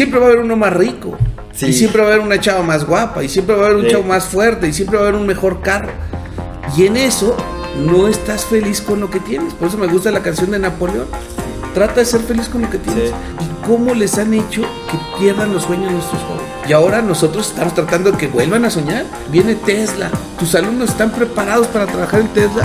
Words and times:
siempre 0.00 0.18
va 0.18 0.26
a 0.26 0.28
haber 0.30 0.40
uno 0.40 0.56
más 0.56 0.72
rico. 0.72 1.14
Y 1.60 1.74
siempre 1.74 2.00
va 2.00 2.08
a 2.08 2.12
haber 2.12 2.24
una 2.24 2.40
chava 2.40 2.62
más 2.62 2.86
guapa. 2.86 3.22
Y 3.22 3.28
siempre 3.28 3.54
va 3.54 3.64
a 3.64 3.66
haber 3.66 3.84
un 3.84 3.86
chavo 3.86 4.04
más 4.04 4.24
fuerte. 4.24 4.66
Y 4.66 4.72
siempre 4.72 4.96
va 4.96 5.04
a 5.04 5.08
haber 5.08 5.20
un 5.20 5.26
mejor 5.26 5.60
carro. 5.60 5.90
Y 6.74 6.86
en 6.86 6.96
eso 6.96 7.36
no 7.84 8.08
estás 8.08 8.46
feliz 8.46 8.80
con 8.80 9.00
lo 9.00 9.10
que 9.10 9.20
tienes. 9.20 9.52
Por 9.52 9.68
eso 9.68 9.76
me 9.76 9.88
gusta 9.88 10.10
la 10.10 10.22
canción 10.22 10.52
de 10.52 10.58
Napoleón. 10.58 11.06
Trata 11.74 11.96
de 11.96 12.06
ser 12.06 12.22
feliz 12.22 12.48
con 12.48 12.62
lo 12.62 12.70
que 12.70 12.78
tienes. 12.78 13.10
Y 13.10 13.66
cómo 13.66 13.92
les 13.92 14.16
han 14.16 14.32
hecho 14.32 14.62
que 14.62 15.18
pierdan 15.18 15.52
los 15.52 15.64
sueños 15.64 15.92
nuestros 15.92 16.22
jóvenes. 16.22 16.46
Y 16.66 16.72
ahora 16.72 17.02
nosotros 17.02 17.48
estamos 17.48 17.74
tratando 17.74 18.12
de 18.12 18.16
que 18.16 18.28
vuelvan 18.28 18.64
a 18.64 18.70
soñar. 18.70 19.04
Viene 19.30 19.54
Tesla. 19.54 20.10
Tus 20.38 20.54
alumnos 20.54 20.88
están 20.88 21.10
preparados 21.10 21.66
para 21.66 21.84
trabajar 21.84 22.20
en 22.20 22.28
Tesla. 22.28 22.64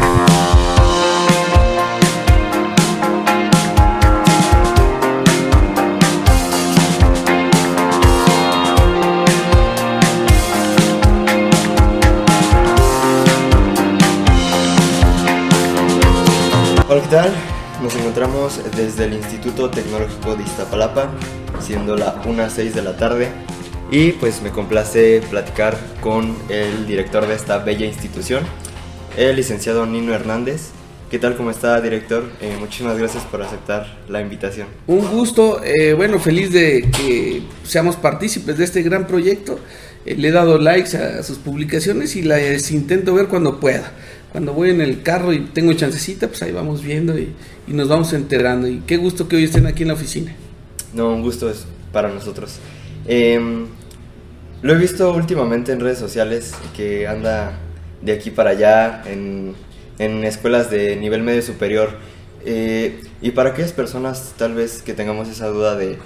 ¿Qué 17.06 17.12
tal? 17.12 17.32
Nos 17.84 17.96
encontramos 17.96 18.62
desde 18.76 19.06
el 19.06 19.14
Instituto 19.14 19.70
Tecnológico 19.70 20.36
de 20.36 20.42
Iztapalapa, 20.42 21.12
siendo 21.62 21.96
la 21.96 22.24
1.06 22.24 22.72
de 22.72 22.82
la 22.82 22.98
tarde. 22.98 23.28
Y 23.92 24.14
pues 24.14 24.42
me 24.42 24.50
complace 24.50 25.22
platicar 25.30 25.78
con 26.02 26.36
el 26.50 26.88
director 26.88 27.28
de 27.28 27.36
esta 27.36 27.60
bella 27.60 27.86
institución, 27.86 28.44
el 29.18 29.36
licenciado 29.36 29.86
Nino 29.86 30.16
Hernández. 30.16 30.70
¿Qué 31.12 31.20
tal? 31.20 31.36
¿Cómo 31.36 31.52
está, 31.52 31.80
director? 31.80 32.24
Eh, 32.42 32.56
muchísimas 32.60 32.98
gracias 32.98 33.24
por 33.26 33.44
aceptar 33.44 34.00
la 34.10 34.22
invitación. 34.22 34.68
Un 34.88 35.08
gusto, 35.08 35.62
eh, 35.64 35.94
bueno, 35.94 36.18
feliz 36.18 36.52
de 36.52 36.90
que 36.90 37.44
seamos 37.64 37.98
partícipes 37.98 38.58
de 38.58 38.64
este 38.64 38.82
gran 38.82 39.06
proyecto. 39.06 39.60
Eh, 40.08 40.16
le 40.16 40.30
he 40.30 40.32
dado 40.32 40.58
likes 40.58 40.98
a 40.98 41.22
sus 41.22 41.38
publicaciones 41.38 42.16
y 42.16 42.24
las 42.24 42.72
intento 42.72 43.14
ver 43.14 43.28
cuando 43.28 43.60
pueda 43.60 43.92
cuando 44.36 44.52
voy 44.52 44.72
en 44.72 44.82
el 44.82 45.02
carro 45.02 45.32
y 45.32 45.40
tengo 45.40 45.72
chancecita, 45.72 46.28
pues 46.28 46.42
ahí 46.42 46.52
vamos 46.52 46.84
viendo 46.84 47.18
y, 47.18 47.34
nos 47.68 47.88
vamos 47.88 48.12
enterando. 48.12 48.68
Y 48.68 48.80
qué 48.86 48.98
gusto 48.98 49.30
que 49.30 49.38
hoy 49.38 49.46
estén 49.46 49.66
aquí 49.66 49.84
en 49.84 49.88
la 49.88 49.94
oficina. 49.94 50.36
No, 50.94 51.14
un 51.14 51.22
gusto 51.22 51.50
es 51.50 51.66
para 51.94 52.10
nosotros. 52.10 52.58
Em, 53.08 53.68
lo 54.62 54.74
he 54.74 54.78
visto 54.78 55.10
últimamente 55.14 55.72
en 55.72 55.80
redes 55.80 56.00
sociales 56.00 56.54
que 56.76 57.08
anda 57.08 57.58
de 58.02 58.12
aquí 58.12 58.30
para 58.30 58.50
allá 58.50 59.04
en, 59.06 59.54
en 60.00 60.26
escuelas 60.26 60.70
de 60.70 60.98
nivel 60.98 61.24
medio 61.24 61.42
superior. 61.42 61.92
Eh, 62.44 63.00
y 63.22 63.32
para 63.32 63.52
aquellas 63.52 63.72
personas 63.72 64.34
tal 64.38 64.54
vez 64.54 64.82
que 64.82 64.94
tengamos 64.94 65.30
esa 65.30 65.48
duda 65.48 65.78
de 65.78 65.98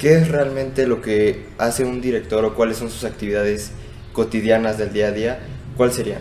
qué 0.00 0.16
es 0.16 0.26
realmente 0.26 0.88
lo 0.88 1.00
que 1.00 1.44
hace 1.58 1.84
un 1.84 2.00
director 2.00 2.44
o 2.44 2.56
cuáles 2.56 2.78
son 2.78 2.90
sus 2.90 3.04
actividades 3.04 3.70
cotidianas 4.12 4.78
del 4.78 4.92
día 4.92 5.06
a 5.06 5.12
día, 5.12 5.38
¿cuál 5.76 5.92
sería? 5.92 6.18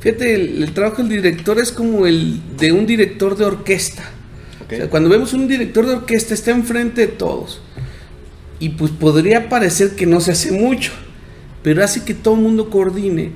Fíjate, 0.00 0.34
el, 0.34 0.72
trabajo 0.72 1.02
del 1.02 1.10
director 1.10 1.58
es 1.58 1.72
como 1.72 2.06
el 2.06 2.40
de 2.56 2.72
un 2.72 2.86
director 2.86 3.36
de 3.36 3.44
orquesta. 3.44 4.10
cuando 4.90 5.10
vemos 5.10 5.32
un 5.34 5.46
director 5.46 5.86
de 5.86 5.94
orquesta 5.94 6.32
está 6.32 6.52
enfrente 6.52 7.02
de 7.02 7.08
todos. 7.08 7.60
Y 8.58 8.70
pues 8.70 8.90
podría 8.92 9.48
parecer 9.48 9.96
que 9.96 10.06
no 10.06 10.20
se 10.20 10.32
hace 10.32 10.52
mucho, 10.52 10.92
pero 11.62 11.84
hace 11.84 12.04
que 12.04 12.14
todo 12.14 12.34
el 12.34 12.40
mundo 12.40 12.70
coordine 12.70 13.32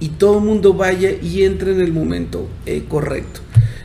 y 0.00 0.08
todo 0.08 0.38
el 0.38 0.44
mundo 0.44 0.74
vaya 0.74 1.10
y 1.10 1.42
entre 1.42 1.72
en 1.72 1.80
el 1.80 1.92
momento 1.92 2.48
eh, 2.66 2.84
correcto. 2.88 3.40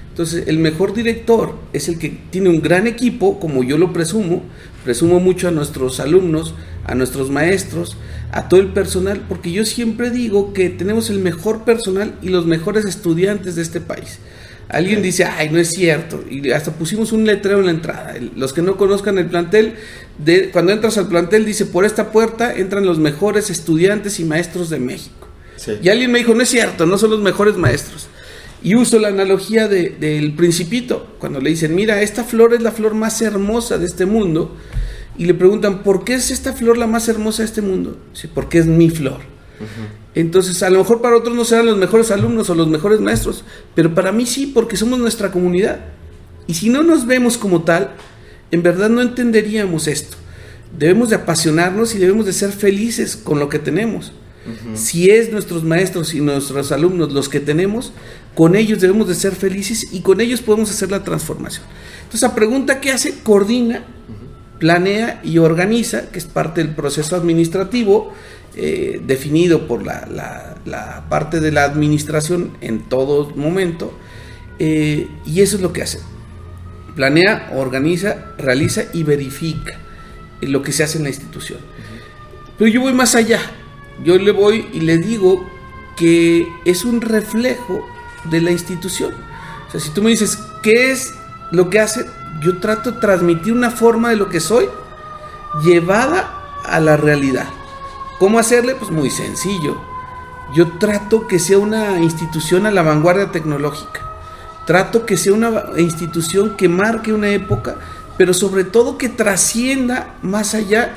Entonces, 0.09 0.47
el 0.47 0.59
mejor 0.59 0.94
director 0.94 1.56
es 1.73 1.89
el 1.89 2.00
que 2.00 2.09
tiene 2.30 2.50
un 2.50 2.61
gran 2.61 2.88
equipo, 2.88 3.39
como 3.39 3.63
yo 3.63 3.78
lo 3.78 3.91
presumo, 3.91 4.44
presumo 4.83 5.19
mucho 5.19 5.50
a 5.50 5.52
nuestros 5.52 6.00
alumnos, 6.00 6.56
a 6.86 6.95
nuestros 6.95 7.30
maestros, 7.30 7.97
a 8.31 8.47
todo 8.47 8.59
el 8.59 8.67
personal, 8.67 9.25
porque 9.28 9.52
yo 9.52 9.66
siempre 9.66 10.11
digo 10.11 10.53
que 10.53 10.69
tenemos 10.69 11.09
el 11.09 11.19
mejor 11.19 11.64
personal 11.64 12.16
y 12.22 12.30
los 12.30 12.45
mejores 12.45 12.86
estudiantes 12.86 13.56
de 13.56 13.62
este 13.62 13.81
país. 13.81 14.19
Alguien 14.68 15.01
dice, 15.01 15.25
ay, 15.25 15.50
no 15.50 15.59
es 15.59 15.69
cierto. 15.69 16.23
Y 16.29 16.51
hasta 16.51 16.72
pusimos 16.72 17.12
un 17.12 17.25
letrero 17.25 17.59
en 17.59 17.66
la 17.66 17.72
entrada. 17.72 18.16
Los 18.35 18.51
que 18.51 18.63
no 18.63 18.78
conozcan 18.78 19.18
el 19.19 19.28
plantel, 19.28 19.75
de, 20.18 20.50
cuando 20.50 20.72
entras 20.72 20.97
al 20.97 21.07
plantel 21.07 21.46
dice, 21.46 21.66
por 21.66 21.85
esta 21.85 22.12
puerta 22.12 22.53
entran 22.56 22.85
los 22.85 22.97
mejores 22.97 23.50
estudiantes 23.50 24.19
y 24.19 24.25
maestros 24.25 24.69
de 24.69 24.79
México. 24.79 25.28
Y 25.81 25.90
alguien 25.90 26.12
me 26.12 26.19
dijo, 26.19 26.34
no 26.34 26.41
es 26.41 26.50
cierto, 26.50 26.85
no 26.85 26.97
son 26.97 27.12
los 27.12 27.22
mejores 27.22 27.57
maestros. 27.57 28.07
Y 28.63 28.75
uso 28.75 28.97
la 29.00 29.09
analogía 29.09 29.67
del 29.67 30.34
principito, 30.34 31.16
cuando 31.19 31.40
le 31.40 31.52
dicen, 31.52 31.75
mira, 31.75 32.02
esta 32.02 32.23
flor 32.23 32.53
es 32.56 32.62
la 32.62 32.72
flor 32.72 32.96
más 32.96 33.22
hermosa 33.22 33.78
de 33.78 33.85
este 33.85 34.06
mundo 34.07 34.56
y 35.18 35.26
le 35.26 35.34
preguntan, 35.34 35.84
¿por 35.84 36.03
qué 36.03 36.16
es 36.16 36.31
esta 36.31 36.53
flor 36.53 36.78
la 36.78 36.88
más 36.88 37.08
hermosa 37.08 37.44
de 37.44 37.48
este 37.48 37.62
mundo? 37.62 37.98
Sí, 38.14 38.28
porque 38.34 38.58
es 38.58 38.66
mi 38.66 38.90
flor. 38.90 39.20
Entonces, 40.14 40.62
a 40.64 40.70
lo 40.70 40.80
mejor 40.80 41.02
para 41.02 41.18
otros 41.18 41.36
no 41.36 41.46
serán 41.46 41.66
los 41.66 41.78
mejores 41.78 42.12
alumnos 42.12 42.50
o 42.50 42.56
los 42.56 42.68
mejores 42.68 43.00
maestros, 43.00 43.44
pero 43.74 43.94
para 43.94 44.12
mí 44.12 44.26
sí, 44.26 44.48
porque 44.48 44.78
somos 44.78 45.00
nuestra 45.00 45.31
comunidad. 45.31 45.80
Y 46.48 46.53
si 46.53 46.70
no 46.70 46.84
nos 46.84 47.06
vemos 47.06 47.38
como 47.38 47.64
tal, 47.64 47.92
en 48.52 48.64
verdad 48.64 48.90
no 48.90 49.02
entenderíamos 49.02 49.88
esto. 49.88 50.18
Debemos 50.78 51.09
de 51.09 51.16
apasionarnos 51.16 51.96
y 51.96 52.00
debemos 52.00 52.26
de 52.26 52.34
ser 52.34 52.52
felices 52.52 53.16
con 53.16 53.40
lo 53.40 53.50
que 53.50 53.59
tenemos. 53.59 54.12
Si 54.76 55.09
es 55.09 55.32
nuestros 55.32 55.64
maestros 55.64 56.14
y 56.14 56.22
nuestros 56.22 56.72
alumnos 56.72 57.12
los 57.12 57.30
que 57.30 57.40
tenemos, 57.40 57.92
con 58.36 58.56
ellos 58.56 58.80
debemos 58.80 59.08
de 59.08 59.16
ser 59.16 59.34
felices 59.34 59.88
y 59.92 60.02
con 60.02 60.22
ellos 60.22 60.42
podemos 60.42 60.70
hacer 60.70 60.92
la 60.92 61.03
transformación. 61.03 61.66
Entonces, 62.03 62.22
la 62.22 62.36
pregunta 62.36 62.80
que 62.80 62.92
hace, 62.92 63.16
coordina 63.24 63.84
planea 64.59 65.21
y 65.23 65.38
organiza, 65.38 66.09
que 66.11 66.19
es 66.19 66.25
parte 66.25 66.63
del 66.63 66.75
proceso 66.75 67.16
administrativo 67.16 68.13
eh, 68.55 69.01
definido 69.05 69.67
por 69.67 69.83
la, 69.83 71.05
parte 71.09 71.39
de 71.39 71.51
la 71.51 71.63
administración 71.63 72.57
en 72.61 72.83
todo 72.83 73.31
momento, 73.35 73.93
eh, 74.59 75.07
y 75.25 75.41
eso 75.41 75.57
es 75.57 75.61
lo 75.61 75.73
que 75.73 75.81
hace. 75.81 75.99
Planea, 76.95 77.51
organiza, 77.55 78.33
realiza 78.38 78.83
y 78.93 79.03
verifica 79.03 79.77
lo 80.41 80.61
que 80.61 80.72
se 80.72 80.83
hace 80.83 80.97
en 80.97 81.03
la 81.03 81.09
institución. 81.09 81.59
Pero 82.57 82.72
yo 82.72 82.81
voy 82.81 82.93
más 82.93 83.16
allá. 83.16 83.39
Yo 84.03 84.17
le 84.17 84.31
voy 84.31 84.67
y 84.73 84.81
le 84.81 84.97
digo 84.97 85.45
que 85.97 86.47
es 86.66 86.85
un 86.85 87.01
reflejo 87.01 87.85
de 88.29 88.41
la 88.41 88.51
institución. 88.51 89.13
O 89.67 89.72
sea, 89.72 89.79
si 89.79 89.89
tú 89.89 90.01
me 90.01 90.11
dices, 90.11 90.37
¿qué 90.63 90.91
es 90.91 91.13
lo 91.51 91.69
que 91.69 91.79
hace? 91.79 92.05
Yo 92.41 92.57
trato 92.57 92.91
de 92.91 93.00
transmitir 93.00 93.53
una 93.53 93.72
forma 93.72 94.09
de 94.09 94.18
lo 94.18 94.29
que 94.29 94.40
soy 94.40 94.68
llevada 95.63 96.44
a 96.66 96.79
la 96.79 96.97
realidad. 96.97 97.47
¿Cómo 98.19 98.40
hacerle? 98.40 98.75
Pues 98.75 98.91
muy 98.91 99.09
sencillo. 99.09 99.78
Yo 100.53 100.78
trato 100.78 101.28
que 101.28 101.40
sea 101.40 101.57
una 101.57 102.00
institución 102.00 102.66
a 102.66 102.72
la 102.72 102.81
vanguardia 102.81 103.31
tecnológica. 103.31 104.01
Trato 104.66 105.06
que 105.06 105.18
sea 105.18 105.34
una 105.34 105.63
institución 105.78 106.56
que 106.57 106.69
marque 106.69 107.13
una 107.13 107.29
época, 107.29 107.75
pero 108.18 108.34
sobre 108.34 108.63
todo 108.63 108.97
que 108.97 109.09
trascienda 109.09 110.16
más 110.22 110.56
allá 110.56 110.96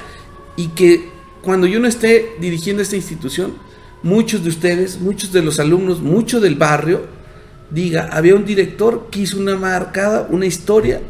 y 0.57 0.69
que 0.69 1.11
cuando 1.43 1.67
yo 1.67 1.79
no 1.79 1.87
esté 1.87 2.37
dirigiendo 2.41 2.83
esta 2.83 2.97
institución, 2.97 3.55
muchos 4.03 4.43
de 4.43 4.51
ustedes, 4.51 5.01
muchos 5.01 5.33
de 5.33 5.43
los 5.43 5.61
alumnos, 5.61 6.01
mucho 6.01 6.41
del 6.41 6.55
barrio, 6.55 7.03
diga, 7.71 8.09
había 8.13 8.35
un 8.35 8.45
director 8.45 9.09
que 9.11 9.21
hizo 9.21 9.39
una 9.39 9.57
marcada, 9.57 10.27
una 10.31 10.47
historia 10.47 11.01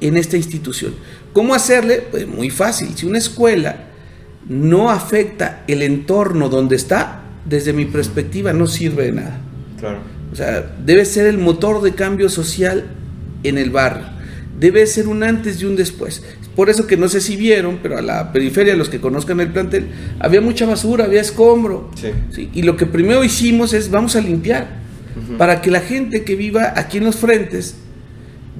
en 0.00 0.16
esta 0.16 0.36
institución. 0.36 0.94
¿Cómo 1.32 1.54
hacerle? 1.54 2.02
Pues 2.10 2.26
muy 2.26 2.50
fácil. 2.50 2.88
Si 2.94 3.06
una 3.06 3.18
escuela 3.18 3.84
no 4.48 4.90
afecta 4.90 5.64
el 5.66 5.82
entorno 5.82 6.48
donde 6.48 6.76
está, 6.76 7.22
desde 7.44 7.72
mi 7.72 7.84
perspectiva 7.84 8.52
no 8.52 8.66
sirve 8.66 9.04
de 9.04 9.12
nada. 9.12 9.40
Claro. 9.78 9.98
O 10.32 10.36
sea, 10.36 10.76
debe 10.84 11.04
ser 11.04 11.26
el 11.26 11.38
motor 11.38 11.82
de 11.82 11.94
cambio 11.94 12.28
social 12.28 12.86
en 13.42 13.58
el 13.58 13.70
barrio. 13.70 14.06
Debe 14.58 14.86
ser 14.86 15.08
un 15.08 15.22
antes 15.22 15.62
y 15.62 15.64
un 15.64 15.76
después. 15.76 16.22
Por 16.56 16.68
eso 16.68 16.88
que 16.88 16.96
no 16.96 17.08
sé 17.08 17.20
si 17.20 17.36
vieron, 17.36 17.78
pero 17.82 17.98
a 17.98 18.02
la 18.02 18.32
periferia, 18.32 18.74
los 18.74 18.88
que 18.88 19.00
conozcan 19.00 19.38
el 19.38 19.52
plantel, 19.52 19.86
había 20.18 20.40
mucha 20.40 20.66
basura, 20.66 21.04
había 21.04 21.20
escombro. 21.20 21.90
Sí. 21.94 22.50
Y 22.52 22.62
lo 22.62 22.76
que 22.76 22.84
primero 22.84 23.22
hicimos 23.22 23.72
es, 23.72 23.90
vamos 23.90 24.16
a 24.16 24.20
limpiar, 24.20 24.66
para 25.36 25.60
que 25.60 25.70
la 25.70 25.80
gente 25.80 26.24
que 26.24 26.34
viva 26.34 26.72
aquí 26.74 26.98
en 26.98 27.04
los 27.04 27.16
frentes 27.16 27.76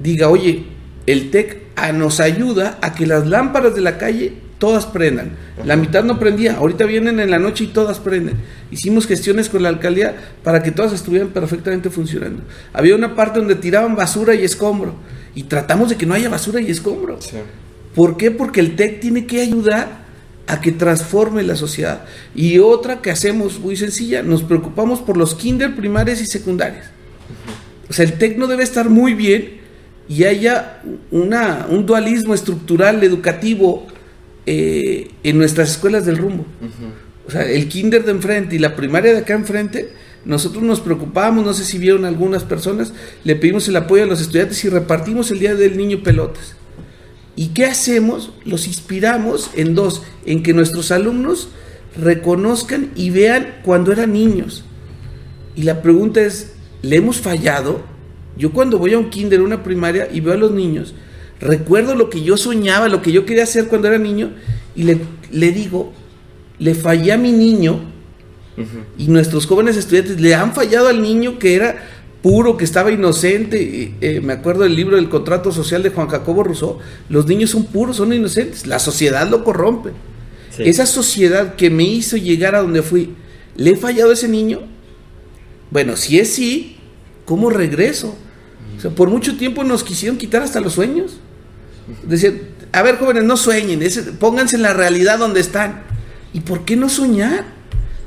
diga, 0.01 0.29
oye, 0.29 0.63
el 1.11 1.31
TEC 1.31 1.57
nos 1.93 2.19
ayuda 2.19 2.77
a 2.81 2.93
que 2.93 3.07
las 3.07 3.25
lámparas 3.25 3.73
de 3.73 3.81
la 3.81 3.97
calle 3.97 4.33
todas 4.59 4.85
prendan. 4.85 5.31
La 5.65 5.75
mitad 5.75 6.03
no 6.03 6.19
prendía, 6.19 6.57
ahorita 6.57 6.85
vienen 6.85 7.19
en 7.19 7.31
la 7.31 7.39
noche 7.39 7.63
y 7.63 7.67
todas 7.67 7.99
prenden. 7.99 8.35
Hicimos 8.69 9.07
gestiones 9.07 9.49
con 9.49 9.63
la 9.63 9.69
alcaldía 9.69 10.15
para 10.43 10.61
que 10.61 10.71
todas 10.71 10.93
estuvieran 10.93 11.29
perfectamente 11.29 11.89
funcionando. 11.89 12.43
Había 12.73 12.95
una 12.95 13.15
parte 13.15 13.39
donde 13.39 13.55
tiraban 13.55 13.95
basura 13.95 14.35
y 14.35 14.43
escombro 14.43 14.93
y 15.33 15.43
tratamos 15.43 15.89
de 15.89 15.95
que 15.95 16.05
no 16.05 16.13
haya 16.13 16.29
basura 16.29 16.61
y 16.61 16.69
escombro. 16.69 17.17
¿Por 17.95 18.15
qué? 18.15 18.29
Porque 18.29 18.59
el 18.59 18.75
TEC 18.75 18.99
tiene 18.99 19.25
que 19.25 19.41
ayudar 19.41 20.05
a 20.45 20.61
que 20.61 20.71
transforme 20.71 21.41
la 21.41 21.55
sociedad. 21.55 22.05
Y 22.35 22.59
otra 22.59 23.01
que 23.01 23.09
hacemos 23.09 23.59
muy 23.59 23.75
sencilla, 23.75 24.21
nos 24.21 24.43
preocupamos 24.43 24.99
por 24.99 25.17
los 25.17 25.33
kinder 25.33 25.75
primarios 25.75 26.21
y 26.21 26.27
secundarios. 26.27 26.85
O 27.89 27.93
sea, 27.93 28.05
el 28.05 28.13
TEC 28.13 28.37
no 28.37 28.45
debe 28.45 28.63
estar 28.63 28.89
muy 28.89 29.15
bien 29.15 29.58
y 30.09 30.23
haya 30.23 30.81
una, 31.11 31.67
un 31.69 31.85
dualismo 31.85 32.33
estructural 32.33 33.03
educativo 33.03 33.85
eh, 34.47 35.11
en 35.23 35.37
nuestras 35.37 35.69
escuelas 35.69 36.05
del 36.05 36.17
rumbo. 36.17 36.45
O 37.27 37.31
sea, 37.31 37.43
el 37.43 37.69
kinder 37.69 38.03
de 38.03 38.11
enfrente 38.11 38.55
y 38.55 38.59
la 38.59 38.75
primaria 38.75 39.13
de 39.13 39.19
acá 39.19 39.35
enfrente, 39.35 39.93
nosotros 40.25 40.63
nos 40.63 40.79
preocupamos, 40.79 41.45
no 41.45 41.53
sé 41.53 41.63
si 41.63 41.77
vieron 41.77 42.05
algunas 42.05 42.43
personas, 42.43 42.91
le 43.23 43.35
pedimos 43.35 43.67
el 43.67 43.75
apoyo 43.75 44.03
a 44.03 44.07
los 44.07 44.19
estudiantes 44.19 44.65
y 44.65 44.69
repartimos 44.69 45.29
el 45.29 45.37
Día 45.37 45.53
del 45.53 45.77
Niño 45.77 46.01
pelotas. 46.01 46.55
¿Y 47.35 47.49
qué 47.49 47.65
hacemos? 47.65 48.33
Los 48.45 48.65
inspiramos 48.65 49.51
en 49.55 49.75
dos, 49.75 50.01
en 50.25 50.41
que 50.41 50.55
nuestros 50.55 50.91
alumnos 50.91 51.49
reconozcan 51.95 52.89
y 52.95 53.11
vean 53.11 53.59
cuando 53.63 53.91
eran 53.91 54.13
niños. 54.13 54.63
Y 55.55 55.63
la 55.63 55.83
pregunta 55.83 56.21
es, 56.21 56.53
¿le 56.81 56.95
hemos 56.95 57.21
fallado? 57.21 57.83
Yo 58.39 58.51
cuando 58.51 58.79
voy 58.79 58.93
a 58.93 58.97
un 58.97 59.09
kinder, 59.09 59.41
una 59.41 59.61
primaria 59.61 60.09
y 60.11 60.21
veo 60.21 60.33
a 60.33 60.37
los 60.37 60.51
niños, 60.51 60.95
recuerdo 61.39 61.93
lo 61.93 62.09
que 62.09 62.23
yo 62.23 62.37
soñaba, 62.37 62.87
lo 62.87 63.01
que 63.01 63.11
yo 63.11 63.25
quería 63.25 63.43
hacer 63.43 63.67
cuando 63.67 63.89
era 63.89 63.99
niño 63.99 64.31
y 64.75 64.83
le, 64.83 64.97
le 65.31 65.51
digo, 65.51 65.93
le 66.57 66.73
fallé 66.73 67.11
a 67.11 67.17
mi 67.17 67.31
niño 67.31 67.81
y 68.97 69.07
nuestros 69.07 69.45
jóvenes 69.45 69.77
estudiantes 69.77 70.19
le 70.19 70.35
han 70.35 70.53
fallado 70.53 70.89
al 70.89 71.01
niño 71.01 71.39
que 71.39 71.55
era 71.55 71.77
puro, 72.21 72.57
que 72.57 72.65
estaba 72.65 72.91
inocente. 72.91 73.93
Eh, 74.01 74.19
me 74.21 74.33
acuerdo 74.33 74.63
del 74.63 74.75
libro 74.75 74.97
del 74.97 75.09
contrato 75.09 75.51
social 75.51 75.81
de 75.83 75.89
Juan 75.89 76.07
Jacobo 76.07 76.43
Rousseau. 76.43 76.79
Los 77.07 77.25
niños 77.25 77.51
son 77.51 77.65
puros, 77.65 77.97
son 77.97 78.11
inocentes. 78.11 78.67
La 78.67 78.79
sociedad 78.79 79.29
lo 79.29 79.43
corrompe. 79.43 79.91
Esa 80.57 80.85
sociedad 80.85 81.55
que 81.55 81.69
me 81.69 81.83
hizo 81.83 82.17
llegar 82.17 82.53
a 82.53 82.61
donde 82.61 82.81
fui, 82.81 83.13
¿le 83.55 83.71
he 83.71 83.75
fallado 83.77 84.09
a 84.09 84.13
ese 84.13 84.27
niño? 84.27 84.59
Bueno, 85.71 85.95
si 85.95 86.19
es 86.19 86.33
sí, 86.33 86.75
¿cómo 87.23 87.49
regreso? 87.49 88.17
O 88.79 88.81
sea, 88.81 88.91
por 88.91 89.09
mucho 89.09 89.35
tiempo 89.35 89.65
nos 89.65 89.83
quisieron 89.83 90.17
quitar 90.17 90.41
hasta 90.41 90.61
los 90.61 90.71
sueños. 90.71 91.17
Decían, 92.03 92.39
a 92.71 92.81
ver, 92.81 92.97
jóvenes, 92.97 93.25
no 93.25 93.35
sueñen, 93.35 93.81
pónganse 94.17 94.55
en 94.55 94.61
la 94.61 94.73
realidad 94.73 95.19
donde 95.19 95.41
están. 95.41 95.81
¿Y 96.31 96.39
por 96.39 96.63
qué 96.63 96.77
no 96.77 96.87
soñar? 96.87 97.43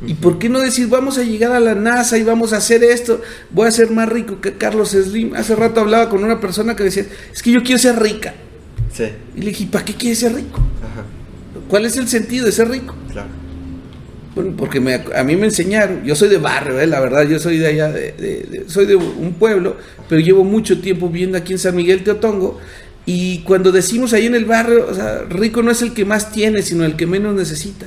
¿Y 0.06 0.14
por 0.14 0.38
qué 0.38 0.48
no 0.48 0.60
decir, 0.60 0.88
vamos 0.88 1.18
a 1.18 1.24
llegar 1.24 1.52
a 1.52 1.60
la 1.60 1.74
NASA 1.74 2.16
y 2.16 2.22
vamos 2.22 2.54
a 2.54 2.56
hacer 2.56 2.82
esto? 2.82 3.20
Voy 3.50 3.68
a 3.68 3.70
ser 3.70 3.90
más 3.90 4.08
rico 4.08 4.40
que 4.40 4.54
Carlos 4.54 4.92
Slim. 4.92 5.34
Hace 5.34 5.54
rato 5.56 5.82
hablaba 5.82 6.08
con 6.08 6.24
una 6.24 6.40
persona 6.40 6.74
que 6.74 6.84
decía, 6.84 7.04
es 7.30 7.42
que 7.42 7.50
yo 7.52 7.62
quiero 7.62 7.78
ser 7.78 8.00
rica. 8.00 8.32
Sí. 8.90 9.10
Y 9.36 9.42
le 9.42 9.50
dije, 9.50 9.68
¿para 9.70 9.84
qué 9.84 9.92
quieres 9.92 10.20
ser 10.20 10.34
rico? 10.34 10.58
¿Cuál 11.68 11.84
es 11.84 11.98
el 11.98 12.08
sentido 12.08 12.46
de 12.46 12.52
ser 12.52 12.70
rico? 12.70 12.94
Claro. 13.10 13.28
Bueno, 14.34 14.54
porque 14.56 14.78
a 15.14 15.24
mí 15.24 15.36
me 15.36 15.46
enseñaron, 15.46 16.04
yo 16.04 16.16
soy 16.16 16.30
de 16.30 16.38
barrio, 16.38 16.80
eh, 16.80 16.86
la 16.86 17.00
verdad, 17.00 17.28
yo 17.28 17.38
soy 17.38 17.58
de 17.58 17.66
allá, 17.66 17.92
de, 17.92 18.64
soy 18.66 18.86
de 18.86 18.96
un 18.96 19.34
pueblo, 19.34 19.76
pero 20.08 20.22
llevo 20.22 20.42
mucho 20.42 20.80
tiempo 20.80 21.08
viviendo 21.08 21.36
aquí 21.36 21.52
en 21.52 21.58
San 21.58 21.76
Miguel 21.76 22.02
Teotongo, 22.02 22.58
y 23.04 23.40
cuando 23.40 23.72
decimos 23.72 24.14
ahí 24.14 24.26
en 24.26 24.34
el 24.34 24.46
barrio, 24.46 24.86
o 24.88 24.94
sea, 24.94 25.22
rico 25.28 25.62
no 25.62 25.70
es 25.70 25.82
el 25.82 25.92
que 25.92 26.04
más 26.04 26.32
tiene, 26.32 26.62
sino 26.62 26.84
el 26.84 26.96
que 26.96 27.06
menos 27.06 27.34
necesita. 27.34 27.86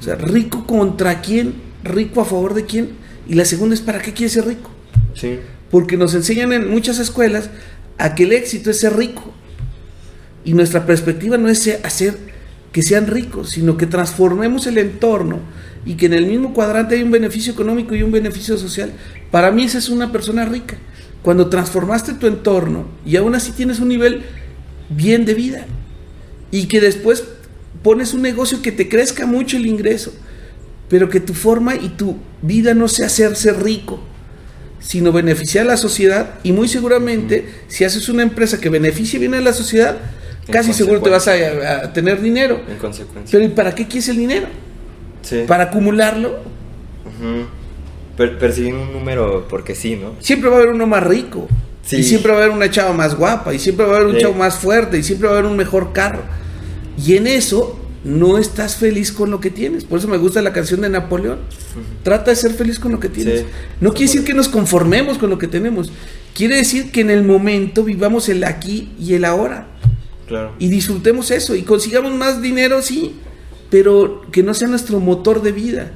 O 0.00 0.02
sea, 0.02 0.16
rico 0.16 0.66
contra 0.66 1.20
quién, 1.20 1.54
rico 1.84 2.20
a 2.20 2.24
favor 2.24 2.54
de 2.54 2.64
quién, 2.64 2.90
y 3.28 3.34
la 3.34 3.44
segunda 3.44 3.74
es 3.74 3.80
para 3.80 4.00
qué 4.00 4.12
quiere 4.12 4.30
ser 4.30 4.46
rico. 4.46 4.70
Sí. 5.14 5.38
Porque 5.70 5.96
nos 5.96 6.14
enseñan 6.14 6.52
en 6.52 6.70
muchas 6.70 6.98
escuelas 6.98 7.50
a 7.98 8.14
que 8.14 8.24
el 8.24 8.32
éxito 8.32 8.70
es 8.70 8.80
ser 8.80 8.96
rico. 8.96 9.32
Y 10.44 10.54
nuestra 10.54 10.86
perspectiva 10.86 11.36
no 11.36 11.48
es 11.48 11.68
hacer 11.84 12.16
que 12.72 12.82
sean 12.82 13.06
ricos, 13.06 13.50
sino 13.50 13.76
que 13.76 13.86
transformemos 13.86 14.66
el 14.66 14.78
entorno 14.78 15.40
y 15.86 15.94
que 15.94 16.06
en 16.06 16.14
el 16.14 16.26
mismo 16.26 16.52
cuadrante 16.52 16.96
hay 16.96 17.02
un 17.02 17.12
beneficio 17.12 17.52
económico 17.52 17.94
y 17.94 18.02
un 18.02 18.10
beneficio 18.10 18.58
social. 18.58 18.92
Para 19.30 19.52
mí 19.52 19.64
esa 19.64 19.78
es 19.78 19.88
una 19.88 20.10
persona 20.10 20.44
rica. 20.44 20.76
Cuando 21.22 21.48
transformaste 21.48 22.14
tu 22.14 22.26
entorno 22.26 22.86
y 23.06 23.16
aún 23.16 23.34
así 23.36 23.52
tienes 23.52 23.78
un 23.78 23.88
nivel 23.88 24.24
bien 24.90 25.24
de 25.24 25.34
vida 25.34 25.66
y 26.50 26.66
que 26.66 26.80
después 26.80 27.24
pones 27.82 28.14
un 28.14 28.22
negocio 28.22 28.62
que 28.62 28.72
te 28.72 28.88
crezca 28.88 29.26
mucho 29.26 29.56
el 29.56 29.66
ingreso, 29.66 30.12
pero 30.88 31.08
que 31.08 31.20
tu 31.20 31.34
forma 31.34 31.76
y 31.76 31.90
tu 31.90 32.16
vida 32.42 32.74
no 32.74 32.88
sea 32.88 33.06
hacerse 33.06 33.52
rico, 33.52 34.00
sino 34.80 35.12
beneficiar 35.12 35.66
a 35.66 35.70
la 35.70 35.76
sociedad 35.76 36.34
y 36.42 36.52
muy 36.52 36.68
seguramente 36.68 37.46
si 37.68 37.84
haces 37.84 38.08
una 38.08 38.24
empresa 38.24 38.60
que 38.60 38.70
beneficie 38.70 39.20
bien 39.20 39.34
a 39.34 39.40
la 39.40 39.52
sociedad, 39.52 39.98
casi 40.50 40.72
seguro 40.72 41.00
te 41.00 41.10
vas 41.10 41.28
a, 41.28 41.92
tener 41.92 42.20
dinero. 42.20 42.60
En 42.68 42.76
consecuencia. 42.76 43.38
Pero 43.38 43.44
¿y 43.44 43.54
para 43.54 43.74
qué 43.74 43.86
quieres 43.86 44.08
el 44.08 44.18
dinero? 44.18 44.46
Sí. 45.26 45.44
¿Para 45.46 45.64
acumularlo? 45.64 46.38
persiguen 48.16 48.76
un 48.76 48.92
número 48.92 49.46
porque 49.48 49.74
sí, 49.74 49.96
¿no? 49.96 50.14
Siempre 50.20 50.48
va 50.48 50.56
a 50.56 50.58
haber 50.60 50.72
uno 50.72 50.86
más 50.86 51.02
rico. 51.02 51.48
Y 51.90 52.02
siempre 52.02 52.32
va 52.32 52.38
a 52.38 52.42
haber 52.42 52.54
una 52.54 52.70
chava 52.70 52.92
más 52.92 53.16
guapa. 53.16 53.52
Y 53.52 53.58
siempre 53.58 53.86
va 53.86 53.94
a 53.94 53.96
haber 53.96 54.08
un 54.08 54.18
chavo 54.18 54.34
más 54.34 54.56
fuerte. 54.56 54.98
Y 54.98 55.02
siempre 55.02 55.28
va 55.28 55.34
a 55.34 55.38
haber 55.38 55.50
un 55.50 55.56
mejor 55.56 55.92
carro. 55.92 56.22
Y 57.04 57.16
en 57.16 57.26
eso 57.26 57.78
no 58.04 58.38
estás 58.38 58.76
feliz 58.76 59.12
con 59.12 59.30
lo 59.30 59.40
que 59.40 59.50
tienes. 59.50 59.84
Por 59.84 59.98
eso 59.98 60.08
me 60.08 60.16
gusta 60.16 60.40
la 60.42 60.52
canción 60.52 60.80
de 60.80 60.88
Napoleón. 60.88 61.40
Trata 62.02 62.30
de 62.30 62.36
ser 62.36 62.52
feliz 62.52 62.78
con 62.78 62.92
lo 62.92 63.00
que 63.00 63.08
tienes. 63.08 63.44
No 63.80 63.90
quiere 63.90 64.06
decir 64.06 64.24
que 64.24 64.34
nos 64.34 64.48
conformemos 64.48 65.18
con 65.18 65.28
lo 65.28 65.38
que 65.38 65.48
tenemos. 65.48 65.92
Quiere 66.34 66.56
decir 66.56 66.90
que 66.90 67.00
en 67.00 67.10
el 67.10 67.24
momento 67.24 67.84
vivamos 67.84 68.28
el 68.28 68.44
aquí 68.44 68.92
y 68.98 69.14
el 69.14 69.24
ahora. 69.24 69.66
Y 70.58 70.68
disfrutemos 70.68 71.30
eso 71.30 71.54
y 71.54 71.62
consigamos 71.62 72.12
más 72.12 72.42
dinero, 72.42 72.82
sí, 72.82 73.14
pero 73.70 74.22
que 74.30 74.42
no 74.42 74.54
sea 74.54 74.68
nuestro 74.68 75.00
motor 75.00 75.42
de 75.42 75.52
vida. 75.52 75.92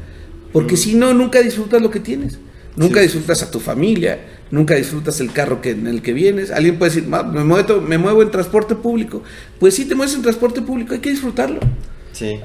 Porque 0.52 0.76
si 0.76 0.94
no, 0.94 1.14
nunca 1.14 1.40
disfrutas 1.40 1.81
lo 1.81 1.90
que 1.90 2.00
tienes. 2.00 2.38
Nunca 2.76 3.00
disfrutas 3.00 3.43
a 3.43 3.50
tu 3.50 3.58
familia, 3.61 4.20
nunca 4.50 4.75
disfrutas 4.75 5.20
el 5.20 5.32
carro 5.32 5.61
que, 5.61 5.70
en 5.70 5.87
el 5.87 6.02
que 6.02 6.12
vienes. 6.12 6.50
Alguien 6.50 6.78
puede 6.78 6.94
decir, 6.94 7.08
me 7.08 7.44
muevo, 7.44 7.81
me 7.81 7.99
muevo 7.99 8.22
en 8.22 8.31
transporte 8.31 8.75
público. 8.75 9.22
Pues 9.58 9.75
sí, 9.75 9.84
te 9.84 9.94
mueves 9.94 10.14
en 10.14 10.22
transporte 10.22 10.62
público, 10.62 10.94
hay 10.94 11.00
que 11.00 11.11
disfrutarlo. 11.11 11.61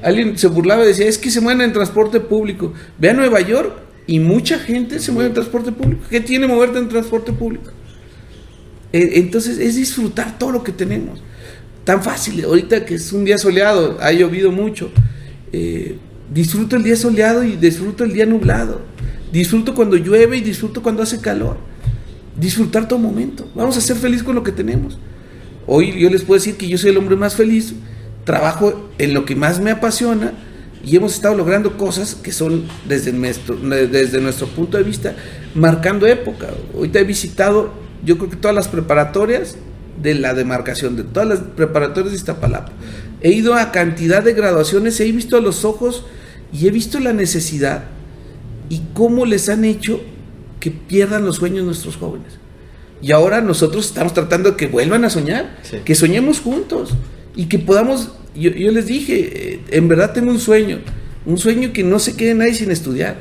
Alguien 0.02 0.38
se 0.38 0.48
burlaba 0.48 0.84
y 0.84 0.88
decía, 0.88 1.06
es 1.06 1.18
que 1.18 1.30
se 1.30 1.40
mueven 1.40 1.62
en 1.62 1.72
transporte 1.72 2.20
público. 2.20 2.72
Ve 2.98 3.10
a 3.10 3.12
Nueva 3.14 3.40
York 3.40 3.72
y 4.06 4.20
mucha 4.20 4.58
gente 4.58 4.98
se 5.00 5.12
mueve 5.12 5.28
en 5.28 5.34
transporte 5.34 5.72
público. 5.72 6.02
¿Qué 6.10 6.20
tiene 6.20 6.46
moverte 6.46 6.78
en 6.78 6.88
transporte 6.88 7.32
público? 7.32 7.70
E, 8.92 9.18
entonces 9.18 9.58
es 9.58 9.76
disfrutar 9.76 10.38
todo 10.38 10.52
lo 10.52 10.62
que 10.62 10.72
tenemos 10.72 11.20
tan 11.86 12.02
fácil. 12.02 12.44
Ahorita 12.44 12.84
que 12.84 12.96
es 12.96 13.12
un 13.12 13.24
día 13.24 13.38
soleado, 13.38 13.96
ha 14.00 14.12
llovido 14.12 14.50
mucho. 14.50 14.90
Eh, 15.52 15.98
disfruto 16.32 16.76
el 16.76 16.82
día 16.82 16.96
soleado 16.96 17.44
y 17.44 17.56
disfruto 17.56 18.04
el 18.04 18.12
día 18.12 18.26
nublado. 18.26 18.80
Disfruto 19.32 19.74
cuando 19.74 19.96
llueve 19.96 20.36
y 20.36 20.40
disfruto 20.40 20.82
cuando 20.82 21.02
hace 21.02 21.20
calor. 21.20 21.58
Disfrutar 22.38 22.88
todo 22.88 22.98
momento. 22.98 23.50
Vamos 23.54 23.76
a 23.76 23.80
ser 23.80 23.96
felices 23.96 24.24
con 24.24 24.34
lo 24.34 24.42
que 24.42 24.52
tenemos. 24.52 24.98
Hoy 25.66 25.98
yo 25.98 26.10
les 26.10 26.22
puedo 26.22 26.38
decir 26.38 26.56
que 26.56 26.68
yo 26.68 26.78
soy 26.78 26.90
el 26.90 26.98
hombre 26.98 27.16
más 27.16 27.34
feliz. 27.34 27.74
Trabajo 28.24 28.90
en 28.98 29.14
lo 29.14 29.24
que 29.24 29.36
más 29.36 29.60
me 29.60 29.70
apasiona 29.70 30.32
y 30.84 30.94
hemos 30.94 31.14
estado 31.14 31.36
logrando 31.36 31.76
cosas 31.76 32.14
que 32.14 32.32
son 32.32 32.64
desde 32.88 33.12
nuestro, 33.12 33.56
desde 33.56 34.20
nuestro 34.20 34.46
punto 34.46 34.76
de 34.76 34.84
vista 34.84 35.16
marcando 35.54 36.06
época. 36.06 36.48
Ahorita 36.74 37.00
he 37.00 37.04
visitado, 37.04 37.72
yo 38.04 38.18
creo 38.18 38.30
que 38.30 38.36
todas 38.36 38.54
las 38.54 38.68
preparatorias 38.68 39.56
de 40.00 40.14
la 40.14 40.34
demarcación 40.34 40.96
de 40.96 41.04
todas 41.04 41.28
las 41.28 41.38
preparatorias 41.40 42.12
de 42.12 42.16
Iztapalapa. 42.16 42.72
He 43.26 43.32
ido 43.32 43.56
a 43.56 43.72
cantidad 43.72 44.22
de 44.22 44.34
graduaciones, 44.34 45.00
he 45.00 45.10
visto 45.10 45.36
a 45.36 45.40
los 45.40 45.64
ojos 45.64 46.04
y 46.52 46.68
he 46.68 46.70
visto 46.70 47.00
la 47.00 47.12
necesidad 47.12 47.86
y 48.68 48.82
cómo 48.94 49.26
les 49.26 49.48
han 49.48 49.64
hecho 49.64 50.00
que 50.60 50.70
pierdan 50.70 51.24
los 51.24 51.34
sueños 51.34 51.64
nuestros 51.64 51.96
jóvenes. 51.96 52.34
Y 53.02 53.10
ahora 53.10 53.40
nosotros 53.40 53.86
estamos 53.86 54.14
tratando 54.14 54.52
de 54.52 54.56
que 54.56 54.68
vuelvan 54.68 55.04
a 55.04 55.10
soñar, 55.10 55.58
que 55.84 55.96
soñemos 55.96 56.38
juntos 56.38 56.90
y 57.34 57.46
que 57.46 57.58
podamos, 57.58 58.12
yo, 58.36 58.52
yo, 58.52 58.70
les 58.70 58.86
dije, 58.86 59.54
eh, 59.54 59.60
en 59.70 59.88
verdad 59.88 60.12
tengo 60.12 60.30
un 60.30 60.38
sueño, 60.38 60.78
un 61.24 61.36
sueño 61.36 61.72
que 61.72 61.82
no 61.82 61.98
se 61.98 62.14
quede 62.14 62.36
nadie 62.36 62.54
sin 62.54 62.70
estudiar, 62.70 63.16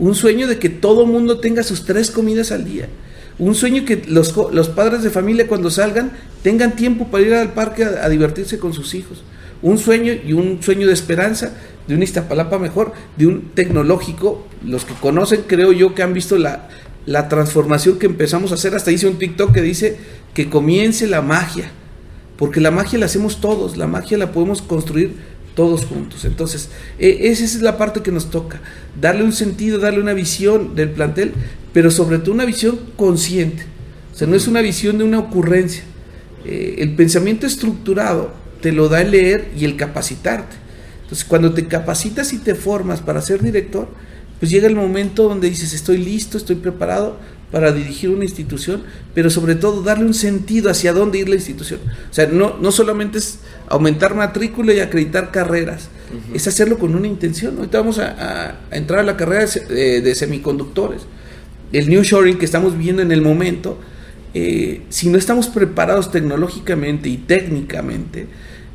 un 0.00 0.16
sueño 0.16 0.48
de 0.48 0.58
que 0.58 0.68
todo 0.68 1.06
mundo 1.06 1.38
tenga 1.38 1.62
sus 1.62 1.84
tres 1.84 2.10
comidas 2.10 2.50
al 2.50 2.64
día, 2.64 2.88
un 3.38 3.54
sueño 3.54 3.84
que 3.84 4.02
los, 4.08 4.34
los, 4.52 4.68
padres 4.68 5.04
de 5.04 5.10
familia 5.10 5.46
cuando 5.46 5.70
salgan 5.70 6.10
tengan 6.42 6.74
tiempo 6.74 7.06
para 7.06 7.24
ir 7.24 7.34
al 7.34 7.52
parque 7.52 7.84
a, 7.84 8.08
divertirse 8.08 8.58
con 8.58 8.72
sus 8.72 8.96
hijos. 8.96 9.22
Un 9.64 9.78
sueño 9.78 10.12
y 10.12 10.34
un 10.34 10.62
sueño 10.62 10.86
de 10.86 10.92
esperanza 10.92 11.54
de 11.88 11.94
un 11.94 12.02
Iztapalapa 12.02 12.58
mejor, 12.58 12.92
de 13.16 13.26
un 13.26 13.50
tecnológico. 13.54 14.46
Los 14.62 14.84
que 14.84 14.92
conocen, 14.92 15.44
creo 15.46 15.72
yo, 15.72 15.94
que 15.94 16.02
han 16.02 16.12
visto 16.12 16.36
la, 16.36 16.68
la 17.06 17.30
transformación 17.30 17.98
que 17.98 18.04
empezamos 18.04 18.52
a 18.52 18.56
hacer. 18.56 18.74
Hasta 18.74 18.92
hice 18.92 19.06
un 19.06 19.18
TikTok 19.18 19.52
que 19.52 19.62
dice 19.62 19.96
que 20.34 20.50
comience 20.50 21.06
la 21.06 21.22
magia. 21.22 21.70
Porque 22.36 22.60
la 22.60 22.70
magia 22.70 22.98
la 22.98 23.06
hacemos 23.06 23.40
todos, 23.40 23.78
la 23.78 23.86
magia 23.86 24.18
la 24.18 24.32
podemos 24.32 24.60
construir 24.60 25.14
todos 25.54 25.86
juntos. 25.86 26.26
Entonces, 26.26 26.68
e, 26.98 27.28
esa 27.30 27.44
es 27.44 27.62
la 27.62 27.78
parte 27.78 28.02
que 28.02 28.12
nos 28.12 28.30
toca, 28.30 28.60
darle 29.00 29.24
un 29.24 29.32
sentido, 29.32 29.78
darle 29.78 30.00
una 30.00 30.12
visión 30.12 30.74
del 30.74 30.90
plantel, 30.90 31.32
pero 31.72 31.90
sobre 31.90 32.18
todo 32.18 32.34
una 32.34 32.44
visión 32.44 32.78
consciente. 32.96 33.64
O 34.12 34.16
sea, 34.16 34.26
no 34.26 34.36
es 34.36 34.46
una 34.46 34.60
visión 34.60 34.98
de 34.98 35.04
una 35.04 35.20
ocurrencia. 35.20 35.84
Eh, 36.44 36.76
el 36.78 36.94
pensamiento 36.94 37.46
estructurado 37.46 38.32
te 38.64 38.72
lo 38.72 38.88
da 38.88 39.02
el 39.02 39.10
leer 39.10 39.50
y 39.54 39.66
el 39.66 39.76
capacitarte. 39.76 40.56
Entonces, 41.02 41.26
cuando 41.26 41.52
te 41.52 41.66
capacitas 41.66 42.32
y 42.32 42.38
te 42.38 42.54
formas 42.54 43.02
para 43.02 43.20
ser 43.20 43.42
director, 43.42 43.88
pues 44.40 44.50
llega 44.50 44.66
el 44.66 44.74
momento 44.74 45.28
donde 45.28 45.50
dices, 45.50 45.74
estoy 45.74 45.98
listo, 45.98 46.38
estoy 46.38 46.56
preparado 46.56 47.18
para 47.52 47.72
dirigir 47.72 48.08
una 48.08 48.24
institución, 48.24 48.84
pero 49.12 49.28
sobre 49.28 49.54
todo 49.54 49.82
darle 49.82 50.06
un 50.06 50.14
sentido 50.14 50.70
hacia 50.70 50.94
dónde 50.94 51.18
ir 51.18 51.28
la 51.28 51.34
institución. 51.34 51.78
O 52.10 52.14
sea, 52.14 52.26
no, 52.26 52.56
no 52.56 52.72
solamente 52.72 53.18
es 53.18 53.40
aumentar 53.68 54.14
matrícula 54.14 54.72
y 54.72 54.80
acreditar 54.80 55.30
carreras, 55.30 55.90
es 56.32 56.48
hacerlo 56.48 56.78
con 56.78 56.94
una 56.94 57.06
intención. 57.06 57.58
Ahorita 57.58 57.80
vamos 57.80 57.98
a, 57.98 58.60
entrar 58.70 59.00
a 59.00 59.02
la 59.02 59.18
carrera 59.18 59.44
de, 59.44 60.14
semiconductores. 60.14 61.02
El 61.70 61.90
new 61.90 62.02
shoring 62.02 62.38
que 62.38 62.46
estamos 62.46 62.78
viendo 62.78 63.02
en 63.02 63.12
el 63.12 63.20
momento, 63.20 63.78
eh, 64.32 64.84
si 64.88 65.10
no 65.10 65.18
estamos 65.18 65.48
preparados 65.48 66.10
tecnológicamente 66.10 67.10
y 67.10 67.18
técnicamente, 67.18 68.26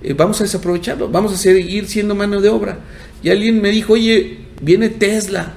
eh, 0.02 0.14
vamos 0.14 0.40
a 0.40 0.44
desaprovecharlo, 0.44 1.10
vamos 1.10 1.34
a 1.34 1.38
seguir 1.38 1.88
siendo 1.88 2.16
mano 2.16 2.42
de 2.42 2.50
obra. 2.50 2.80
Y 3.22 3.30
alguien 3.30 3.62
me 3.62 3.70
dijo, 3.70 3.94
oye, 3.94 4.40
viene 4.62 4.90
Tesla. 4.90 5.54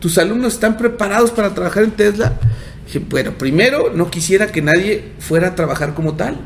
¿Tus 0.00 0.18
alumnos 0.18 0.54
están 0.54 0.76
preparados 0.76 1.30
para 1.30 1.54
trabajar 1.54 1.84
en 1.84 1.92
Tesla? 1.92 2.38
Dije, 2.86 2.98
bueno, 2.98 3.32
primero 3.38 3.90
no 3.94 4.10
quisiera 4.10 4.52
que 4.52 4.60
nadie 4.60 5.12
fuera 5.18 5.48
a 5.48 5.54
trabajar 5.54 5.94
como 5.94 6.14
tal. 6.14 6.36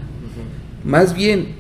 Más 0.85 1.15
bien, 1.15 1.57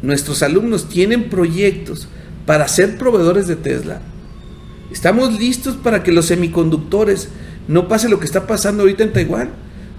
nuestros 0.00 0.42
alumnos 0.42 0.88
tienen 0.88 1.28
proyectos 1.28 2.08
para 2.46 2.66
ser 2.68 2.96
proveedores 2.96 3.46
de 3.46 3.56
Tesla. 3.56 4.00
Estamos 4.90 5.38
listos 5.38 5.76
para 5.76 6.02
que 6.02 6.12
los 6.12 6.26
semiconductores 6.26 7.28
no 7.68 7.88
pase 7.88 8.08
lo 8.08 8.18
que 8.18 8.26
está 8.26 8.46
pasando 8.46 8.82
ahorita 8.82 9.04
en 9.04 9.12
Taiwán. 9.12 9.50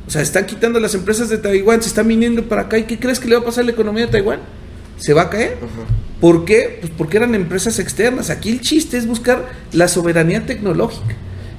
O 0.08 0.12
sea, 0.12 0.22
están 0.22 0.46
quitando 0.46 0.80
las 0.80 0.96
empresas 0.96 1.30
de 1.30 1.38
Taiwán, 1.38 1.82
se 1.82 1.88
están 1.88 2.08
viniendo 2.08 2.44
para 2.44 2.64
acá. 2.64 2.78
¿Y 2.78 2.84
qué 2.84 3.00
crees 3.00 3.20
que 3.20 3.30
le 3.30 3.36
va 3.36 3.42
a 3.42 3.46
pasar 3.46 3.64
a 3.64 3.66
la 3.66 3.72
economía 3.72 4.06
de 4.06 4.12
Taiwán? 4.12 4.40
¿Se 4.98 5.14
va 5.14 5.24
a 5.24 5.30
caer? 5.30 5.58
¿Por 6.22 6.46
qué? 6.46 6.78
Pues 6.80 6.92
porque 6.98 7.18
eran 7.18 7.36
empresas 7.36 7.80
externas. 7.80 8.30
Aquí 8.30 8.50
el 8.50 8.62
chiste 8.62 8.98
es 8.98 9.08
buscar 9.08 9.50
la 9.72 9.88
soberanía 9.88 10.46
tecnológica. 10.46 11.16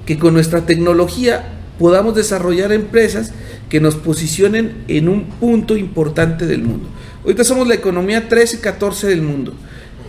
Que 0.06 0.18
con 0.18 0.34
nuestra 0.34 0.66
tecnología 0.66 1.44
podamos 1.78 2.14
desarrollar 2.14 2.72
empresas 2.72 3.32
que 3.68 3.80
nos 3.80 3.96
posicionen 3.96 4.84
en 4.88 5.08
un 5.08 5.24
punto 5.24 5.76
importante 5.76 6.46
del 6.46 6.62
mundo. 6.62 6.88
Ahorita 7.24 7.44
somos 7.44 7.66
la 7.66 7.74
economía 7.74 8.28
13 8.28 8.56
y 8.56 8.60
14 8.60 9.06
del 9.08 9.22
mundo. 9.22 9.54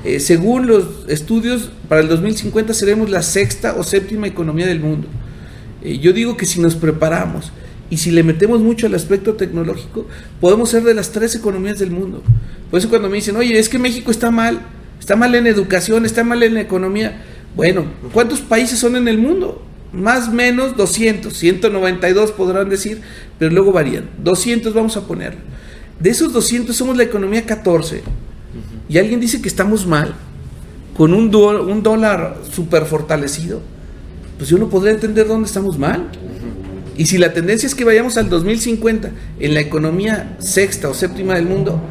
Eh, 0.04 0.20
según 0.20 0.68
los 0.68 0.86
estudios, 1.08 1.72
para 1.90 2.02
el 2.02 2.08
2050 2.08 2.74
seremos 2.74 3.10
la 3.10 3.24
sexta 3.24 3.76
o 3.78 3.84
séptima 3.84 4.28
economía 4.28 4.68
del 4.68 4.80
mundo. 4.80 5.08
Eh, 5.82 5.98
yo 5.98 6.14
digo 6.14 6.38
que 6.38 6.46
si 6.46 6.60
nos 6.62 6.76
preparamos 6.76 7.52
y 7.96 7.98
si 7.98 8.12
le 8.12 8.24
metemos 8.24 8.60
mucho 8.60 8.88
al 8.88 8.94
aspecto 8.94 9.36
tecnológico, 9.36 10.06
podemos 10.42 10.70
ser 10.70 10.84
de 10.84 10.94
las 10.94 11.14
tres 11.14 11.34
economías 11.34 11.80
del 11.80 11.92
mundo. 11.92 12.22
Por 12.70 12.78
eso 12.78 12.90
cuando 12.90 13.08
me 13.08 13.16
dicen, 13.16 13.38
oye, 13.38 13.58
es 13.58 13.70
que 13.70 13.80
México 13.80 14.12
está 14.12 14.32
mal, 14.32 14.60
está 15.00 15.16
mal 15.16 15.34
en 15.34 15.48
educación, 15.48 16.06
está 16.06 16.26
mal 16.26 16.44
en 16.44 16.56
la 16.56 16.60
economía. 16.60 17.24
Bueno, 17.56 17.86
¿cuántos 18.12 18.42
países 18.42 18.80
son 18.80 18.98
en 18.98 19.08
el 19.08 19.18
mundo? 19.18 19.64
Más 19.94 20.28
o 20.28 20.32
menos 20.34 20.76
200, 20.76 21.34
192 21.34 22.34
podrán 22.34 22.68
decir, 22.68 23.00
pero 23.40 23.54
luego 23.54 23.72
varían. 23.72 24.10
200 24.22 24.74
vamos 24.74 24.98
a 24.98 25.08
poner. 25.08 25.38
De 25.98 26.10
esos 26.10 26.34
200 26.34 26.76
somos 26.76 26.98
la 26.98 27.04
economía 27.04 27.46
14. 27.46 28.04
Y 28.90 28.98
alguien 28.98 29.22
dice 29.22 29.42
que 29.42 29.48
estamos 29.48 29.88
mal, 29.88 30.16
con 30.98 31.14
un, 31.14 31.34
un 31.34 31.82
dólar 31.82 32.42
súper 32.52 32.84
fortalecido. 32.88 33.62
Pues 34.38 34.50
yo 34.50 34.58
no 34.58 34.68
podría 34.68 34.92
entender 34.92 35.30
dónde 35.30 35.48
estamos 35.48 35.80
mal. 35.80 36.10
Y 36.98 37.06
si 37.06 37.18
la 37.18 37.34
tendencia 37.34 37.68
es 37.68 37.76
que 37.76 37.84
vayamos 37.84 38.18
al 38.18 38.30
2050 38.30 39.12
en 39.40 39.54
la 39.54 39.60
economía 39.60 40.38
sexta 40.40 40.90
o 40.90 40.94
séptima 40.94 41.36
del 41.36 41.46
mundo, 41.46 41.82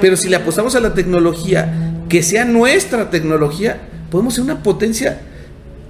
pero 0.00 0.16
si 0.16 0.28
le 0.28 0.36
apostamos 0.36 0.74
a 0.76 0.80
la 0.80 0.94
tecnología, 0.94 2.04
que 2.08 2.22
sea 2.22 2.44
nuestra 2.44 3.10
tecnología, 3.10 3.80
podemos 4.10 4.34
ser 4.34 4.44
una 4.44 4.62
potencia 4.62 5.20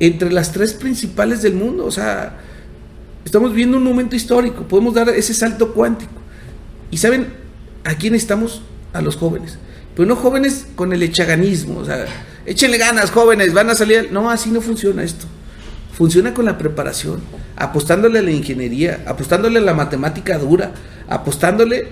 entre 0.00 0.32
las 0.32 0.52
tres 0.52 0.72
principales 0.72 1.42
del 1.42 1.54
mundo. 1.54 1.84
O 1.84 1.90
sea, 1.90 2.38
estamos 3.24 3.52
viendo 3.52 3.76
un 3.76 3.84
momento 3.84 4.16
histórico, 4.16 4.66
podemos 4.66 4.94
dar 4.94 5.08
ese 5.10 5.34
salto 5.34 5.74
cuántico. 5.74 6.12
Y 6.90 6.96
saben, 6.96 7.26
¿a 7.84 7.94
quién 7.94 8.14
estamos? 8.14 8.62
A 8.92 9.02
los 9.02 9.16
jóvenes. 9.16 9.58
Pero 9.94 10.08
no 10.08 10.16
jóvenes 10.16 10.66
con 10.74 10.92
el 10.92 11.02
echaganismo, 11.02 11.80
o 11.80 11.84
sea, 11.84 12.06
échenle 12.44 12.78
ganas, 12.78 13.10
jóvenes, 13.10 13.52
van 13.52 13.70
a 13.70 13.74
salir. 13.74 14.10
No, 14.12 14.30
así 14.30 14.50
no 14.50 14.60
funciona 14.60 15.02
esto. 15.02 15.26
Funciona 15.96 16.34
con 16.34 16.44
la 16.44 16.58
preparación, 16.58 17.22
apostándole 17.56 18.18
a 18.18 18.22
la 18.22 18.30
ingeniería, 18.30 19.02
apostándole 19.06 19.60
a 19.60 19.62
la 19.62 19.72
matemática 19.72 20.36
dura, 20.36 20.72
apostándole 21.08 21.88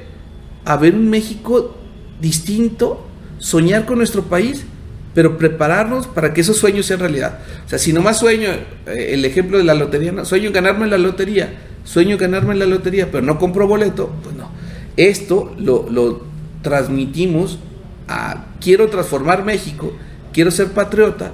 a 0.66 0.76
ver 0.76 0.94
un 0.94 1.08
México 1.08 1.74
distinto, 2.20 3.06
soñar 3.38 3.86
con 3.86 3.96
nuestro 3.96 4.24
país, 4.24 4.66
pero 5.14 5.38
prepararnos 5.38 6.06
para 6.06 6.34
que 6.34 6.42
esos 6.42 6.58
sueños 6.58 6.84
sean 6.84 7.00
realidad. 7.00 7.38
O 7.64 7.68
sea, 7.70 7.78
si 7.78 7.94
nomás 7.94 8.18
sueño, 8.18 8.50
eh, 8.86 9.10
el 9.12 9.24
ejemplo 9.24 9.56
de 9.56 9.64
la 9.64 9.72
lotería, 9.72 10.12
no, 10.12 10.26
sueño 10.26 10.52
ganarme 10.52 10.86
la 10.86 10.98
lotería, 10.98 11.54
sueño 11.84 12.18
ganarme 12.18 12.54
la 12.56 12.66
lotería, 12.66 13.10
pero 13.10 13.24
no 13.24 13.38
compro 13.38 13.66
boleto, 13.66 14.10
pues 14.22 14.36
no. 14.36 14.50
Esto 14.98 15.54
lo, 15.58 15.88
lo 15.88 16.24
transmitimos 16.60 17.58
a 18.06 18.48
quiero 18.60 18.88
transformar 18.88 19.44
México, 19.44 19.94
quiero 20.30 20.50
ser 20.50 20.72
patriota, 20.72 21.32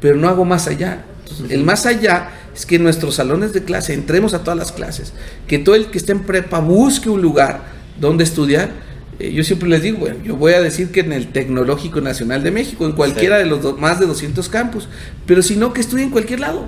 pero 0.00 0.16
no 0.16 0.28
hago 0.28 0.44
más 0.44 0.66
allá. 0.66 1.04
El 1.48 1.64
más 1.64 1.86
allá 1.86 2.30
es 2.54 2.66
que 2.66 2.76
en 2.76 2.82
nuestros 2.82 3.14
salones 3.14 3.52
de 3.52 3.62
clase 3.62 3.94
entremos 3.94 4.34
a 4.34 4.42
todas 4.42 4.58
las 4.58 4.72
clases, 4.72 5.12
que 5.46 5.58
todo 5.58 5.74
el 5.74 5.86
que 5.86 5.98
esté 5.98 6.12
en 6.12 6.20
prepa 6.20 6.58
busque 6.58 7.08
un 7.08 7.22
lugar 7.22 7.62
donde 8.00 8.24
estudiar. 8.24 8.70
Eh, 9.18 9.32
yo 9.32 9.44
siempre 9.44 9.68
les 9.68 9.82
digo, 9.82 9.98
bueno, 9.98 10.16
yo 10.24 10.36
voy 10.36 10.52
a 10.52 10.60
decir 10.60 10.90
que 10.90 11.00
en 11.00 11.12
el 11.12 11.28
Tecnológico 11.28 12.00
Nacional 12.00 12.42
de 12.42 12.50
México, 12.50 12.86
en 12.86 12.92
cualquiera 12.92 13.38
de 13.38 13.46
los 13.46 13.78
más 13.78 14.00
de 14.00 14.06
200 14.06 14.48
campus, 14.48 14.88
pero 15.26 15.42
si 15.42 15.56
no, 15.56 15.72
que 15.72 15.80
estudie 15.80 16.04
en 16.04 16.10
cualquier 16.10 16.40
lado, 16.40 16.66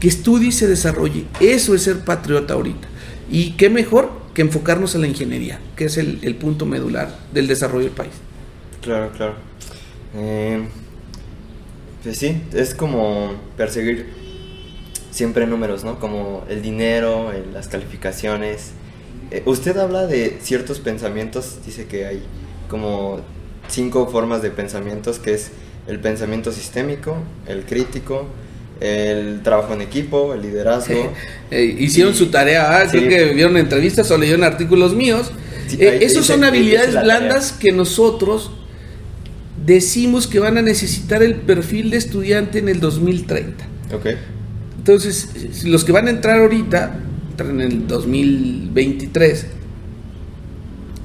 que 0.00 0.08
estudie 0.08 0.48
y 0.48 0.52
se 0.52 0.66
desarrolle. 0.66 1.24
Eso 1.40 1.74
es 1.74 1.82
ser 1.82 2.00
patriota 2.00 2.54
ahorita. 2.54 2.88
Y 3.30 3.52
qué 3.52 3.70
mejor 3.70 4.10
que 4.34 4.42
enfocarnos 4.42 4.94
en 4.94 5.02
la 5.02 5.06
ingeniería, 5.06 5.60
que 5.76 5.84
es 5.86 5.96
el, 5.96 6.36
punto 6.36 6.66
medular 6.66 7.14
del 7.32 7.46
desarrollo 7.46 7.84
del 7.84 7.94
país. 7.94 8.12
Claro, 8.80 9.10
claro. 9.16 9.34
Eh, 10.14 10.66
pues 12.02 12.18
sí, 12.18 12.40
es 12.52 12.74
como 12.74 13.34
perseguir 13.56 14.06
siempre 15.10 15.46
números, 15.46 15.84
¿no? 15.84 16.00
Como 16.00 16.44
el 16.48 16.62
dinero, 16.62 17.32
las 17.52 17.68
calificaciones. 17.68 18.70
Eh, 19.30 19.42
usted 19.46 19.76
habla 19.76 20.06
de 20.06 20.38
ciertos 20.42 20.80
pensamientos, 20.80 21.58
dice 21.64 21.86
que 21.86 22.06
hay 22.06 22.22
como 22.68 23.20
cinco 23.68 24.08
formas 24.08 24.42
de 24.42 24.50
pensamientos, 24.50 25.18
que 25.18 25.34
es 25.34 25.52
el 25.86 26.00
pensamiento 26.00 26.50
sistémico, 26.52 27.16
el 27.46 27.64
crítico, 27.64 28.26
el 28.80 29.42
trabajo 29.42 29.74
en 29.74 29.82
equipo, 29.82 30.34
el 30.34 30.42
liderazgo. 30.42 31.12
Eh, 31.50 31.64
hicieron 31.80 32.14
su 32.14 32.30
tarea, 32.30 32.78
ah, 32.78 32.88
creo 32.90 33.06
que 33.10 33.34
vieron 33.34 33.58
entrevistas 33.58 34.10
o 34.10 34.16
leyeron 34.16 34.42
artículos 34.42 34.94
míos. 34.94 35.30
Eh, 35.78 35.98
esos 36.00 36.24
son 36.24 36.44
habilidades 36.44 36.98
blandas 36.98 37.52
que 37.52 37.72
nosotros 37.72 38.50
decimos 39.64 40.26
que 40.26 40.38
van 40.38 40.58
a 40.58 40.62
necesitar 40.62 41.22
el 41.22 41.36
perfil 41.36 41.90
de 41.90 41.96
estudiante 41.98 42.58
en 42.58 42.68
el 42.68 42.80
2030. 42.80 43.64
Okay. 43.94 44.16
Entonces, 44.78 45.64
los 45.64 45.84
que 45.84 45.92
van 45.92 46.08
a 46.08 46.10
entrar 46.10 46.40
ahorita, 46.40 46.98
entran 47.30 47.60
en 47.60 47.72
el 47.72 47.86
2023, 47.86 49.46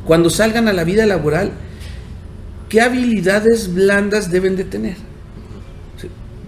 cuando 0.05 0.29
salgan 0.29 0.67
a 0.67 0.73
la 0.73 0.83
vida 0.83 1.05
laboral, 1.05 1.51
¿qué 2.69 2.81
habilidades 2.81 3.73
blandas 3.73 4.31
deben 4.31 4.55
de 4.55 4.63
tener? 4.63 4.95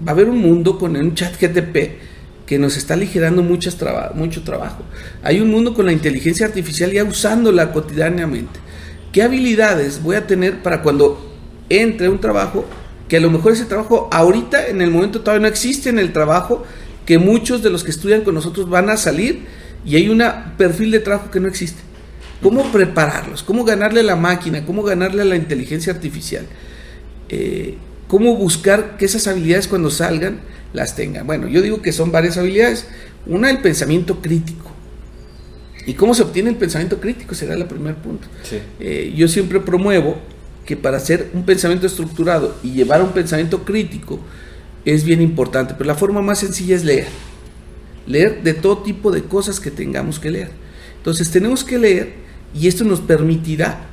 Va 0.07 0.11
a 0.11 0.11
haber 0.11 0.29
un 0.29 0.39
mundo 0.39 0.79
con 0.79 0.95
un 0.95 1.13
chat 1.13 1.33
GTP 1.39 1.99
que 2.45 2.57
nos 2.57 2.77
está 2.77 2.95
aligerando 2.95 3.43
mucho 3.43 3.75
trabajo. 3.75 4.83
Hay 5.21 5.39
un 5.39 5.51
mundo 5.51 5.73
con 5.75 5.85
la 5.85 5.91
inteligencia 5.91 6.47
artificial 6.47 6.91
ya 6.91 7.03
usándola 7.03 7.71
cotidianamente. 7.71 8.59
¿Qué 9.11 9.21
habilidades 9.21 10.01
voy 10.01 10.15
a 10.15 10.25
tener 10.25 10.63
para 10.63 10.81
cuando 10.81 11.28
entre 11.69 12.09
un 12.09 12.19
trabajo 12.19 12.65
que 13.07 13.17
a 13.17 13.19
lo 13.19 13.31
mejor 13.31 13.53
ese 13.53 13.65
trabajo 13.65 14.07
ahorita 14.11 14.67
en 14.67 14.81
el 14.81 14.91
momento 14.91 15.21
todavía 15.21 15.41
no 15.41 15.47
existe 15.47 15.89
en 15.89 15.99
el 15.99 16.13
trabajo 16.13 16.63
que 17.05 17.17
muchos 17.17 17.63
de 17.63 17.71
los 17.71 17.83
que 17.83 17.91
estudian 17.91 18.21
con 18.21 18.35
nosotros 18.35 18.69
van 18.69 18.89
a 18.89 18.97
salir 18.97 19.45
y 19.83 19.95
hay 19.95 20.09
un 20.09 20.23
perfil 20.57 20.91
de 20.91 20.99
trabajo 20.99 21.31
que 21.31 21.39
no 21.39 21.47
existe. 21.47 21.81
¿Cómo 22.41 22.71
prepararlos? 22.71 23.43
¿Cómo 23.43 23.65
ganarle 23.65 24.01
a 24.01 24.03
la 24.03 24.15
máquina? 24.15 24.65
¿Cómo 24.65 24.83
ganarle 24.83 25.23
a 25.23 25.25
la 25.25 25.35
inteligencia 25.35 25.91
artificial? 25.91 26.45
Eh, 27.29 27.77
¿Cómo 28.07 28.35
buscar 28.35 28.97
que 28.97 29.05
esas 29.05 29.27
habilidades 29.27 29.67
cuando 29.67 29.89
salgan 29.89 30.41
las 30.71 30.95
tengan? 30.95 31.27
Bueno, 31.27 31.47
yo 31.47 31.61
digo 31.61 31.81
que 31.81 31.91
son 31.91 32.11
varias 32.11 32.38
habilidades. 32.38 32.88
Una, 33.25 33.49
el 33.49 33.59
pensamiento 33.59 34.21
crítico. 34.21 34.71
¿Y 35.85 35.95
cómo 35.95 36.13
se 36.13 36.21
obtiene 36.21 36.49
el 36.49 36.55
pensamiento 36.55 36.99
crítico? 36.99 37.35
Será 37.35 37.55
el 37.55 37.65
primer 37.65 37.95
punto. 37.95 38.27
Eh, 38.79 39.13
yo 39.15 39.27
siempre 39.27 39.59
promuevo 39.59 40.17
que 40.69 40.77
para 40.77 40.97
hacer 40.97 41.31
un 41.33 41.45
pensamiento 41.45 41.88
estructurado 41.88 42.55
y 42.61 42.73
llevar 42.73 43.01
un 43.01 43.09
pensamiento 43.09 43.65
crítico 43.65 44.19
es 44.85 45.03
bien 45.03 45.19
importante, 45.19 45.73
pero 45.75 45.88
la 45.88 45.95
forma 45.95 46.21
más 46.21 46.38
sencilla 46.38 46.75
es 46.75 46.83
leer. 46.83 47.07
Leer 48.05 48.43
de 48.43 48.53
todo 48.53 48.83
tipo 48.83 49.09
de 49.09 49.23
cosas 49.23 49.59
que 49.59 49.71
tengamos 49.71 50.19
que 50.19 50.29
leer. 50.29 50.51
Entonces 50.97 51.31
tenemos 51.31 51.63
que 51.63 51.79
leer 51.79 52.13
y 52.53 52.67
esto 52.67 52.83
nos 52.83 52.99
permitirá 53.01 53.88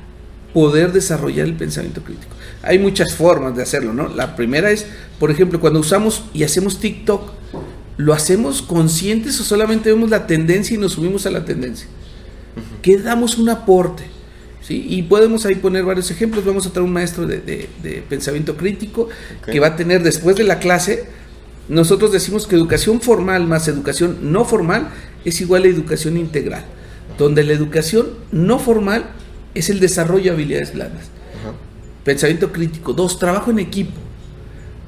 poder 0.53 0.91
desarrollar 0.93 1.47
el 1.47 1.55
pensamiento 1.55 2.03
crítico. 2.03 2.35
Hay 2.61 2.77
muchas 2.77 3.15
formas 3.15 3.55
de 3.55 3.63
hacerlo, 3.63 3.91
¿no? 3.91 4.07
La 4.09 4.35
primera 4.35 4.69
es, 4.69 4.85
por 5.17 5.31
ejemplo, 5.31 5.59
cuando 5.59 5.79
usamos 5.79 6.25
y 6.31 6.43
hacemos 6.43 6.79
TikTok, 6.79 7.31
¿lo 7.97 8.13
hacemos 8.13 8.61
conscientes 8.61 9.39
o 9.39 9.43
solamente 9.43 9.89
vemos 9.89 10.11
la 10.11 10.27
tendencia 10.27 10.75
y 10.75 10.77
nos 10.77 10.91
subimos 10.91 11.25
a 11.25 11.31
la 11.31 11.43
tendencia? 11.43 11.87
¿Qué 12.83 12.99
damos 12.99 13.39
un 13.39 13.49
aporte? 13.49 14.16
¿Sí? 14.67 14.85
Y 14.89 15.03
podemos 15.03 15.45
ahí 15.45 15.55
poner 15.55 15.85
varios 15.85 16.11
ejemplos. 16.11 16.43
Vamos 16.43 16.67
a 16.67 16.71
traer 16.71 16.85
un 16.85 16.91
maestro 16.91 17.25
de, 17.25 18.03
pensamiento 18.09 18.57
crítico 18.57 19.07
que 19.45 19.61
va 19.61 19.67
a 19.67 19.75
tener 19.77 20.03
después 20.03 20.35
de 20.35 20.43
la 20.43 20.59
clase. 20.59 21.05
Nosotros 21.69 22.11
decimos 22.11 22.47
que 22.47 22.55
educación 22.55 22.99
formal 22.99 23.47
más 23.47 23.69
educación 23.69 24.17
no 24.23 24.43
formal 24.43 24.89
es 25.23 25.39
igual 25.39 25.63
a 25.63 25.67
educación 25.67 26.17
integral, 26.17 26.65
donde 27.17 27.43
la 27.45 27.53
educación 27.53 28.09
no 28.31 28.59
formal 28.59 29.05
es 29.53 29.69
el 29.69 29.79
desarrollo 29.79 30.25
de 30.25 30.29
habilidades 30.31 30.73
blandas. 30.73 31.05
Pensamiento 32.03 32.51
crítico. 32.51 32.91
Dos, 32.91 33.19
trabajo 33.19 33.51
en 33.51 33.59
equipo. 33.59 33.99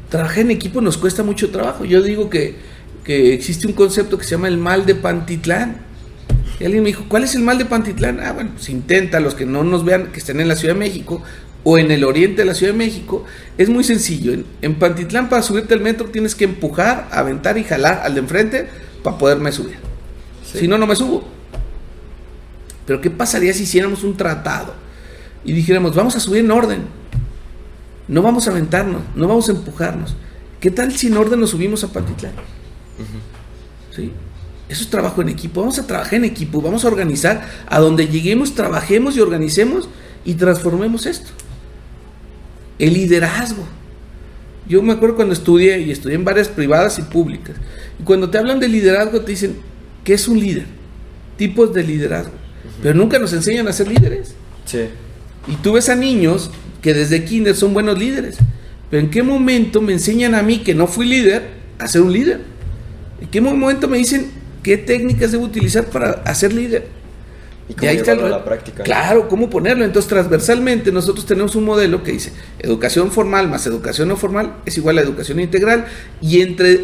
Trabajar 0.09 0.39
en 0.39 0.51
equipo 0.51 0.81
nos 0.81 0.98
cuesta 0.98 1.24
mucho 1.24 1.51
trabajo. 1.51 1.86
Yo 1.86 2.01
digo 2.01 2.29
que, 2.29 2.55
que 3.05 3.33
existe 3.33 3.65
un 3.65 3.74
concepto 3.74 4.17
que 4.17 4.25
se 4.25 4.31
llama 4.31 4.50
el 4.50 4.57
mal 4.57 4.86
de 4.86 4.95
Pantitlán 4.95 5.88
y 6.60 6.66
alguien 6.66 6.84
me 6.84 6.88
dijo, 6.88 7.06
¿cuál 7.08 7.24
es 7.24 7.36
el 7.36 7.42
mal 7.42 7.58
de 7.58 7.66
Pantitlán? 7.66 8.20
Ah, 8.20 8.34
bueno, 8.34 8.51
se 8.58 8.74
intenta, 8.74 9.22
los 9.22 9.34
que 9.34 9.46
no 9.46 9.63
nos 9.63 9.86
vean, 9.86 10.12
que 10.12 10.20
estén 10.20 10.42
en 10.42 10.50
la 10.50 10.58
Ciudad 10.58 10.74
de 10.74 10.80
México 10.80 11.24
o 11.63 11.78
en 11.78 11.89
el 11.92 12.04
oriente 12.04 12.42
de 12.42 12.46
la 12.46 12.54
Ciudad 12.54 12.74
de 12.74 12.78
México, 12.78 13.24
es 13.58 13.70
muy 13.70 13.84
sencillo. 13.84 14.34
En, 14.62 14.75
Pantitlán, 14.75 15.30
para 15.30 15.42
subirte 15.42 15.74
al 15.74 15.80
metro, 15.80 16.10
tienes 16.10 16.36
que 16.36 16.44
empujar, 16.44 17.08
aventar 17.12 17.58
y 17.58 17.63
jalar 17.63 18.01
al 18.04 18.13
de 18.13 18.20
enfrente 18.20 18.68
para 19.04 19.18
poderme 19.18 19.51
subir. 19.54 19.78
Si 20.44 20.68
no, 20.68 20.78
no 20.78 20.86
me 20.86 20.96
subo. 20.96 21.24
Pero 22.86 23.00
¿qué 23.00 23.10
pasaría 23.10 23.54
si 23.54 23.63
hiciéramos 23.63 24.04
un 24.04 24.18
tratado 24.18 24.74
y 25.46 25.54
dijéramos, 25.54 25.96
vamos 25.96 26.16
a 26.16 26.20
subir 26.20 26.44
en 26.44 26.51
orden? 26.51 26.82
No 28.08 28.22
vamos 28.22 28.48
a 28.48 28.51
aventarnos, 28.51 29.04
no 29.16 29.28
vamos 29.28 29.48
a 29.48 29.54
empujarnos. 29.54 30.16
¿Qué 30.60 30.72
tal 30.72 30.92
si 30.98 31.08
en 31.08 31.16
orden 31.16 31.39
nos 31.39 31.51
subimos 31.51 31.84
a 31.84 31.88
Pantitlán? 31.94 32.34
¿Sí? 33.96 34.12
Eso 34.70 34.84
es 34.84 34.90
trabajo 34.90 35.22
en 35.22 35.30
equipo. 35.30 35.62
Vamos 35.62 35.80
a 35.80 35.88
trabajar 35.88 36.14
en 36.16 36.26
equipo, 36.26 36.62
vamos 36.62 36.86
a 36.86 36.88
organizar. 36.88 37.50
A 37.68 37.80
donde 37.80 38.08
lleguemos, 38.08 38.54
trabajemos 38.54 39.18
y 39.18 39.20
organicemos 39.20 39.90
y 40.24 40.36
transformemos 40.36 41.08
esto. 41.08 41.32
El 42.78 42.94
liderazgo. 42.94 43.64
Yo 44.68 44.84
me 44.84 44.94
acuerdo 44.94 45.16
cuando 45.16 45.34
estudié 45.34 45.80
y 45.80 45.90
estudié 45.90 46.16
en 46.16 46.24
varias 46.24 46.48
privadas 46.48 47.00
y 47.00 47.02
públicas. 47.02 47.56
Y 48.00 48.04
cuando 48.04 48.30
te 48.30 48.38
hablan 48.38 48.60
de 48.60 48.68
liderazgo 48.68 49.22
te 49.22 49.32
dicen, 49.32 49.58
¿qué 50.04 50.14
es 50.14 50.28
un 50.28 50.40
líder? 50.40 50.66
Tipos 51.36 51.74
de 51.74 51.84
liderazgo. 51.84 52.34
Pero 52.84 52.94
nunca 52.94 53.18
nos 53.18 53.34
enseñan 53.34 53.68
a 53.68 53.74
ser 53.74 53.88
líderes. 53.88 54.36
Sí. 54.66 54.82
Y 55.48 55.56
tú 55.56 55.74
ves 55.74 55.90
a 55.90 55.96
niños 55.96 56.52
que 56.84 56.94
desde 56.94 57.26
kinder 57.26 57.56
son 57.56 57.74
buenos 57.74 57.98
líderes. 57.98 58.38
Pero 58.92 59.02
¿en 59.02 59.10
qué 59.10 59.24
momento 59.24 59.82
me 59.82 59.94
enseñan 59.94 60.36
a 60.36 60.44
mí 60.44 60.60
que 60.60 60.76
no 60.76 60.86
fui 60.86 61.08
líder 61.08 61.50
a 61.80 61.88
ser 61.88 62.02
un 62.02 62.14
líder? 62.14 62.42
¿En 63.20 63.28
qué 63.30 63.42
momento 63.42 63.88
me 63.88 63.98
dicen 63.98 64.38
qué 64.70 64.78
técnicas 64.78 65.32
debo 65.32 65.46
utilizar 65.46 65.88
para 65.88 66.22
hacer 66.26 66.54
líder. 66.54 66.86
Y, 67.68 67.74
cómo 67.74 67.90
ahí 67.90 67.98
está 67.98 68.14
la 68.14 68.46
práctica. 68.46 68.84
Claro, 68.84 69.28
cómo 69.28 69.50
ponerlo. 69.50 69.84
Entonces, 69.84 70.08
transversalmente, 70.08 70.92
nosotros 70.92 71.26
tenemos 71.26 71.56
un 71.56 71.64
modelo 71.64 72.04
que 72.04 72.12
dice 72.12 72.34
educación 72.60 73.12
formal 73.12 73.50
más 73.50 73.66
educación 73.66 74.10
no 74.10 74.16
formal 74.16 74.58
es 74.68 74.78
igual 74.78 75.00
a 75.00 75.02
educación 75.02 75.40
integral. 75.40 75.88
Y 76.22 76.42
entre 76.42 76.82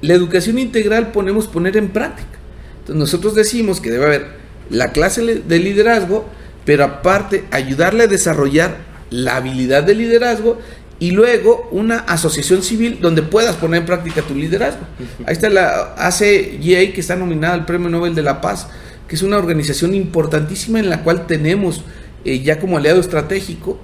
la 0.00 0.14
educación 0.14 0.58
integral 0.58 1.12
ponemos 1.12 1.46
poner 1.46 1.76
en 1.76 1.90
práctica. 1.90 2.40
Entonces, 2.80 2.96
nosotros 2.96 3.36
decimos 3.36 3.80
que 3.80 3.92
debe 3.92 4.06
haber 4.06 4.26
la 4.68 4.90
clase 4.90 5.22
de 5.22 5.58
liderazgo, 5.60 6.26
pero 6.64 6.82
aparte 6.82 7.44
ayudarle 7.52 8.02
a 8.02 8.06
desarrollar 8.08 8.78
la 9.10 9.36
habilidad 9.36 9.84
de 9.84 9.94
liderazgo 9.94 10.58
y 10.98 11.10
luego 11.10 11.68
una 11.72 11.98
asociación 11.98 12.62
civil 12.62 12.98
donde 13.00 13.22
puedas 13.22 13.56
poner 13.56 13.80
en 13.80 13.86
práctica 13.86 14.22
tu 14.22 14.34
liderazgo. 14.34 14.86
Ahí 15.26 15.32
está 15.32 15.50
la 15.50 15.94
ACGA 15.96 16.92
que 16.92 17.00
está 17.00 17.16
nominada 17.16 17.54
al 17.54 17.66
Premio 17.66 17.88
Nobel 17.88 18.14
de 18.14 18.22
la 18.22 18.40
Paz, 18.40 18.68
que 19.06 19.16
es 19.16 19.22
una 19.22 19.36
organización 19.36 19.94
importantísima 19.94 20.78
en 20.78 20.88
la 20.88 21.02
cual 21.02 21.26
tenemos 21.26 21.82
eh, 22.24 22.40
ya 22.40 22.58
como 22.58 22.78
aliado 22.78 23.00
estratégico. 23.00 23.78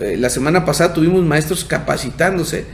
Eh, 0.00 0.16
la 0.16 0.30
semana 0.30 0.64
pasada 0.64 0.92
tuvimos 0.92 1.24
maestros 1.24 1.64
capacitándose 1.64 2.64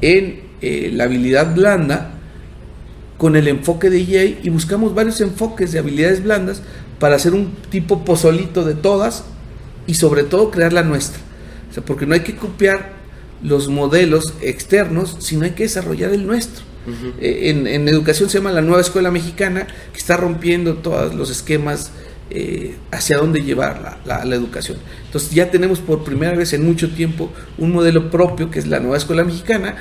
en 0.00 0.42
eh, 0.60 0.90
la 0.92 1.04
habilidad 1.04 1.54
blanda 1.54 2.12
con 3.18 3.36
el 3.36 3.48
enfoque 3.48 3.90
de 3.90 4.00
EA 4.00 4.24
y 4.42 4.48
buscamos 4.50 4.94
varios 4.94 5.20
enfoques 5.20 5.72
de 5.72 5.80
habilidades 5.80 6.22
blandas 6.22 6.62
para 7.00 7.16
hacer 7.16 7.34
un 7.34 7.54
tipo 7.70 8.04
pozolito 8.04 8.64
de 8.64 8.74
todas 8.74 9.24
y 9.88 9.94
sobre 9.94 10.22
todo 10.22 10.52
crear 10.52 10.72
la 10.72 10.84
nuestra. 10.84 11.20
O 11.70 11.74
sea, 11.74 11.84
porque 11.84 12.06
no 12.06 12.14
hay 12.14 12.20
que 12.20 12.36
copiar 12.36 13.01
los 13.42 13.68
modelos 13.68 14.34
externos, 14.40 15.16
sino 15.18 15.44
hay 15.44 15.50
que 15.50 15.64
desarrollar 15.64 16.12
el 16.12 16.26
nuestro. 16.26 16.64
Eh, 17.20 17.50
en, 17.50 17.88
educación 17.88 18.28
se 18.28 18.38
llama 18.38 18.50
la 18.50 18.60
nueva 18.60 18.80
escuela 18.80 19.10
mexicana, 19.10 19.66
que 19.92 19.98
está 19.98 20.16
rompiendo 20.16 20.74
todos 20.74 21.14
los 21.14 21.30
esquemas 21.30 21.92
eh, 22.30 22.76
hacia 22.90 23.18
dónde 23.18 23.42
llevar 23.42 24.00
la, 24.04 24.24
la, 24.24 24.34
educación. 24.34 24.78
Entonces 25.06 25.30
ya 25.30 25.50
tenemos 25.50 25.78
por 25.78 26.02
primera 26.02 26.36
vez 26.36 26.52
en 26.52 26.64
mucho 26.64 26.90
tiempo 26.90 27.30
un 27.58 27.72
modelo 27.72 28.10
propio, 28.10 28.50
que 28.50 28.58
es 28.58 28.66
la 28.66 28.80
nueva 28.80 28.96
escuela 28.96 29.22
mexicana, 29.22 29.76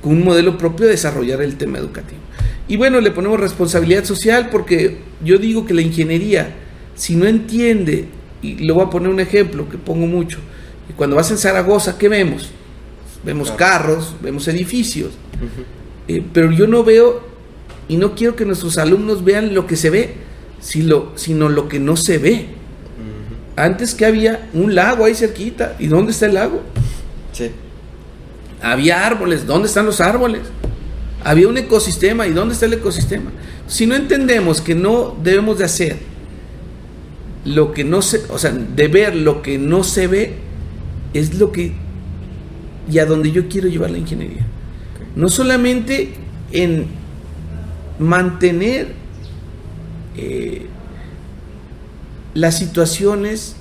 con 0.00 0.12
un 0.12 0.24
modelo 0.24 0.56
propio 0.56 0.86
de 0.86 0.92
desarrollar 0.92 1.42
el 1.42 1.56
tema 1.56 1.78
educativo. 1.78 2.20
Y 2.68 2.76
bueno, 2.76 3.00
le 3.00 3.10
ponemos 3.10 3.38
responsabilidad 3.38 4.04
social 4.04 4.48
porque 4.50 4.98
yo 5.24 5.38
digo 5.38 5.66
que 5.66 5.74
la 5.74 5.82
ingeniería, 5.82 6.54
si 6.94 7.16
no 7.16 7.26
entiende, 7.26 8.06
y 8.40 8.54
le 8.54 8.72
voy 8.72 8.84
a 8.84 8.90
poner 8.90 9.08
un 9.08 9.20
ejemplo 9.20 9.68
que 9.68 9.78
pongo 9.78 10.06
mucho, 10.06 10.38
cuando 10.96 11.16
vas 11.16 11.30
en 11.30 11.38
Zaragoza, 11.38 11.98
¿qué 11.98 12.08
vemos? 12.08 12.50
Vemos 13.26 13.50
carros, 13.50 14.14
vemos 14.22 14.46
edificios, 14.46 15.10
eh, 16.06 16.24
pero 16.32 16.52
yo 16.52 16.68
no 16.68 16.84
veo 16.84 17.26
y 17.88 17.96
no 17.96 18.14
quiero 18.14 18.36
que 18.36 18.44
nuestros 18.44 18.78
alumnos 18.78 19.24
vean 19.24 19.52
lo 19.52 19.66
que 19.66 19.74
se 19.76 19.90
ve, 19.90 20.14
sino, 20.60 21.10
sino 21.16 21.48
lo 21.48 21.68
que 21.68 21.80
no 21.80 21.96
se 21.96 22.18
ve. 22.18 22.46
Antes 23.56 23.94
que 23.94 24.06
había 24.06 24.48
un 24.52 24.74
lago 24.74 25.04
ahí 25.04 25.14
cerquita, 25.14 25.76
¿y 25.78 25.88
dónde 25.88 26.12
está 26.12 26.26
el 26.26 26.34
lago? 26.34 26.62
Sí. 27.32 27.50
Había 28.62 29.04
árboles, 29.04 29.46
¿dónde 29.46 29.66
están 29.66 29.86
los 29.86 30.00
árboles? 30.00 30.42
Había 31.24 31.48
un 31.48 31.56
ecosistema, 31.56 32.26
¿y 32.26 32.32
dónde 32.32 32.54
está 32.54 32.66
el 32.66 32.74
ecosistema? 32.74 33.32
Si 33.66 33.86
no 33.86 33.96
entendemos 33.96 34.60
que 34.60 34.74
no 34.74 35.16
debemos 35.22 35.58
de 35.58 35.64
hacer 35.64 35.96
lo 37.44 37.72
que 37.72 37.82
no 37.82 38.02
se, 38.02 38.22
o 38.28 38.38
sea, 38.38 38.52
de 38.52 38.88
ver 38.88 39.16
lo 39.16 39.42
que 39.42 39.58
no 39.58 39.82
se 39.82 40.06
ve, 40.06 40.34
es 41.14 41.34
lo 41.38 41.50
que 41.50 41.72
y 42.90 42.98
a 42.98 43.06
donde 43.06 43.32
yo 43.32 43.48
quiero 43.48 43.68
llevar 43.68 43.90
la 43.90 43.98
ingeniería. 43.98 44.46
No 45.14 45.28
solamente 45.28 46.14
en 46.52 46.86
mantener 47.98 48.88
eh, 50.16 50.66
las 52.34 52.58
situaciones 52.58 53.56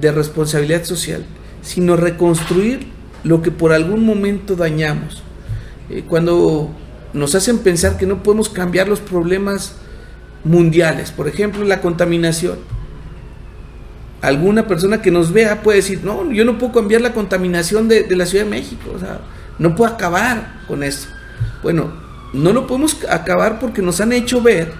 de 0.00 0.12
responsabilidad 0.12 0.84
social, 0.84 1.24
sino 1.62 1.96
reconstruir 1.96 2.86
lo 3.24 3.42
que 3.42 3.50
por 3.50 3.72
algún 3.72 4.04
momento 4.04 4.56
dañamos. 4.56 5.22
Eh, 5.88 6.04
cuando 6.08 6.70
nos 7.12 7.34
hacen 7.34 7.58
pensar 7.58 7.96
que 7.96 8.06
no 8.06 8.22
podemos 8.22 8.48
cambiar 8.48 8.88
los 8.88 9.00
problemas 9.00 9.76
mundiales, 10.44 11.12
por 11.12 11.28
ejemplo, 11.28 11.64
la 11.64 11.80
contaminación 11.80 12.58
alguna 14.22 14.68
persona 14.68 15.02
que 15.02 15.10
nos 15.10 15.32
vea 15.32 15.62
puede 15.62 15.78
decir, 15.78 16.00
no, 16.04 16.30
yo 16.30 16.44
no 16.44 16.56
puedo 16.56 16.72
cambiar 16.72 17.00
la 17.00 17.12
contaminación 17.12 17.88
de, 17.88 18.06
la 18.16 18.24
Ciudad 18.24 18.44
de 18.44 18.50
México, 18.50 18.92
o 18.94 18.98
sea, 18.98 19.20
no 19.58 19.74
puedo 19.74 19.92
acabar 19.92 20.60
con 20.68 20.82
eso. 20.84 21.08
Bueno, 21.62 21.92
no 22.32 22.52
lo 22.52 22.66
podemos 22.66 22.96
acabar 23.10 23.58
porque 23.58 23.82
nos 23.82 24.00
han 24.00 24.12
hecho 24.12 24.40
ver 24.40 24.72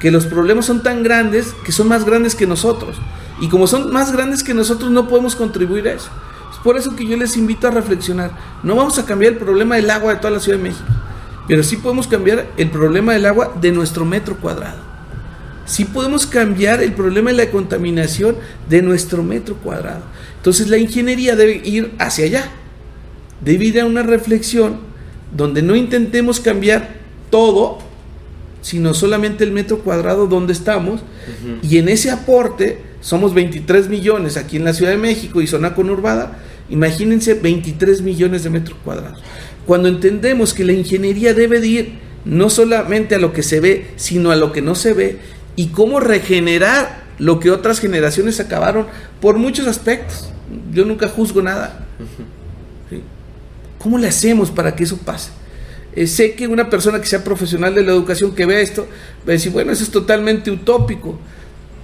que 0.00 0.10
los 0.10 0.26
problemas 0.26 0.66
son 0.66 0.82
tan 0.82 1.02
grandes 1.02 1.54
que 1.64 1.72
son 1.72 1.88
más 1.88 2.04
grandes 2.04 2.34
que 2.34 2.46
nosotros. 2.46 2.96
Y 3.40 3.48
como 3.48 3.66
son 3.66 3.92
más 3.92 4.12
grandes 4.12 4.42
que 4.42 4.52
nosotros, 4.52 4.90
no 4.90 5.08
podemos 5.08 5.36
contribuir 5.36 5.88
a 5.88 5.92
eso. 5.92 6.10
Es 6.52 6.58
por 6.58 6.76
eso 6.76 6.96
que 6.96 7.06
yo 7.06 7.16
les 7.16 7.36
invito 7.36 7.68
a 7.68 7.70
reflexionar. 7.70 8.32
No 8.62 8.74
vamos 8.74 8.98
a 8.98 9.06
cambiar 9.06 9.34
el 9.34 9.38
problema 9.38 9.76
del 9.76 9.90
agua 9.90 10.14
de 10.14 10.20
toda 10.20 10.32
la 10.32 10.40
Ciudad 10.40 10.58
de 10.58 10.64
México, 10.64 10.84
pero 11.46 11.62
sí 11.62 11.76
podemos 11.76 12.08
cambiar 12.08 12.46
el 12.56 12.70
problema 12.70 13.12
del 13.12 13.26
agua 13.26 13.52
de 13.60 13.72
nuestro 13.72 14.04
metro 14.04 14.36
cuadrado 14.36 14.95
sí 15.66 15.84
podemos 15.84 16.26
cambiar 16.26 16.82
el 16.82 16.92
problema 16.92 17.30
de 17.30 17.36
la 17.36 17.50
contaminación 17.50 18.36
de 18.68 18.82
nuestro 18.82 19.22
metro 19.22 19.56
cuadrado. 19.56 20.02
Entonces 20.36 20.68
la 20.68 20.78
ingeniería 20.78 21.36
debe 21.36 21.60
ir 21.64 21.92
hacia 21.98 22.24
allá, 22.24 22.50
debe 23.40 23.66
ir 23.66 23.80
a 23.80 23.84
una 23.84 24.02
reflexión 24.02 24.78
donde 25.36 25.62
no 25.62 25.76
intentemos 25.76 26.40
cambiar 26.40 26.94
todo, 27.30 27.78
sino 28.62 28.94
solamente 28.94 29.44
el 29.44 29.52
metro 29.52 29.80
cuadrado 29.80 30.26
donde 30.26 30.52
estamos, 30.52 31.00
y 31.62 31.78
en 31.78 31.88
ese 31.88 32.10
aporte 32.10 32.80
somos 33.00 33.34
23 33.34 33.88
millones 33.88 34.36
aquí 34.36 34.56
en 34.56 34.64
la 34.64 34.72
Ciudad 34.72 34.92
de 34.92 34.96
México 34.96 35.40
y 35.40 35.46
zona 35.46 35.74
conurbada, 35.74 36.38
imagínense 36.70 37.34
23 37.34 38.02
millones 38.02 38.44
de 38.44 38.50
metros 38.50 38.78
cuadrados. 38.84 39.22
Cuando 39.66 39.88
entendemos 39.88 40.54
que 40.54 40.64
la 40.64 40.72
ingeniería 40.72 41.34
debe 41.34 41.60
de 41.60 41.66
ir 41.66 42.06
no 42.24 42.50
solamente 42.50 43.14
a 43.14 43.18
lo 43.18 43.32
que 43.32 43.42
se 43.42 43.60
ve, 43.60 43.86
sino 43.96 44.30
a 44.30 44.36
lo 44.36 44.52
que 44.52 44.62
no 44.62 44.74
se 44.74 44.92
ve, 44.94 45.18
y 45.56 45.68
cómo 45.68 46.00
regenerar 46.00 47.04
lo 47.18 47.40
que 47.40 47.50
otras 47.50 47.80
generaciones 47.80 48.38
acabaron 48.40 48.86
por 49.20 49.38
muchos 49.38 49.66
aspectos. 49.66 50.30
Yo 50.72 50.84
nunca 50.84 51.08
juzgo 51.08 51.42
nada. 51.42 51.86
¿Cómo 53.78 53.98
le 53.98 54.08
hacemos 54.08 54.50
para 54.50 54.76
que 54.76 54.84
eso 54.84 54.98
pase? 54.98 55.30
Eh, 55.94 56.06
sé 56.06 56.34
que 56.34 56.46
una 56.46 56.68
persona 56.68 57.00
que 57.00 57.06
sea 57.06 57.24
profesional 57.24 57.74
de 57.74 57.82
la 57.82 57.92
educación 57.92 58.34
que 58.34 58.44
vea 58.44 58.60
esto 58.60 58.86
va 59.26 59.30
a 59.30 59.32
decir, 59.32 59.50
bueno, 59.50 59.72
eso 59.72 59.82
es 59.82 59.90
totalmente 59.90 60.50
utópico. 60.50 61.18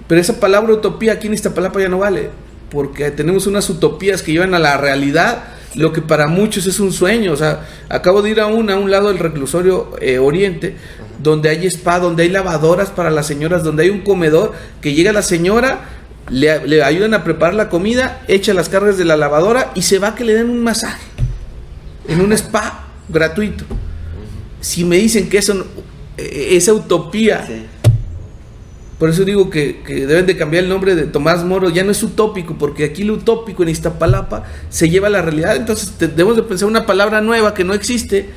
Pero 0.07 0.21
esa 0.21 0.39
palabra 0.39 0.73
utopía 0.73 1.13
aquí 1.13 1.27
en 1.27 1.33
esta 1.33 1.53
palabra 1.53 1.81
ya 1.81 1.89
no 1.89 1.99
vale, 1.99 2.29
porque 2.69 3.09
tenemos 3.09 3.47
unas 3.47 3.69
utopías 3.69 4.21
que 4.21 4.31
llevan 4.31 4.53
a 4.53 4.59
la 4.59 4.77
realidad 4.77 5.43
lo 5.75 5.91
que 5.91 6.01
para 6.01 6.27
muchos 6.27 6.67
es 6.67 6.79
un 6.79 6.91
sueño. 6.91 7.33
O 7.33 7.37
sea, 7.37 7.67
acabo 7.89 8.21
de 8.21 8.29
ir 8.29 8.39
a 8.39 8.47
un, 8.47 8.69
a 8.69 8.75
un 8.75 8.91
lado 8.91 9.09
del 9.09 9.19
reclusorio 9.19 9.91
eh, 9.99 10.19
Oriente, 10.19 10.75
donde 11.23 11.49
hay 11.49 11.65
spa, 11.67 11.99
donde 11.99 12.23
hay 12.23 12.29
lavadoras 12.29 12.89
para 12.89 13.09
las 13.09 13.25
señoras, 13.25 13.63
donde 13.63 13.83
hay 13.83 13.89
un 13.89 14.01
comedor, 14.01 14.53
que 14.81 14.93
llega 14.93 15.11
la 15.11 15.21
señora, 15.21 15.89
le, 16.29 16.67
le 16.67 16.83
ayudan 16.83 17.13
a 17.13 17.23
preparar 17.23 17.55
la 17.55 17.69
comida, 17.69 18.21
echa 18.27 18.53
las 18.53 18.69
cargas 18.69 18.97
de 18.97 19.05
la 19.05 19.17
lavadora 19.17 19.71
y 19.73 19.81
se 19.81 19.99
va 19.99 20.09
a 20.09 20.15
que 20.15 20.23
le 20.23 20.33
den 20.33 20.49
un 20.49 20.63
masaje 20.63 21.01
en 22.07 22.21
un 22.21 22.33
spa 22.33 22.87
gratuito. 23.09 23.65
Si 24.61 24.85
me 24.85 24.97
dicen 24.97 25.29
que 25.29 25.39
eso, 25.39 25.65
eh, 26.17 26.49
esa 26.51 26.73
utopía 26.73 27.47
por 29.03 29.09
eso 29.09 29.25
digo 29.25 29.49
que, 29.49 29.81
deben 29.85 30.25
de 30.25 30.37
cambiar 30.37 30.63
el 30.63 30.69
nombre 30.69 30.95
de 30.95 31.03
Tomás 31.03 31.43
Moro, 31.43 31.69
ya 31.69 31.83
no 31.83 31.91
es 31.91 32.01
utópico, 32.03 32.57
porque 32.57 32.85
aquí 32.85 33.03
lo 33.03 33.15
utópico 33.15 33.61
en 33.61 33.67
Iztapalapa 33.67 34.45
se 34.69 34.89
lleva 34.89 35.07
a 35.07 35.09
la 35.09 35.21
realidad, 35.21 35.57
entonces 35.57 35.93
debemos 35.99 36.37
de 36.37 36.43
pensar 36.43 36.69
una 36.69 36.85
palabra 36.85 37.19
nueva 37.19 37.53
que 37.53 37.65
no 37.65 37.73
existe 37.73 38.29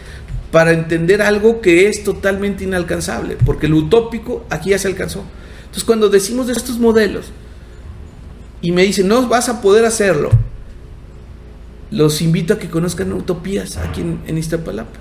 para 0.50 0.72
entender 0.72 1.22
algo 1.22 1.60
que 1.60 1.88
es 1.88 2.04
totalmente 2.04 2.64
inalcanzable, 2.64 3.36
porque 3.44 3.68
lo 3.68 3.76
utópico 3.78 4.44
aquí 4.50 4.70
ya 4.70 4.78
se 4.78 4.88
alcanzó. 4.88 5.24
Entonces 5.60 5.84
cuando 5.84 6.08
decimos 6.08 6.46
de 6.46 6.52
estos 6.52 6.78
modelos 6.78 7.26
y 8.62 8.72
me 8.72 8.82
dicen, 8.82 9.08
no 9.08 9.28
vas 9.28 9.48
a 9.48 9.60
poder 9.60 9.84
hacerlo, 9.84 10.30
los 11.90 12.20
invito 12.22 12.54
a 12.54 12.58
que 12.58 12.68
conozcan 12.68 13.12
utopías 13.12 13.76
aquí 13.76 14.00
en, 14.00 14.38
Iztapalapa. 14.38 14.98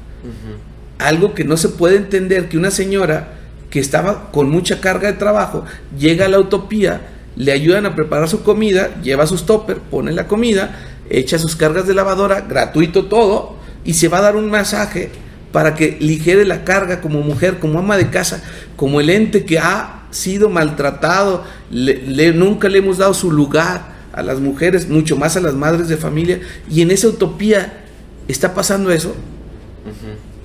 Algo 0.97 1.33
que 1.33 1.43
no 1.43 1.57
se 1.57 1.69
puede 1.69 1.97
entender 1.97 2.49
que 2.49 2.57
una 2.57 2.71
señora 2.71 3.33
que 3.69 3.79
estaba 3.79 4.31
con 4.31 4.49
mucha 4.49 4.79
carga 4.79 5.11
de 5.11 5.17
trabajo, 5.17 5.65
llega 5.97 6.25
a 6.25 6.29
la 6.29 6.39
utopía, 6.39 7.01
le 7.35 7.51
ayudan 7.51 7.85
a 7.85 7.95
preparar 7.95 8.29
su 8.29 8.43
comida, 8.43 9.01
lleva 9.01 9.27
sus 9.27 9.45
topper, 9.45 9.77
pone 9.77 10.13
la 10.13 10.27
comida, 10.27 10.79
echa 11.09 11.37
sus 11.37 11.55
cargas 11.55 11.85
de 11.85 11.93
lavadora, 11.93 12.41
gratuito 12.41 13.05
todo, 13.05 13.57
y 13.83 13.93
se 13.95 14.07
va 14.07 14.19
a 14.19 14.21
dar 14.21 14.35
un 14.35 14.49
masaje 14.49 15.11
para 15.55 15.73
que 15.73 15.95
ligere 16.01 16.43
la 16.43 16.65
carga 16.65 16.99
como 16.99 17.21
mujer, 17.21 17.59
como 17.59 17.79
ama 17.79 17.95
de 17.95 18.09
casa, 18.09 18.43
como 18.75 18.99
el 18.99 19.09
ente 19.09 19.45
que 19.45 19.57
ha 19.57 20.03
sido 20.11 20.49
maltratado, 20.49 21.45
le, 21.71 22.33
nunca 22.33 22.67
le 22.67 22.79
hemos 22.79 22.97
dado 22.97 23.13
su 23.13 23.31
lugar 23.31 23.95
a 24.11 24.21
las 24.21 24.41
mujeres, 24.41 24.89
mucho 24.89 25.15
más 25.15 25.37
a 25.37 25.39
las 25.39 25.53
madres 25.53 25.87
de 25.87 25.95
familia, 25.95 26.41
y 26.69 26.81
en 26.81 26.91
esa 26.91 27.07
utopía 27.07 27.85
está 28.27 28.53
pasando 28.53 28.91
eso. 28.91 29.15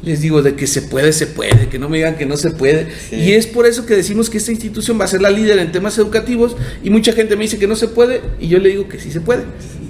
Les 0.01 0.21
digo 0.21 0.43
de 0.43 0.55
que 0.55 0.69
se 0.69 0.83
puede, 0.83 1.13
se 1.13 1.27
puede, 1.27 1.69
que 1.69 1.81
no 1.81 1.89
me 1.89 1.97
digan 1.97 2.15
que 2.15 2.25
no 2.25 2.37
se 2.37 2.51
puede. 2.51 2.87
Y 3.11 3.33
es 3.33 3.49
por 3.49 3.67
eso 3.67 3.87
que 3.87 3.97
decimos 3.97 4.31
que 4.31 4.39
esta 4.39 4.53
institución 4.53 5.01
va 5.01 5.07
a 5.07 5.09
ser 5.09 5.23
la 5.23 5.31
líder 5.31 5.59
en 5.59 5.73
temas 5.73 5.99
educativos 5.99 6.57
y 6.85 6.91
mucha 6.91 7.13
gente 7.15 7.35
me 7.35 7.43
dice 7.43 7.59
que 7.59 7.67
no 7.67 7.75
se 7.75 7.89
puede 7.89 8.21
y 8.39 8.47
yo 8.47 8.61
le 8.61 8.69
digo 8.69 8.89
que 8.89 9.01
sí 9.01 9.11
se 9.11 9.21
puede, 9.21 9.43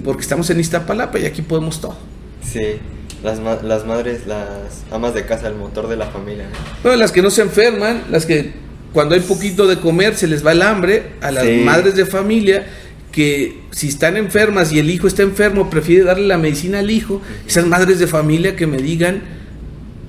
porque 0.03 0.23
estamos 0.23 0.49
en 0.49 0.59
Iztapalapa 0.59 1.19
y 1.19 1.25
aquí 1.25 1.43
podemos 1.43 1.79
todo. 1.79 1.95
Sí, 2.43 2.79
las, 3.23 3.39
las 3.63 3.85
madres, 3.85 4.25
las 4.25 4.83
amas 4.91 5.13
de 5.13 5.25
casa, 5.25 5.47
el 5.47 5.55
motor 5.55 5.87
de 5.87 5.95
la 5.95 6.07
familia. 6.07 6.45
Bueno, 6.83 6.97
las 6.97 7.11
que 7.11 7.21
no 7.21 7.29
se 7.29 7.41
enferman, 7.41 8.03
las 8.09 8.25
que 8.25 8.53
cuando 8.93 9.15
hay 9.15 9.21
poquito 9.21 9.67
de 9.67 9.79
comer 9.79 10.15
se 10.15 10.27
les 10.27 10.45
va 10.45 10.51
el 10.51 10.61
hambre, 10.61 11.13
a 11.21 11.31
las 11.31 11.45
madres 11.63 11.95
de 11.95 12.05
familia 12.05 12.65
que 13.11 13.61
si 13.71 13.89
están 13.89 14.17
enfermas 14.17 14.71
y 14.71 14.79
el 14.79 14.89
hijo 14.89 15.07
está 15.07 15.23
enfermo, 15.23 15.69
prefiere 15.69 16.03
darle 16.03 16.27
la 16.27 16.37
medicina 16.37 16.79
al 16.79 16.89
hijo, 16.89 17.21
esas 17.47 17.65
madres 17.65 17.99
de 17.99 18.07
familia 18.07 18.55
que 18.55 18.67
me 18.67 18.77
digan 18.77 19.21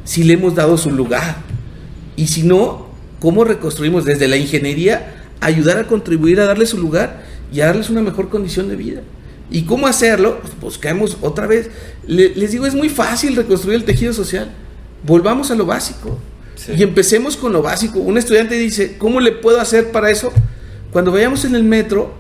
si 0.05 0.25
le 0.25 0.35
hemos 0.35 0.55
dado 0.55 0.79
su 0.79 0.91
lugar. 0.91 1.37
Y 2.17 2.29
si 2.29 2.43
no, 2.43 2.89
¿cómo 3.21 3.45
reconstruimos 3.45 4.05
desde 4.05 4.29
la 4.29 4.37
ingeniería 4.37 5.15
ayudar 5.41 5.79
a 5.79 5.87
contribuir 5.87 6.41
a 6.41 6.47
darle 6.47 6.67
su 6.67 6.79
lugar 6.79 7.25
y 7.53 7.61
a 7.61 7.67
darles 7.67 7.91
una 7.91 8.03
mejor 8.03 8.29
condición 8.29 8.69
de 8.69 8.77
vida? 8.77 9.01
¿Y 9.53 9.63
cómo 9.63 9.87
hacerlo? 9.87 10.41
Pues 10.41 10.59
buscamos 10.59 11.19
otra 11.21 11.47
vez. 11.47 11.71
les 12.07 12.51
digo, 12.51 12.67
es 12.67 12.75
muy 12.75 12.89
fácil 12.89 13.37
reconstruir 13.37 13.77
el 13.77 13.85
tejido 13.85 14.15
social. 14.15 14.51
Volvamos 15.05 15.51
a 15.51 15.55
lo 15.55 15.67
básico. 15.67 16.19
Y 16.75 16.83
empecemos 16.83 17.37
con 17.37 17.53
lo 17.53 17.61
básico. 17.61 17.99
Un 17.99 18.17
estudiante 18.17 18.55
dice, 18.55 18.97
¿cómo 18.97 19.21
le 19.21 19.33
puedo 19.33 19.61
hacer 19.61 19.91
para 19.93 20.11
eso? 20.11 20.33
Cuando 20.91 21.13
vayamos 21.13 21.45
en 21.45 21.55
el 21.55 21.65
metro, 21.65 22.15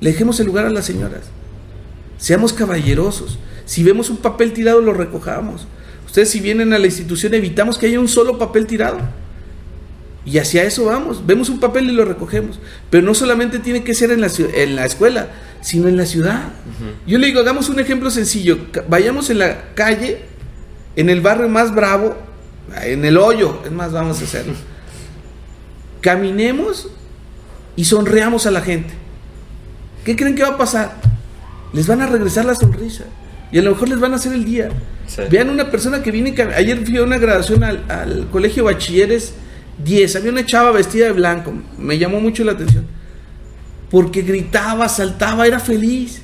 le 0.00 0.12
dejemos 0.12 0.40
el 0.40 0.46
lugar 0.46 0.64
a 0.64 0.70
las 0.70 0.86
señoras. 0.86 1.24
Seamos 2.16 2.52
caballerosos. 2.54 3.38
Si 3.66 3.82
vemos 3.84 4.08
un 4.08 4.16
papel 4.16 4.52
tirado, 4.54 4.80
lo 4.80 4.94
recojamos. 4.94 5.66
Ustedes 6.06 6.30
si 6.30 6.40
vienen 6.40 6.72
a 6.72 6.78
la 6.78 6.86
institución 6.86 7.34
evitamos 7.34 7.76
que 7.76 7.86
haya 7.86 8.00
un 8.00 8.08
solo 8.08 8.38
papel 8.38 8.66
tirado. 8.66 8.98
Y 10.28 10.36
hacia 10.36 10.64
eso 10.64 10.84
vamos. 10.84 11.26
Vemos 11.26 11.48
un 11.48 11.58
papel 11.58 11.88
y 11.88 11.92
lo 11.92 12.04
recogemos. 12.04 12.60
Pero 12.90 13.02
no 13.02 13.14
solamente 13.14 13.58
tiene 13.60 13.82
que 13.82 13.94
ser 13.94 14.10
en 14.10 14.20
la, 14.20 14.30
en 14.54 14.76
la 14.76 14.84
escuela, 14.84 15.28
sino 15.62 15.88
en 15.88 15.96
la 15.96 16.04
ciudad. 16.04 16.50
Yo 17.06 17.16
le 17.16 17.28
digo, 17.28 17.40
hagamos 17.40 17.70
un 17.70 17.80
ejemplo 17.80 18.10
sencillo. 18.10 18.58
Vayamos 18.90 19.30
en 19.30 19.38
la 19.38 19.72
calle, 19.74 20.20
en 20.96 21.08
el 21.08 21.22
barrio 21.22 21.48
más 21.48 21.74
bravo, 21.74 22.14
en 22.82 23.06
el 23.06 23.16
hoyo, 23.16 23.62
es 23.64 23.72
más, 23.72 23.90
vamos 23.92 24.20
a 24.20 24.24
hacerlo. 24.24 24.52
Caminemos 26.02 26.88
y 27.74 27.86
sonreamos 27.86 28.44
a 28.44 28.50
la 28.50 28.60
gente. 28.60 28.92
¿Qué 30.04 30.14
creen 30.14 30.34
que 30.34 30.42
va 30.42 30.50
a 30.50 30.58
pasar? 30.58 30.96
Les 31.72 31.86
van 31.86 32.02
a 32.02 32.06
regresar 32.06 32.44
la 32.44 32.54
sonrisa. 32.54 33.04
Y 33.50 33.58
a 33.58 33.62
lo 33.62 33.70
mejor 33.70 33.88
les 33.88 33.98
van 33.98 34.12
a 34.12 34.16
hacer 34.16 34.34
el 34.34 34.44
día. 34.44 34.68
Vean 35.30 35.48
una 35.48 35.70
persona 35.70 36.02
que 36.02 36.10
viene. 36.10 36.34
Ayer 36.54 36.84
fui 36.84 36.98
a 36.98 37.02
una 37.02 37.16
graduación 37.16 37.64
al, 37.64 38.28
colegio 38.30 38.64
Bachilleres 38.64 39.32
10. 39.84 40.16
Había 40.16 40.32
una 40.32 40.46
chava 40.46 40.72
vestida 40.72 41.06
de 41.06 41.12
blanco. 41.12 41.52
Me 41.78 41.98
llamó 41.98 42.20
mucho 42.20 42.44
la 42.44 42.52
atención. 42.52 42.86
Porque 43.90 44.22
gritaba, 44.22 44.88
saltaba, 44.88 45.46
era 45.46 45.60
feliz. 45.60 46.20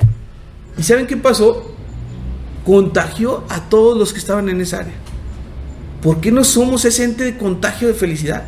¿Y 0.77 0.83
saben 0.83 1.07
qué 1.07 1.17
pasó? 1.17 1.75
Contagió 2.65 3.45
a 3.49 3.69
todos 3.69 3.97
los 3.97 4.13
que 4.13 4.19
estaban 4.19 4.49
en 4.49 4.61
esa 4.61 4.79
área. 4.81 4.95
¿Por 6.03 6.21
qué 6.21 6.31
no 6.31 6.45
somos 6.45 6.85
ese 6.85 7.05
ente 7.05 7.25
de 7.25 7.39
contagio 7.39 7.89
de 7.89 7.95
felicidad? 7.95 8.45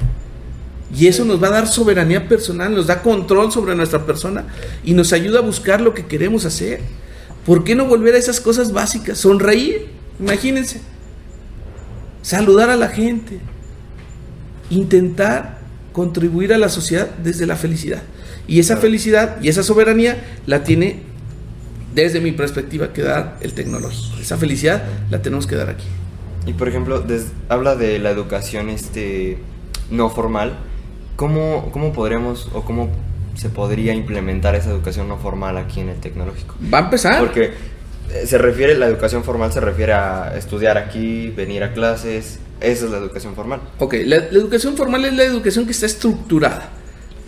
Y 0.95 1.07
eso 1.07 1.25
nos 1.25 1.42
va 1.42 1.49
a 1.49 1.53
dar 1.53 1.66
soberanía 1.66 2.29
personal, 2.29 2.75
nos 2.75 2.87
da 2.87 3.03
control 3.03 3.51
sobre 3.51 3.75
nuestra 3.75 4.05
persona 4.07 4.47
y 4.85 4.95
nos 4.95 5.12
ayuda 5.12 5.40
a 5.40 5.42
buscar 5.42 5.81
lo 5.81 5.95
que 5.95 6.07
queremos 6.07 6.45
hacer. 6.45 6.81
¿Por 7.45 7.64
qué 7.64 7.75
no 7.75 7.87
volver 7.87 8.14
a 8.14 8.19
esas 8.19 8.40
cosas 8.40 8.73
básicas? 8.73 9.19
Sonreír, 9.19 9.87
imagínense. 10.21 10.81
Saludar 12.23 12.71
a 12.71 12.77
la 12.77 12.88
gente. 12.88 13.40
Intentar 14.71 15.59
contribuir 15.93 16.53
a 16.53 16.59
la 16.59 16.69
sociedad 16.69 17.09
desde 17.23 17.47
la 17.47 17.57
felicidad. 17.57 18.03
Y 18.47 18.61
esa 18.61 18.77
felicidad 18.77 19.39
y 19.43 19.49
esa 19.49 19.63
soberanía 19.63 20.23
la 20.47 20.63
tiene, 20.63 21.01
desde 21.95 22.21
mi 22.21 22.33
perspectiva, 22.33 22.93
que 22.93 23.03
dar 23.03 23.39
el 23.41 23.55
tecnológico. 23.55 24.19
Esa 24.21 24.37
felicidad 24.37 24.83
la 25.11 25.23
tenemos 25.23 25.47
que 25.47 25.57
dar 25.57 25.71
aquí. 25.71 25.87
Y 26.47 26.53
por 26.53 26.69
ejemplo, 26.69 27.05
habla 27.49 27.75
de 27.75 27.99
la 27.99 28.11
educación 28.11 28.69
este, 28.69 29.39
no 29.91 30.11
formal. 30.11 30.59
¿Cómo, 31.17 31.71
¿Cómo 31.73 31.93
podríamos 31.93 32.49
o 32.53 32.63
cómo 32.63 32.91
se 33.35 33.49
podría 33.49 33.95
implementar 33.95 34.55
esa 34.55 34.71
educación 34.71 35.09
no 35.09 35.19
formal 35.19 35.57
aquí 35.57 35.81
en 35.81 35.89
el 35.89 35.97
tecnológico? 35.97 36.55
Va 36.73 36.79
a 36.79 36.83
empezar. 36.83 37.21
Porque 37.21 37.53
se 38.25 38.38
refiere, 38.38 38.77
la 38.77 38.87
educación 38.87 39.25
formal 39.25 39.53
se 39.53 39.61
refiere 39.61 39.92
a 39.92 40.35
estudiar 40.37 40.79
aquí, 40.79 41.31
venir 41.31 41.62
a 41.64 41.73
clases, 41.73 42.38
esa 42.61 42.87
es 42.87 42.90
la 42.90 42.99
educación 42.99 43.35
formal. 43.35 43.61
Ok, 43.79 43.95
la, 44.05 44.16
educación 44.16 44.77
formal 44.77 45.05
es 45.05 45.12
la 45.14 45.25
educación 45.25 45.66
que 45.66 45.73
está 45.73 45.87
estructurada, 45.87 46.71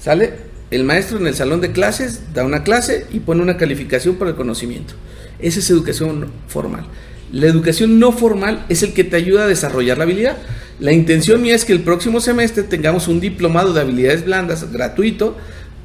¿sale? 0.00 0.48
El 0.70 0.84
maestro 0.84 1.18
en 1.18 1.26
el 1.26 1.34
salón 1.34 1.60
de 1.60 1.72
clases 1.72 2.32
da 2.34 2.44
una 2.44 2.62
clase 2.62 3.06
y 3.10 3.20
pone 3.20 3.42
una 3.42 3.56
calificación 3.56 4.16
para 4.16 4.30
el 4.30 4.36
conocimiento. 4.36 4.94
Esa 5.38 5.60
es 5.60 5.70
educación 5.70 6.30
formal. 6.46 6.86
La 7.32 7.46
educación 7.46 7.98
no 7.98 8.12
formal 8.12 8.64
es 8.68 8.82
el 8.82 8.94
que 8.94 9.04
te 9.04 9.16
ayuda 9.16 9.44
a 9.44 9.46
desarrollar 9.46 9.98
la 9.98 10.04
habilidad. 10.04 10.36
La 10.80 10.92
intención 10.92 11.42
mía 11.42 11.54
es 11.54 11.64
que 11.64 11.72
el 11.72 11.80
próximo 11.80 12.20
semestre 12.20 12.62
tengamos 12.62 13.08
un 13.08 13.20
diplomado 13.20 13.72
de 13.72 13.80
habilidades 13.80 14.24
blandas 14.24 14.70
gratuito 14.72 15.36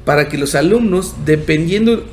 para 0.04 0.28
que 0.28 0.38
los 0.38 0.54
alumnos, 0.54 1.14
dependiendo 1.24 2.04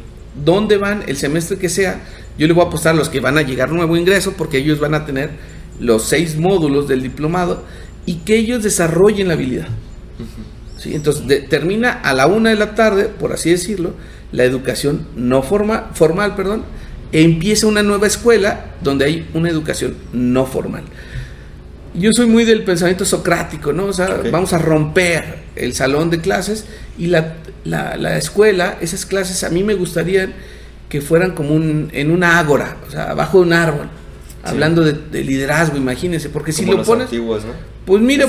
dónde 0.44 0.78
van, 0.78 1.04
el 1.08 1.18
semestre 1.18 1.58
que 1.58 1.70
sea, 1.70 2.02
yo 2.38 2.48
le 2.48 2.54
voy 2.54 2.64
a 2.64 2.68
apostar 2.68 2.94
a 2.94 2.98
los 2.98 3.10
que 3.10 3.20
van 3.20 3.38
a 3.38 3.42
llegar 3.42 3.72
nuevo 3.72 3.96
ingreso, 3.98 4.34
porque 4.38 4.58
ellos 4.58 4.80
van 4.80 4.94
a 4.94 5.06
tener 5.06 5.32
los 5.80 6.04
seis 6.04 6.38
módulos 6.38 6.88
del 6.88 7.02
diplomado 7.02 7.64
y 8.06 8.16
que 8.18 8.36
ellos 8.36 8.64
desarrollen 8.64 9.28
la 9.28 9.34
habilidad. 9.34 9.68
¿Sí? 10.78 10.96
Entonces 10.96 11.48
termina 11.50 11.92
a 11.92 12.14
la 12.14 12.28
una 12.28 12.50
de 12.50 12.56
la 12.56 12.74
tarde, 12.74 13.06
por 13.06 13.34
así 13.34 13.52
decirlo, 13.52 13.94
la 14.32 14.44
educación 14.44 15.08
no 15.16 15.44
forma, 15.44 15.92
formal, 15.94 16.36
perdón, 16.36 16.64
e 17.12 17.24
empieza 17.24 17.68
una 17.68 17.84
nueva 17.84 18.08
escuela 18.08 18.68
donde 18.82 19.06
hay 19.06 19.30
una 19.34 19.50
educación 19.50 19.96
no 20.14 20.46
formal. 20.46 20.84
Yo 21.94 22.12
soy 22.14 22.26
muy 22.26 22.46
del 22.46 22.64
pensamiento 22.64 23.04
socrático, 23.04 23.74
¿no? 23.74 23.86
O 23.86 23.94
sea, 23.94 24.22
vamos 24.32 24.54
a 24.54 24.58
romper 24.58 25.40
el 25.58 25.74
salón 25.74 26.10
de 26.10 26.22
clases 26.22 26.66
y 26.98 27.08
la, 27.08 27.36
la, 27.66 28.18
escuela, 28.18 28.78
esas 28.80 29.06
clases 29.06 29.44
a 29.44 29.50
mí 29.50 29.64
me 29.64 29.74
gustaría 29.74 30.32
que 30.92 31.00
fueran 31.00 31.32
como 31.32 31.56
un, 31.56 31.88
en 31.94 32.12
una 32.12 32.38
ágora, 32.38 32.76
o 32.86 32.92
sea, 32.92 33.12
abajo 33.12 33.40
de 33.40 33.46
un 33.46 33.54
árbol. 33.54 33.88
hablando 34.44 34.84
de, 34.84 35.24
liderazgo, 35.24 35.78
imagínense, 35.78 36.28
porque 36.28 36.52
si 36.52 36.66
lo 36.66 36.84
pones... 36.84 37.06
Antiguos, 37.06 37.46
¿no? 37.46 37.54
Pues 37.86 38.02
mira, 38.02 38.26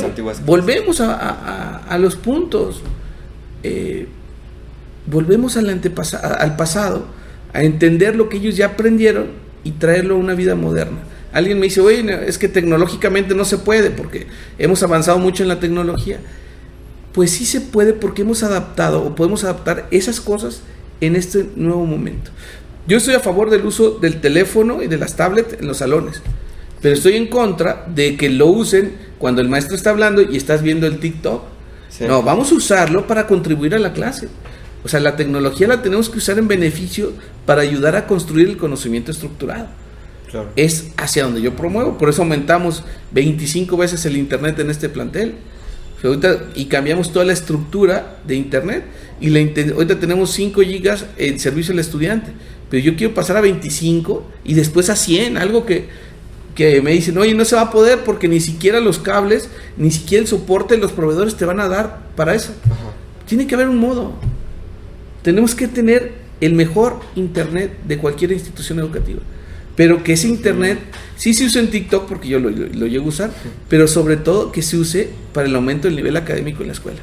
volvemos 0.46 1.00
a, 1.00 1.98
los 1.98 2.14
puntos. 2.14 2.80
Eh, 3.64 4.06
volvemos 5.06 5.56
al, 5.56 5.68
al 5.70 6.56
pasado, 6.56 7.06
a 7.52 7.64
entender 7.64 8.14
lo 8.14 8.28
que 8.28 8.36
ellos 8.36 8.56
ya 8.56 8.66
aprendieron 8.66 9.30
y 9.64 9.72
traerlo 9.72 10.14
a 10.14 10.18
una 10.18 10.34
vida 10.34 10.54
moderna. 10.54 10.98
Alguien 11.32 11.58
me 11.58 11.64
dice, 11.64 11.80
oye, 11.80 12.28
es 12.28 12.38
que 12.38 12.46
tecnológicamente 12.46 13.34
no 13.34 13.44
se 13.44 13.58
puede 13.58 13.90
porque 13.90 14.28
hemos 14.56 14.84
avanzado 14.84 15.18
mucho 15.18 15.42
en 15.42 15.48
la 15.48 15.58
tecnología. 15.58 16.20
Pues 17.12 17.32
sí 17.32 17.44
se 17.44 17.60
puede 17.60 17.92
porque 17.92 18.22
hemos 18.22 18.44
adaptado 18.44 19.02
o 19.04 19.16
podemos 19.16 19.42
adaptar 19.42 19.88
esas 19.90 20.20
cosas 20.20 20.62
en 21.02 21.16
este 21.16 21.46
nuevo 21.56 21.84
momento. 21.84 22.30
Yo 22.86 22.96
estoy 22.96 23.14
a 23.14 23.20
favor 23.20 23.50
del 23.50 23.64
uso 23.66 23.98
del 23.98 24.20
teléfono 24.20 24.82
y 24.82 24.86
de 24.86 24.96
las 24.96 25.16
tablets 25.16 25.60
en 25.60 25.66
los 25.66 25.78
salones, 25.78 26.22
pero 26.80 26.94
estoy 26.94 27.16
en 27.16 27.26
contra 27.26 27.84
de 27.94 28.16
que 28.16 28.30
lo 28.30 28.46
usen 28.46 28.94
cuando 29.18 29.40
el 29.40 29.48
maestro 29.48 29.76
está 29.76 29.90
hablando 29.90 30.22
y 30.22 30.36
estás 30.36 30.62
viendo 30.62 30.86
el 30.86 30.98
TikTok. 30.98 31.42
No, 32.00 32.22
vamos 32.22 32.50
a 32.50 32.54
usarlo 32.54 33.06
para 33.06 33.26
contribuir 33.26 33.74
a 33.74 33.78
la 33.78 33.92
clase. 33.92 34.28
O 34.84 34.88
sea, 34.88 34.98
la 34.98 35.14
tecnología 35.14 35.68
la 35.68 35.82
tenemos 35.82 36.08
que 36.08 36.18
usar 36.18 36.38
en 36.38 36.48
beneficio 36.48 37.12
para 37.46 37.62
ayudar 37.62 37.94
a 37.94 38.06
construir 38.06 38.48
el 38.48 38.56
conocimiento 38.56 39.10
estructurado. 39.10 39.68
Es 40.56 40.92
hacia 40.96 41.24
donde 41.24 41.42
yo 41.42 41.54
promuevo. 41.54 41.98
Por 41.98 42.08
eso 42.08 42.22
aumentamos 42.22 42.82
25 43.12 43.76
veces 43.76 44.04
el 44.06 44.16
Internet 44.16 44.58
en 44.58 44.70
este 44.70 44.88
plantel. 44.88 45.34
Y 46.54 46.64
cambiamos 46.66 47.12
toda 47.12 47.24
la 47.24 47.32
estructura 47.32 48.18
de 48.26 48.34
Internet. 48.34 48.84
Y 49.20 49.30
la, 49.30 49.40
ahorita 49.40 50.00
tenemos 50.00 50.32
5 50.32 50.62
gigas 50.62 51.06
en 51.16 51.38
servicio 51.38 51.72
al 51.72 51.78
estudiante. 51.78 52.32
Pero 52.70 52.82
yo 52.82 52.96
quiero 52.96 53.14
pasar 53.14 53.36
a 53.36 53.40
25 53.40 54.24
y 54.44 54.54
después 54.54 54.90
a 54.90 54.96
100. 54.96 55.36
Algo 55.36 55.64
que, 55.64 55.88
que 56.54 56.82
me 56.82 56.90
dicen, 56.92 57.16
oye, 57.18 57.34
no 57.34 57.44
se 57.44 57.54
va 57.54 57.62
a 57.62 57.70
poder 57.70 58.00
porque 58.04 58.28
ni 58.28 58.40
siquiera 58.40 58.80
los 58.80 58.98
cables, 58.98 59.48
ni 59.76 59.90
siquiera 59.90 60.22
el 60.22 60.28
soporte 60.28 60.74
de 60.74 60.80
los 60.80 60.92
proveedores 60.92 61.36
te 61.36 61.44
van 61.44 61.60
a 61.60 61.68
dar 61.68 62.00
para 62.16 62.34
eso. 62.34 62.52
Tiene 63.26 63.46
que 63.46 63.54
haber 63.54 63.68
un 63.68 63.78
modo. 63.78 64.12
Tenemos 65.22 65.54
que 65.54 65.68
tener 65.68 66.14
el 66.40 66.54
mejor 66.54 66.98
Internet 67.14 67.78
de 67.86 67.98
cualquier 67.98 68.32
institución 68.32 68.80
educativa. 68.80 69.20
Pero 69.76 70.02
que 70.02 70.12
ese 70.14 70.28
Internet 70.28 70.78
sí 71.16 71.34
se 71.34 71.46
use 71.46 71.58
en 71.58 71.70
TikTok 71.70 72.06
porque 72.06 72.28
yo 72.28 72.38
lo, 72.38 72.50
llego 72.50 73.06
a 73.06 73.08
usar, 73.08 73.30
pero 73.68 73.88
sobre 73.88 74.16
todo 74.16 74.52
que 74.52 74.62
se 74.62 74.76
use 74.76 75.10
para 75.32 75.46
el 75.46 75.54
aumento 75.54 75.88
del 75.88 75.96
nivel 75.96 76.16
académico 76.16 76.62
en 76.62 76.68
la 76.68 76.72
escuela. 76.74 77.00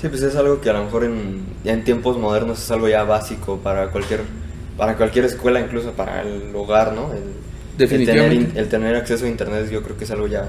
Sí, 0.00 0.08
pues 0.08 0.22
es 0.22 0.36
algo 0.36 0.60
que 0.60 0.70
a 0.70 0.74
lo 0.74 0.84
mejor 0.84 1.04
en, 1.04 1.42
ya 1.64 1.72
en 1.72 1.84
tiempos 1.84 2.18
modernos 2.18 2.62
es 2.62 2.70
algo 2.70 2.88
ya 2.88 3.02
básico 3.02 3.58
para 3.58 3.90
cualquier, 3.90 4.20
para 4.76 4.96
cualquier 4.96 5.24
escuela, 5.24 5.60
incluso 5.60 5.92
para 5.92 6.22
el 6.22 6.54
hogar, 6.54 6.92
¿no? 6.92 7.12
El, 7.12 7.22
Definitivamente. 7.76 8.58
El 8.58 8.68
tener, 8.68 8.96
acceso 8.96 9.24
a 9.24 9.28
Internet 9.28 9.70
yo 9.70 9.82
creo 9.82 9.96
que 9.96 10.04
es 10.04 10.10
algo 10.10 10.26
ya 10.26 10.48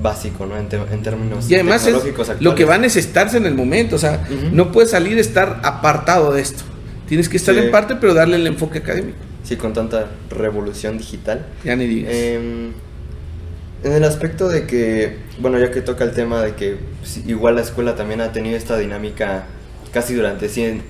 básico, 0.00 0.46
¿no? 0.46 0.56
En, 0.56 0.68
términos 1.02 1.50
y 1.50 1.54
además 1.54 1.86
es 1.86 1.94
lo 2.40 2.54
que 2.54 2.64
va 2.64 2.76
a 2.76 2.78
necesitarse 2.78 3.36
en 3.36 3.46
el 3.46 3.54
momento, 3.54 3.96
o 3.96 3.98
sea, 3.98 4.26
no 4.52 4.72
puedes 4.72 4.90
salir 4.90 5.18
estar 5.18 5.60
apartado 5.62 6.32
de 6.32 6.40
esto. 6.40 6.64
Tienes 7.08 7.28
que 7.28 7.36
estar 7.36 7.56
en 7.56 7.70
parte, 7.72 7.96
pero 7.96 8.14
darle 8.14 8.36
el 8.36 8.46
enfoque 8.46 8.78
académico. 8.78 9.18
Sí, 9.44 9.56
con 9.56 9.72
tanta 9.72 10.08
revolución 10.28 10.98
digital. 10.98 11.46
Ya 11.64 11.76
ni 11.76 11.86
digas. 11.86 12.12
Em, 12.14 12.72
en 13.82 13.92
el 13.92 14.04
aspecto 14.04 14.48
de 14.48 14.66
que, 14.66 15.16
bueno, 15.38 15.58
ya 15.58 15.70
que 15.70 15.80
toca 15.80 16.04
el 16.04 16.12
tema 16.12 16.42
de 16.42 16.54
que 16.54 16.76
pues, 16.98 17.18
igual 17.26 17.54
la 17.54 17.62
escuela 17.62 17.96
también 17.96 18.20
ha 18.20 18.32
tenido 18.32 18.56
esta 18.56 18.76
dinámica 18.76 19.46
casi 19.92 20.14
durante 20.14 20.48
100, 20.48 20.82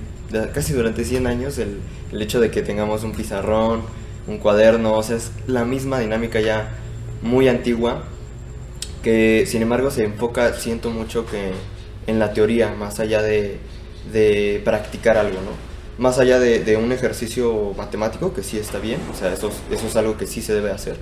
casi 0.53 0.73
durante 0.73 1.05
100 1.05 1.27
años, 1.27 1.57
el, 1.57 1.79
el 2.11 2.21
hecho 2.21 2.41
de 2.41 2.51
que 2.51 2.61
tengamos 2.61 3.03
un 3.03 3.13
pizarrón, 3.13 3.83
un 4.27 4.37
cuaderno, 4.37 4.93
o 4.93 5.03
sea, 5.03 5.15
es 5.17 5.31
la 5.47 5.65
misma 5.65 5.99
dinámica 5.99 6.41
ya 6.41 6.69
muy 7.21 7.47
antigua, 7.47 8.03
que 9.03 9.45
sin 9.47 9.61
embargo 9.61 9.89
se 9.89 10.03
enfoca, 10.03 10.53
siento 10.53 10.91
mucho 10.91 11.25
que 11.25 11.51
en 12.07 12.19
la 12.19 12.33
teoría, 12.33 12.73
más 12.73 12.99
allá 12.99 13.21
de, 13.21 13.57
de 14.11 14.61
practicar 14.65 15.17
algo, 15.17 15.39
¿no? 15.41 15.70
Más 16.01 16.17
allá 16.17 16.39
de, 16.39 16.77
un 16.77 16.91
ejercicio 16.91 17.75
matemático, 17.77 18.33
que 18.33 18.41
sí 18.41 18.57
está 18.57 18.79
bien, 18.79 18.99
o 19.11 19.15
sea, 19.15 19.31
eso, 19.31 19.51
eso 19.69 19.85
es 19.85 19.95
algo 19.95 20.17
que 20.17 20.25
sí 20.25 20.41
se 20.41 20.51
debe 20.51 20.71
hacer. 20.71 20.97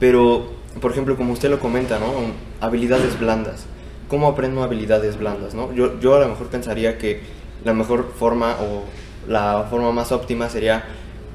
Pero, 0.00 0.50
por 0.80 0.90
ejemplo, 0.90 1.16
como 1.16 1.32
usted 1.32 1.48
lo 1.48 1.60
comenta, 1.60 2.00
¿no? 2.00 2.12
Habilidades 2.60 3.20
blandas. 3.20 3.66
¿Cómo 4.08 4.26
aprendo 4.26 4.64
habilidades 4.64 5.16
blandas, 5.16 5.54
no? 5.54 5.72
Yo, 5.72 6.00
yo 6.00 6.16
a 6.16 6.18
lo 6.18 6.28
mejor 6.28 6.48
pensaría 6.48 6.98
que 6.98 7.20
la 7.64 7.72
mejor 7.72 8.12
forma 8.18 8.56
o 8.60 8.82
la 9.30 9.68
forma 9.70 9.92
más 9.92 10.10
óptima 10.10 10.50
sería 10.50 10.84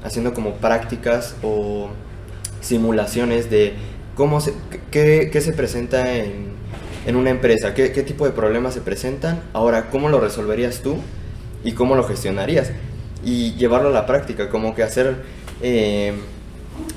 haciendo 0.04 0.34
como 0.34 0.56
prácticas 0.56 1.36
o 1.42 1.88
simulaciones 2.60 3.48
de 3.48 3.72
cómo 4.14 4.42
se, 4.42 4.52
qué, 4.90 5.30
qué 5.32 5.40
se 5.40 5.54
presenta 5.54 6.14
en, 6.18 6.52
en 7.06 7.16
una 7.16 7.30
empresa, 7.30 7.72
qué, 7.72 7.90
qué 7.92 8.02
tipo 8.02 8.26
de 8.26 8.32
problemas 8.32 8.74
se 8.74 8.82
presentan, 8.82 9.42
ahora 9.54 9.88
cómo 9.88 10.10
lo 10.10 10.20
resolverías 10.20 10.82
tú 10.82 10.98
y 11.64 11.72
cómo 11.72 11.94
lo 11.94 12.04
gestionarías. 12.04 12.70
Y 13.24 13.54
llevarlo 13.54 13.88
a 13.88 13.92
la 13.92 14.06
práctica, 14.06 14.48
como 14.48 14.74
que 14.74 14.82
hacer 14.82 15.16
eh, 15.62 16.12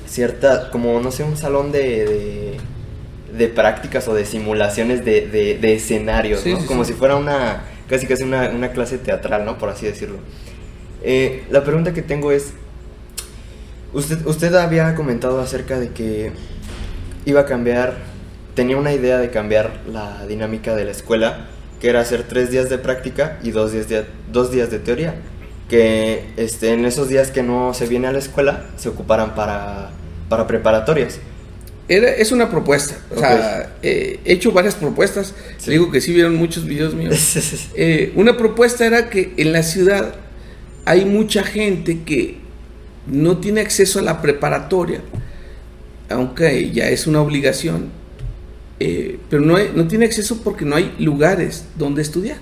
cierta, 0.06 0.70
como 0.70 1.00
no 1.00 1.10
sé, 1.10 1.22
un 1.22 1.36
salón 1.36 1.72
de, 1.72 2.58
de, 3.32 3.48
prácticas 3.48 4.08
o 4.08 4.14
de 4.14 4.24
simulaciones 4.24 5.04
de, 5.04 5.26
de, 5.28 5.74
escenarios, 5.74 6.44
como 6.66 6.84
si 6.84 6.94
fuera 6.94 7.16
una, 7.16 7.64
casi 7.88 8.06
casi 8.06 8.24
una, 8.24 8.48
una, 8.50 8.72
clase 8.72 8.98
teatral, 8.98 9.44
¿no? 9.44 9.58
Por 9.58 9.68
así 9.68 9.86
decirlo. 9.86 10.18
Eh, 11.02 11.44
la 11.50 11.62
pregunta 11.62 11.94
que 11.94 12.02
tengo 12.02 12.32
es, 12.32 12.54
usted, 13.92 14.26
usted 14.26 14.54
había 14.54 14.94
comentado 14.94 15.40
acerca 15.40 15.78
de 15.78 15.90
que 15.90 16.32
iba 17.24 17.42
a 17.42 17.46
cambiar, 17.46 17.98
tenía 18.54 18.76
una 18.76 18.92
idea 18.92 19.18
de 19.18 19.30
cambiar 19.30 19.80
la 19.92 20.26
dinámica 20.26 20.74
de 20.74 20.84
la 20.86 20.90
escuela 20.90 21.46
que 21.80 21.88
era 21.88 22.00
hacer 22.00 22.24
tres 22.24 22.50
días 22.50 22.68
de 22.70 22.78
práctica 22.78 23.38
y 23.42 23.50
dos 23.50 23.72
días 23.72 23.88
de, 23.88 24.04
dos 24.32 24.50
días 24.50 24.70
de 24.70 24.78
teoría. 24.78 25.14
Que 25.68 26.24
este, 26.36 26.72
en 26.72 26.84
esos 26.84 27.08
días 27.08 27.30
que 27.30 27.42
no 27.42 27.74
se 27.74 27.86
viene 27.86 28.06
a 28.06 28.12
la 28.12 28.18
escuela 28.18 28.66
se 28.76 28.88
ocuparan 28.88 29.34
para, 29.34 29.90
para 30.28 30.46
preparatorias. 30.46 31.18
Era, 31.88 32.10
es 32.10 32.32
una 32.32 32.50
propuesta. 32.50 32.96
O 33.14 33.18
sea, 33.18 33.72
he 33.82 34.20
hecho 34.24 34.52
varias 34.52 34.74
propuestas. 34.74 35.34
Digo 35.66 35.90
que 35.90 36.00
sí 36.00 36.12
vieron 36.12 36.36
muchos 36.36 36.64
videos 36.64 36.94
míos. 36.94 37.16
Eh, 37.78 38.12
una 38.16 38.36
propuesta 38.36 38.86
era 38.86 39.10
que 39.10 39.34
en 39.36 39.52
la 39.52 39.62
ciudad 39.62 40.14
hay 40.86 41.04
mucha 41.04 41.42
gente 41.42 42.02
que 42.04 42.38
no 43.06 43.38
tiene 43.38 43.60
acceso 43.60 43.98
a 43.98 44.02
la 44.02 44.22
preparatoria, 44.22 45.00
aunque 46.08 46.70
ya 46.70 46.88
es 46.88 47.06
una 47.06 47.20
obligación 47.20 47.90
eh, 48.78 49.18
pero 49.30 49.42
no, 49.42 49.56
no 49.74 49.88
tiene 49.88 50.04
acceso 50.04 50.42
porque 50.42 50.64
no 50.64 50.76
hay 50.76 50.94
lugares 50.98 51.66
donde 51.78 52.02
estudiar, 52.02 52.38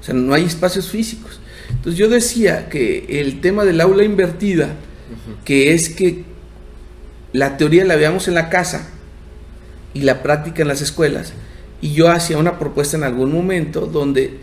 o 0.00 0.02
sea, 0.02 0.14
no 0.14 0.34
hay 0.34 0.44
espacios 0.44 0.88
físicos. 0.88 1.40
Entonces 1.70 1.98
yo 1.98 2.08
decía 2.08 2.68
que 2.68 3.20
el 3.20 3.40
tema 3.40 3.64
del 3.64 3.80
aula 3.80 4.04
invertida, 4.04 4.74
que 5.44 5.74
es 5.74 5.88
que 5.88 6.24
la 7.32 7.56
teoría 7.56 7.84
la 7.84 7.96
veamos 7.96 8.28
en 8.28 8.34
la 8.34 8.48
casa 8.48 8.90
y 9.94 10.00
la 10.00 10.22
práctica 10.22 10.62
en 10.62 10.68
las 10.68 10.80
escuelas, 10.80 11.32
y 11.80 11.92
yo 11.92 12.08
hacía 12.08 12.38
una 12.38 12.58
propuesta 12.58 12.96
en 12.96 13.04
algún 13.04 13.32
momento 13.32 13.86
donde 13.86 14.38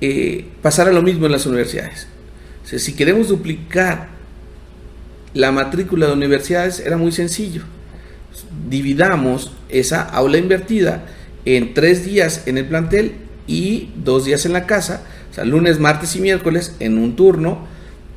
eh, 0.00 0.46
pasara 0.60 0.92
lo 0.92 1.02
mismo 1.02 1.26
en 1.26 1.32
las 1.32 1.46
universidades. 1.46 2.06
O 2.64 2.66
sea, 2.66 2.78
si 2.78 2.94
queremos 2.94 3.28
duplicar 3.28 4.08
la 5.32 5.52
matrícula 5.52 6.06
de 6.06 6.12
universidades, 6.12 6.80
era 6.80 6.96
muy 6.96 7.12
sencillo 7.12 7.62
dividamos 8.68 9.52
esa 9.68 10.02
aula 10.02 10.38
invertida 10.38 11.06
en 11.44 11.74
tres 11.74 12.04
días 12.04 12.42
en 12.46 12.58
el 12.58 12.66
plantel 12.66 13.16
y 13.46 13.90
dos 13.96 14.24
días 14.24 14.46
en 14.46 14.52
la 14.52 14.66
casa, 14.66 15.02
o 15.30 15.34
sea, 15.34 15.44
lunes, 15.44 15.78
martes 15.78 16.16
y 16.16 16.20
miércoles 16.20 16.74
en 16.80 16.98
un 16.98 17.16
turno, 17.16 17.66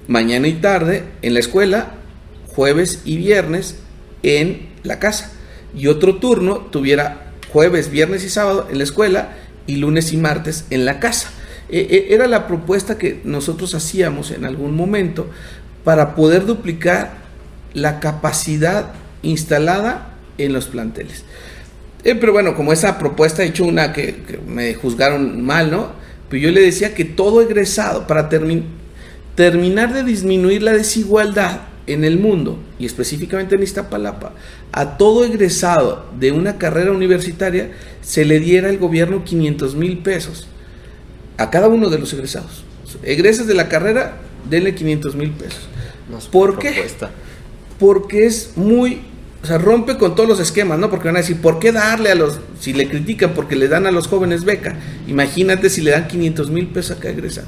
mañana 0.08 0.47
y 0.47 0.53
tarde 0.53 1.03
en 1.21 1.34
la 1.34 1.39
escuela, 1.39 1.91
jueves 2.47 3.01
y 3.06 3.17
viernes 3.17 3.80
en 4.23 4.69
la 4.84 4.99
casa. 4.99 5.32
Y 5.75 5.88
otro 5.88 6.15
turno 6.15 6.58
tuviera 6.71 7.34
jueves, 7.51 7.91
viernes 7.91 8.23
y 8.23 8.30
sábado 8.30 8.67
en 8.71 8.77
la 8.77 8.84
escuela 8.84 9.36
y 9.67 9.77
lunes 9.77 10.13
y 10.13 10.17
martes 10.17 10.65
en 10.69 10.86
la 10.86 10.99
casa. 10.99 11.30
E, 11.69 11.80
e, 11.80 12.13
era 12.13 12.27
la 12.27 12.47
propuesta 12.47 12.97
que 12.97 13.19
nosotros 13.25 13.75
hacíamos 13.75 14.32
en 14.32 14.45
algún 14.45 14.75
momento 14.75 15.30
para 15.84 16.15
poder 16.15 16.45
duplicar 16.45 17.17
la 17.73 17.99
capacidad 17.99 18.93
instalada 19.27 20.15
en 20.37 20.53
los 20.53 20.67
planteles. 20.67 21.23
Eh, 22.03 22.15
pero 22.15 22.31
bueno, 22.31 22.55
como 22.55 22.73
esa 22.73 22.97
propuesta 22.99 23.43
he 23.43 23.47
hecho 23.47 23.65
una 23.65 23.91
que, 23.93 24.39
me 24.47 24.73
juzgaron 24.75 25.43
mal, 25.43 25.71
¿no? 25.71 25.91
Pero 26.29 26.43
yo 26.43 26.51
le 26.51 26.61
decía 26.61 26.93
que 26.93 27.05
todo 27.05 27.41
egresado, 27.41 28.07
para 28.07 28.29
terminar 28.29 29.93
de 29.93 30.03
disminuir 30.03 30.63
la 30.63 30.73
desigualdad 30.73 31.61
en 31.87 32.03
el 32.03 32.19
mundo, 32.19 32.59
y 32.79 32.85
específicamente 32.85 33.55
en 33.55 33.63
Iztapalapa, 33.63 34.33
a 34.71 34.97
todo 34.97 35.25
egresado 35.25 36.05
de 36.19 36.31
una 36.31 36.57
carrera 36.57 36.91
universitaria 36.91 37.71
se 38.01 38.25
le 38.25 38.39
diera 38.39 38.69
el 38.69 38.77
gobierno 38.77 39.23
500 39.23 39.75
mil 39.75 39.99
pesos. 39.99 40.47
A 41.37 41.49
cada 41.49 41.67
uno 41.67 41.89
de 41.89 41.99
los 41.99 42.13
egresados. 42.13 42.63
Egresas 43.03 43.47
de 43.47 43.53
la 43.53 43.69
carrera, 43.69 44.17
denle 44.49 44.75
500 44.75 45.15
mil 45.15 45.31
pesos. 45.31 45.67
¿Por 46.31 46.57
qué? 46.57 46.85
Porque 47.79 48.25
es 48.25 48.53
muy 48.55 49.01
o 49.43 49.45
sea, 49.45 49.58
rompe 49.58 49.97
con 49.97 50.15
todos 50.15 50.28
los 50.28 50.39
esquemas, 50.39 50.80
¿no? 50.80 50.89
Porque 50.89 51.08
van 51.08 51.15
a 51.15 51.19
decir, 51.19 51.39
¿por 51.39 51.60
qué 51.60 51.71
darle 51.71 52.12
a 52.12 52.15
los, 52.15 52.39
si 52.60 52.73
le 52.73 52.89
critican 52.89 53.34
porque 53.34 53.56
le 53.56 53.67
dan 53.67 53.86
a 53.86 53.91
los 53.91 54.08
jóvenes 54.08 54.43
beca? 54.43 54.76
Imagínate 55.08 55.69
si 55.69 55.82
le 55.82 55.91
dan 55.91 56.08
500 56.08 56.50
mil 56.50 56.67
pesos 56.67 56.97
a 56.97 57.00
cada 57.00 57.13
egresado. 57.13 57.47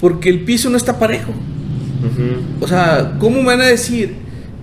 Porque 0.00 0.28
el 0.28 0.40
piso 0.44 0.70
no 0.70 0.76
está 0.76 0.98
parejo. 0.98 1.32
O 2.60 2.68
sea, 2.68 3.16
¿cómo 3.18 3.42
van 3.44 3.60
a 3.60 3.66
decir 3.66 4.14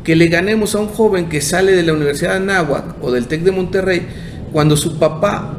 que 0.03 0.15
le 0.15 0.27
ganemos 0.27 0.73
a 0.73 0.79
un 0.79 0.87
joven 0.87 1.27
que 1.27 1.41
sale 1.41 1.73
de 1.73 1.83
la 1.83 1.93
Universidad 1.93 2.31
de 2.31 2.37
Anáhuac 2.37 3.03
o 3.03 3.11
del 3.11 3.27
TEC 3.27 3.43
de 3.43 3.51
Monterrey 3.51 4.07
cuando 4.51 4.77
su 4.77 4.97
papá, 4.97 5.57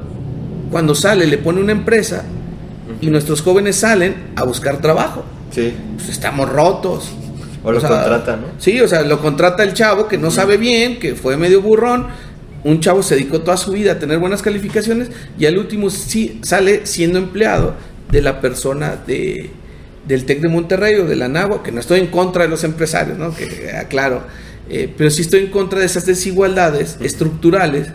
cuando 0.71 0.95
sale, 0.95 1.27
le 1.27 1.38
pone 1.38 1.61
una 1.61 1.73
empresa 1.73 2.25
y 3.01 3.11
nuestros 3.11 3.43
jóvenes 3.43 3.77
salen 3.77 4.14
a 4.37 4.45
buscar 4.45 4.81
trabajo? 4.81 5.25
Sí. 5.51 5.73
Pues 5.97 6.09
estamos 6.09 6.49
rotos. 6.49 7.11
O 7.68 7.72
lo 7.72 7.81
contrata, 7.81 8.37
¿no? 8.37 8.46
Sí, 8.59 8.81
o 8.81 8.88
sea, 8.88 9.02
lo 9.02 9.20
contrata 9.20 9.62
el 9.62 9.74
chavo 9.74 10.09
que 10.09 10.16
no 10.16 10.31
sabe 10.31 10.57
bien, 10.57 10.98
que 10.98 11.14
fue 11.14 11.37
medio 11.37 11.61
burrón. 11.61 12.07
Un 12.64 12.81
chavo 12.81 13.02
se 13.02 13.14
dedicó 13.14 13.42
toda 13.42 13.59
su 13.59 13.72
vida 13.72 13.92
a 13.92 13.98
tener 13.98 14.18
buenas 14.18 14.40
calificaciones 14.40 15.11
y 15.38 15.44
al 15.44 15.59
último 15.59 15.90
sí 15.90 16.40
sale 16.42 16.87
siendo 16.87 17.18
empleado 17.18 17.74
de 18.11 18.22
la 18.22 18.40
persona 18.40 18.96
de, 19.07 19.50
del 20.07 20.24
TEC 20.24 20.40
de 20.40 20.48
Monterrey 20.48 20.94
o 20.94 21.04
de 21.04 21.14
la 21.14 21.28
NAGUA, 21.28 21.62
que 21.62 21.70
no 21.70 21.81
estoy 21.81 22.00
en 22.00 22.07
contra 22.07 22.44
de 22.44 22.48
los 22.48 22.64
empresarios, 22.64 23.18
¿no? 23.18 23.35
Que 23.35 23.70
aclaro, 23.76 24.22
eh, 24.70 24.92
pero 24.96 25.11
sí 25.11 25.20
estoy 25.20 25.40
en 25.40 25.50
contra 25.50 25.81
de 25.81 25.87
esas 25.87 26.07
desigualdades 26.07 26.96
estructurales 27.00 27.88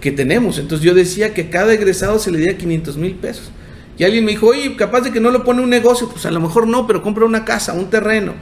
que 0.00 0.12
tenemos. 0.12 0.58
Entonces 0.58 0.86
yo 0.86 0.94
decía 0.94 1.34
que 1.34 1.42
a 1.42 1.50
cada 1.50 1.74
egresado 1.74 2.20
se 2.20 2.30
le 2.30 2.38
diera 2.38 2.56
500 2.56 2.96
mil 2.96 3.16
pesos. 3.16 3.50
Y 3.98 4.04
alguien 4.04 4.24
me 4.24 4.30
dijo, 4.30 4.46
oye, 4.46 4.76
capaz 4.76 5.00
de 5.02 5.10
que 5.10 5.20
no 5.20 5.30
lo 5.30 5.44
pone 5.44 5.62
un 5.62 5.68
negocio, 5.68 6.08
pues 6.08 6.24
a 6.24 6.30
lo 6.30 6.40
mejor 6.40 6.66
no, 6.68 6.86
pero 6.86 7.02
compra 7.02 7.26
una 7.26 7.44
casa, 7.44 7.72
un 7.72 7.90
terreno. 7.90 8.34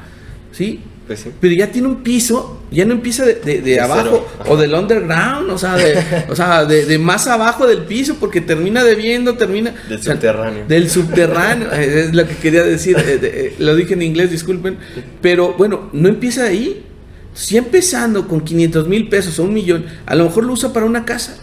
¿Sí? 0.52 0.80
Pues 1.06 1.20
sí. 1.20 1.30
Pero 1.40 1.54
ya 1.54 1.72
tiene 1.72 1.88
un 1.88 2.02
piso, 2.02 2.60
ya 2.70 2.84
no 2.84 2.92
empieza 2.92 3.24
de, 3.24 3.80
abajo 3.80 4.26
o 4.46 4.56
del 4.58 4.74
underground, 4.74 5.50
o 5.50 5.56
sea, 5.56 5.74
de, 5.74 6.26
o 6.28 6.36
sea 6.36 6.66
de, 6.66 6.98
más 6.98 7.26
abajo 7.26 7.66
del 7.66 7.84
piso, 7.84 8.16
porque 8.20 8.42
termina 8.42 8.84
debiendo, 8.84 9.34
termina... 9.34 9.74
Del 9.88 10.02
subterráneo. 10.02 10.66
Del 10.68 10.90
subterráneo, 10.90 11.72
es 11.72 12.14
lo 12.14 12.28
que 12.28 12.34
quería 12.36 12.62
decir, 12.62 12.98
eh, 12.98 13.18
eh, 13.22 13.54
lo 13.58 13.74
dije 13.74 13.94
en 13.94 14.02
inglés, 14.02 14.30
disculpen, 14.30 14.76
pero 15.22 15.54
bueno, 15.54 15.88
no 15.94 16.08
empieza 16.08 16.44
ahí. 16.44 16.84
Si 17.32 17.56
empezando 17.56 18.28
con 18.28 18.42
500 18.42 18.86
mil 18.86 19.08
pesos 19.08 19.38
o 19.38 19.44
un 19.44 19.54
millón, 19.54 19.86
a 20.04 20.14
lo 20.14 20.24
mejor 20.24 20.44
lo 20.44 20.52
usa 20.52 20.74
para 20.74 20.84
una 20.84 21.06
casa, 21.06 21.38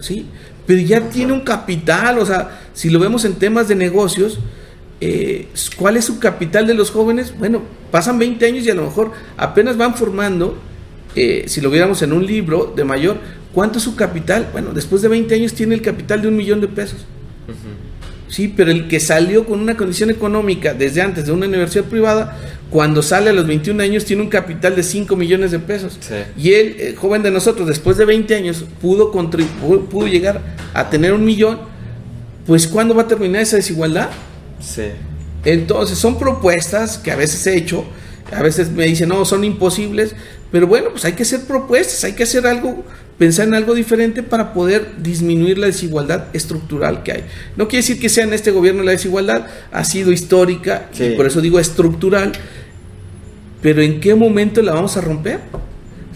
¿sí? 0.00 0.26
Pero 0.66 0.80
ya 0.80 1.00
tiene 1.10 1.32
un 1.32 1.40
capital, 1.40 2.18
o 2.18 2.24
sea, 2.24 2.60
si 2.72 2.88
lo 2.88 2.98
vemos 2.98 3.24
en 3.24 3.34
temas 3.34 3.68
de 3.68 3.74
negocios, 3.74 4.38
eh, 5.00 5.48
¿cuál 5.76 5.96
es 5.96 6.06
su 6.06 6.18
capital 6.18 6.66
de 6.66 6.74
los 6.74 6.90
jóvenes? 6.90 7.36
Bueno, 7.38 7.62
pasan 7.90 8.18
20 8.18 8.46
años 8.46 8.66
y 8.66 8.70
a 8.70 8.74
lo 8.74 8.84
mejor 8.84 9.12
apenas 9.36 9.76
van 9.76 9.94
formando, 9.94 10.56
eh, 11.14 11.44
si 11.46 11.60
lo 11.60 11.70
viéramos 11.70 12.00
en 12.02 12.12
un 12.12 12.26
libro 12.26 12.72
de 12.74 12.84
mayor, 12.84 13.18
¿cuánto 13.52 13.78
es 13.78 13.84
su 13.84 13.94
capital? 13.96 14.48
Bueno, 14.52 14.72
después 14.72 15.02
de 15.02 15.08
20 15.08 15.34
años 15.34 15.52
tiene 15.52 15.74
el 15.74 15.82
capital 15.82 16.22
de 16.22 16.28
un 16.28 16.36
millón 16.36 16.60
de 16.60 16.68
pesos. 16.68 17.04
Sí, 18.28 18.52
pero 18.54 18.72
el 18.72 18.88
que 18.88 18.98
salió 18.98 19.46
con 19.46 19.60
una 19.60 19.76
condición 19.76 20.10
económica 20.10 20.74
desde 20.74 21.00
antes 21.00 21.26
de 21.26 21.32
una 21.32 21.46
universidad 21.46 21.84
privada, 21.84 22.36
cuando 22.70 23.00
sale 23.00 23.30
a 23.30 23.32
los 23.32 23.46
21 23.46 23.80
años 23.82 24.04
tiene 24.04 24.22
un 24.22 24.28
capital 24.28 24.74
de 24.74 24.82
5 24.82 25.14
millones 25.14 25.52
de 25.52 25.60
pesos. 25.60 25.98
Y 26.36 26.52
él, 26.54 26.76
el 26.80 26.96
joven 26.96 27.22
de 27.22 27.30
nosotros, 27.30 27.68
después 27.68 27.96
de 27.96 28.04
20 28.04 28.34
años, 28.34 28.64
pudo, 28.80 29.12
pudo 29.12 30.06
llegar 30.08 30.40
a 30.74 30.90
tener 30.90 31.12
un 31.12 31.24
millón. 31.24 31.60
Pues 32.46 32.66
¿cuándo 32.66 32.94
va 32.94 33.02
a 33.02 33.08
terminar 33.08 33.42
esa 33.42 33.56
desigualdad? 33.56 34.10
Sí. 34.60 34.88
Entonces, 35.44 35.98
son 35.98 36.18
propuestas 36.18 36.98
que 36.98 37.10
a 37.10 37.16
veces 37.16 37.46
he 37.46 37.56
hecho, 37.56 37.84
a 38.32 38.42
veces 38.42 38.70
me 38.70 38.84
dicen, 38.84 39.08
no, 39.08 39.24
son 39.24 39.44
imposibles, 39.44 40.14
pero 40.50 40.66
bueno, 40.66 40.90
pues 40.90 41.04
hay 41.04 41.12
que 41.12 41.22
hacer 41.22 41.42
propuestas, 41.42 42.02
hay 42.04 42.14
que 42.14 42.24
hacer 42.24 42.46
algo, 42.46 42.84
pensar 43.18 43.46
en 43.46 43.54
algo 43.54 43.74
diferente 43.74 44.22
para 44.22 44.52
poder 44.52 45.02
disminuir 45.02 45.58
la 45.58 45.66
desigualdad 45.66 46.26
estructural 46.32 47.02
que 47.02 47.12
hay. 47.12 47.24
No 47.56 47.68
quiere 47.68 47.82
decir 47.82 48.00
que 48.00 48.08
sea 48.08 48.24
en 48.24 48.32
este 48.32 48.50
gobierno 48.50 48.82
la 48.82 48.92
desigualdad, 48.92 49.46
ha 49.70 49.84
sido 49.84 50.12
histórica, 50.12 50.88
y 50.98 51.10
por 51.10 51.26
eso 51.26 51.40
digo 51.40 51.60
estructural, 51.60 52.32
pero 53.62 53.82
¿en 53.82 54.00
qué 54.00 54.14
momento 54.14 54.62
la 54.62 54.72
vamos 54.72 54.96
a 54.96 55.00
romper? 55.00 55.40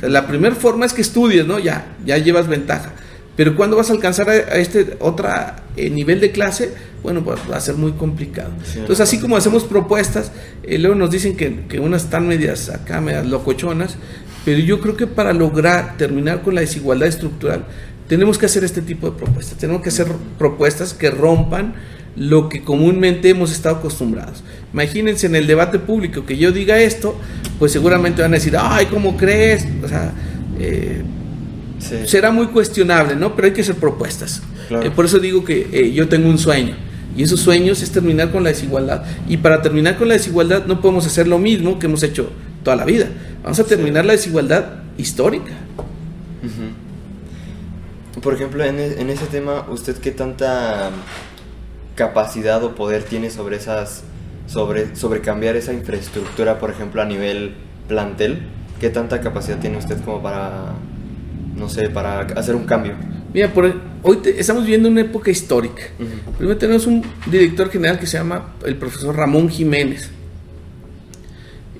la 0.02 0.26
primera 0.26 0.54
forma 0.54 0.86
es 0.86 0.94
que 0.94 1.02
estudies, 1.02 1.46
¿no? 1.46 1.58
Ya, 1.58 1.84
ya 2.06 2.16
llevas 2.16 2.48
ventaja. 2.48 2.92
Pero 3.40 3.56
cuando 3.56 3.78
vas 3.78 3.88
a 3.88 3.94
alcanzar 3.94 4.28
a, 4.28 4.34
este 4.58 4.98
otro 5.00 5.26
eh, 5.74 5.88
nivel 5.88 6.20
de 6.20 6.30
clase, 6.30 6.74
bueno, 7.02 7.24
pues 7.24 7.40
va 7.50 7.56
a 7.56 7.60
ser 7.62 7.74
muy 7.76 7.92
complicado. 7.92 8.50
Entonces, 8.74 9.00
así 9.00 9.18
como 9.18 9.34
hacemos 9.34 9.64
propuestas, 9.64 10.30
eh, 10.62 10.76
luego 10.76 10.94
nos 10.94 11.10
dicen 11.10 11.38
que, 11.38 11.60
que, 11.66 11.80
unas 11.80 12.04
están 12.04 12.28
medias 12.28 12.68
acá, 12.68 13.00
medias 13.00 13.24
locochonas, 13.24 13.96
pero 14.44 14.58
yo 14.58 14.82
creo 14.82 14.94
que 14.94 15.06
para 15.06 15.32
lograr 15.32 15.96
terminar 15.96 16.42
con 16.42 16.54
la 16.54 16.60
desigualdad 16.60 17.08
estructural, 17.08 17.64
tenemos 18.08 18.36
que 18.36 18.44
hacer 18.44 18.62
este 18.62 18.82
tipo 18.82 19.10
de 19.10 19.16
propuestas. 19.16 19.56
Tenemos 19.56 19.80
que 19.80 19.88
hacer 19.88 20.08
propuestas 20.36 20.92
que 20.92 21.10
rompan 21.10 21.76
lo 22.16 22.50
que 22.50 22.62
comúnmente 22.62 23.30
hemos 23.30 23.52
estado 23.52 23.76
acostumbrados. 23.76 24.44
Imagínense 24.74 25.28
en 25.28 25.34
el 25.34 25.46
debate 25.46 25.78
público 25.78 26.26
que 26.26 26.36
yo 26.36 26.52
diga 26.52 26.78
esto, 26.78 27.18
pues 27.58 27.72
seguramente 27.72 28.20
van 28.20 28.32
a 28.32 28.34
decir, 28.34 28.54
ay, 28.60 28.84
¿cómo 28.90 29.16
crees? 29.16 29.66
O 29.82 29.88
sea, 29.88 30.12
eh, 30.58 31.02
será 31.80 32.30
muy 32.30 32.46
cuestionable, 32.48 33.16
¿no? 33.16 33.34
Pero 33.34 33.46
hay 33.46 33.54
que 33.54 33.62
hacer 33.62 33.76
propuestas. 33.76 34.42
Eh, 34.70 34.90
por 34.94 35.04
eso 35.04 35.18
digo 35.18 35.44
que 35.44 35.68
eh, 35.72 35.92
yo 35.92 36.08
tengo 36.08 36.28
un 36.28 36.38
sueño. 36.38 36.76
Y 37.16 37.24
esos 37.24 37.40
sueños 37.40 37.82
es 37.82 37.90
terminar 37.90 38.30
con 38.30 38.44
la 38.44 38.50
desigualdad. 38.50 39.04
Y 39.28 39.38
para 39.38 39.62
terminar 39.62 39.96
con 39.96 40.08
la 40.08 40.14
desigualdad 40.14 40.66
no 40.66 40.80
podemos 40.80 41.06
hacer 41.06 41.26
lo 41.26 41.38
mismo 41.38 41.78
que 41.78 41.86
hemos 41.86 42.02
hecho 42.02 42.30
toda 42.62 42.76
la 42.76 42.84
vida. 42.84 43.08
Vamos 43.42 43.58
a 43.58 43.64
terminar 43.64 44.04
la 44.04 44.12
desigualdad 44.12 44.82
histórica. 44.96 45.52
Por 48.22 48.34
ejemplo, 48.34 48.64
en, 48.64 48.78
e, 48.78 49.00
en, 49.00 49.10
ese 49.10 49.26
tema, 49.26 49.66
¿usted 49.70 49.96
qué 49.96 50.10
tanta 50.10 50.90
capacidad 51.94 52.62
o 52.62 52.74
poder 52.74 53.02
tiene 53.02 53.30
sobre 53.30 53.56
esas, 53.56 54.02
sobre, 54.46 54.94
sobre 54.94 55.20
cambiar 55.20 55.56
esa 55.56 55.72
infraestructura, 55.72 56.58
por 56.58 56.70
ejemplo, 56.70 57.02
a 57.02 57.06
nivel 57.06 57.54
plantel? 57.88 58.42
¿Qué 58.78 58.90
tanta 58.90 59.20
capacidad 59.20 59.58
tiene 59.58 59.78
usted 59.78 60.00
como 60.02 60.22
para 60.22 60.74
no 61.60 61.68
sé, 61.68 61.90
para 61.90 62.20
hacer 62.20 62.56
un 62.56 62.64
cambio? 62.64 62.94
Mira, 63.32 63.52
por, 63.52 63.72
hoy 64.02 64.18
estamos 64.36 64.64
viviendo 64.64 64.88
una 64.88 65.02
época 65.02 65.30
histórica. 65.30 65.82
Primero 66.38 66.58
tenemos 66.58 66.86
un 66.86 67.04
director 67.30 67.70
general 67.70 68.00
que 68.00 68.06
se 68.06 68.16
llama 68.16 68.54
el 68.64 68.76
profesor 68.76 69.14
Ramón 69.14 69.48
Jiménez. 69.48 70.10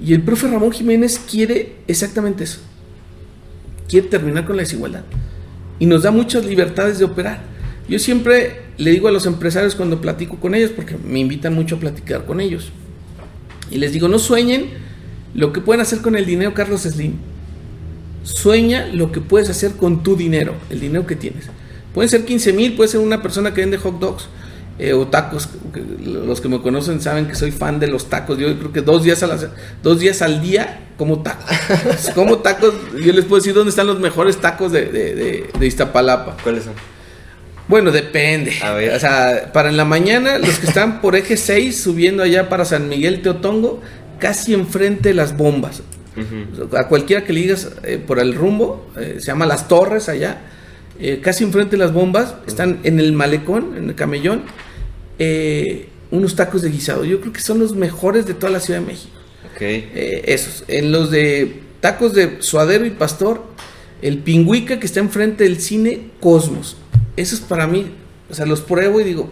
Y 0.05 0.15
el 0.15 0.23
profe 0.23 0.49
Ramón 0.49 0.71
Jiménez 0.71 1.19
quiere 1.19 1.77
exactamente 1.89 2.45
eso. 2.45 2.61
Quiere 3.89 4.07
terminar 4.09 4.45
con 4.45 4.57
la 4.57 4.63
desigualdad. 4.63 5.03
Y 5.79 5.87
nos 5.87 6.03
da 6.03 6.11
muchas 6.11 6.45
libertades 6.45 6.99
de 6.99 7.07
operar. 7.07 7.41
Yo 7.89 7.99
siempre 7.99 8.61
le 8.77 8.91
digo 8.93 9.09
a 9.09 9.11
los 9.11 9.27
empresarios 9.27 9.75
cuando 9.75 10.01
platico 10.01 10.37
con 10.37 10.55
ellos, 10.55 10.71
porque 10.71 10.97
me 10.97 11.19
invitan 11.19 11.55
mucho 11.55 11.77
a 11.77 11.81
platicar 11.81 12.27
con 12.27 12.41
ellos. 12.41 12.71
Y 13.71 13.79
les 13.79 13.93
digo, 13.93 14.09
no 14.09 14.19
sueñen 14.19 14.67
lo 15.35 15.53
que 15.53 15.61
pueden 15.61 15.81
hacer 15.81 16.01
con 16.01 16.17
el 16.17 16.27
dinero 16.27 16.55
Carlos 16.55 16.83
Slim 16.83 17.15
Sueña 18.23 18.87
lo 18.93 19.13
que 19.13 19.21
puedes 19.21 19.49
hacer 19.49 19.73
con 19.73 20.03
tu 20.03 20.17
dinero, 20.17 20.55
el 20.69 20.81
dinero 20.81 21.07
que 21.07 21.17
tienes. 21.17 21.47
Pueden 21.95 22.09
ser 22.09 22.25
15 22.25 22.53
mil, 22.53 22.75
puede 22.75 22.89
ser 22.89 23.01
una 23.01 23.23
persona 23.23 23.53
que 23.53 23.63
vende 23.63 23.79
hot 23.79 23.99
dogs 23.99 24.29
eh, 24.79 24.95
o 24.95 25.07
tacos. 25.09 25.49
Los 26.03 26.41
que 26.41 26.49
me 26.49 26.61
conocen 26.63 27.01
saben 27.01 27.27
que 27.27 27.35
soy 27.35 27.51
fan 27.51 27.81
de 27.81 27.87
los 27.87 28.09
tacos. 28.09 28.39
Yo 28.39 28.59
creo 28.59 28.73
que 28.73 28.81
dos 28.81 29.03
días, 29.03 29.23
a 29.23 29.39
dos 29.83 30.01
días 30.01 30.23
al 30.23 30.41
día 30.41 30.89
como 30.97 31.23
tacos. 31.23 31.51
como 32.15 32.39
tacos, 32.39 32.75
yo 33.05 33.13
les 33.13 33.25
puedo 33.25 33.41
decir 33.41 33.55
dónde 33.55 33.71
están 33.71 33.87
los 33.87 34.01
mejores 34.01 34.39
tacos 34.39 34.73
de, 34.73 34.87
de, 35.59 35.67
Iztapalapa. 35.67 36.37
¿Cuáles 36.43 36.65
son? 36.65 36.75
Bueno, 37.69 37.91
depende. 37.91 38.53
O 38.95 38.99
sea, 38.99 39.51
para 39.53 39.69
en 39.69 39.77
la 39.77 39.85
mañana, 39.85 40.39
los 40.39 40.59
que 40.59 40.67
están 40.67 41.01
por 41.01 41.15
eje 41.15 41.37
6 41.37 41.81
subiendo 41.81 42.23
allá 42.23 42.49
para 42.49 42.65
San 42.65 42.89
Miguel 42.89 43.23
Teotongo, 43.23 43.81
casi 44.19 44.55
enfrente 44.55 45.11
de 45.11 45.15
las 45.15 45.37
bombas. 45.37 45.83
A 46.77 46.89
cualquiera 46.89 47.25
que 47.25 47.33
le 47.33 47.41
digas 47.41 47.71
eh, 47.83 47.99
por 48.05 48.19
el 48.19 48.35
rumbo, 48.35 48.91
eh, 48.99 49.17
se 49.19 49.27
llama 49.27 49.47
Las 49.47 49.69
Torres 49.69 50.09
allá, 50.09 50.41
eh, 50.99 51.21
casi 51.23 51.45
enfrente 51.45 51.73
de 51.73 51.79
las 51.79 51.93
bombas, 51.93 52.35
están 52.47 52.81
en 52.85 53.01
el 53.01 53.13
malecón, 53.13 53.77
en 53.77 53.89
el 53.89 53.95
camellón, 53.95 54.43
unos 56.11 56.35
tacos 56.35 56.63
de 56.63 56.71
guisado. 56.71 57.05
Yo 57.05 57.21
creo 57.21 57.33
que 57.33 57.41
son 57.41 57.59
los 57.59 57.75
mejores 57.75 58.27
de 58.27 58.35
toda 58.35 58.51
la 58.51 58.61
Ciudad 58.61 58.81
de 58.81 58.87
México. 58.87 59.15
esos. 59.61 60.65
En 60.69 60.93
los 60.93 61.11
de 61.11 61.61
tacos 61.81 62.15
de 62.15 62.41
suadero 62.41 62.87
y 62.87 62.91
pastor, 62.91 63.45
el 64.03 64.19
pingüica 64.19 64.81
que 64.81 64.87
está 64.87 65.01
enfrente 65.01 65.45
del 65.45 65.61
cine 65.61 66.11
Cosmos. 66.21 66.77
Esos 67.17 67.41
para 67.41 67.67
mí, 67.67 67.93
o 68.31 68.35
sea, 68.35 68.47
los 68.47 68.61
pruebo 68.61 69.01
y 69.01 69.05
digo, 69.05 69.31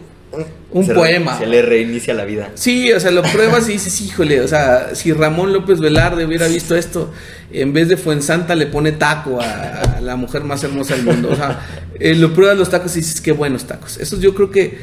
un 0.70 0.86
poema. 0.88 1.38
se 1.38 1.46
le 1.46 1.62
reinicia 1.62 2.14
la 2.14 2.24
vida. 2.24 2.50
Sí, 2.54 2.92
o 2.92 3.00
sea, 3.00 3.10
lo 3.10 3.22
pruebas 3.22 3.68
y 3.68 3.72
dices, 3.72 4.00
híjole, 4.00 4.40
o 4.40 4.48
sea, 4.48 4.94
si 4.94 5.12
Ramón 5.12 5.52
López 5.52 5.80
Velarde 5.80 6.24
hubiera 6.24 6.46
visto 6.46 6.76
esto, 6.76 7.12
en 7.52 7.72
vez 7.72 7.88
de 7.88 7.96
Fuensanta 7.96 8.54
le 8.54 8.66
pone 8.66 8.92
taco 8.92 9.40
a, 9.40 10.00
la 10.00 10.16
mujer 10.16 10.44
más 10.44 10.62
hermosa 10.64 10.96
del 10.96 11.04
mundo. 11.04 11.30
O 11.32 11.36
sea, 11.36 11.60
eh, 11.98 12.14
lo 12.14 12.34
pruebas 12.34 12.58
los 12.58 12.70
tacos 12.70 12.96
y 12.96 13.00
dices, 13.00 13.20
qué 13.20 13.32
buenos 13.32 13.66
tacos. 13.66 13.98
Esos 13.98 14.20
yo 14.20 14.34
creo 14.34 14.50
que 14.50 14.78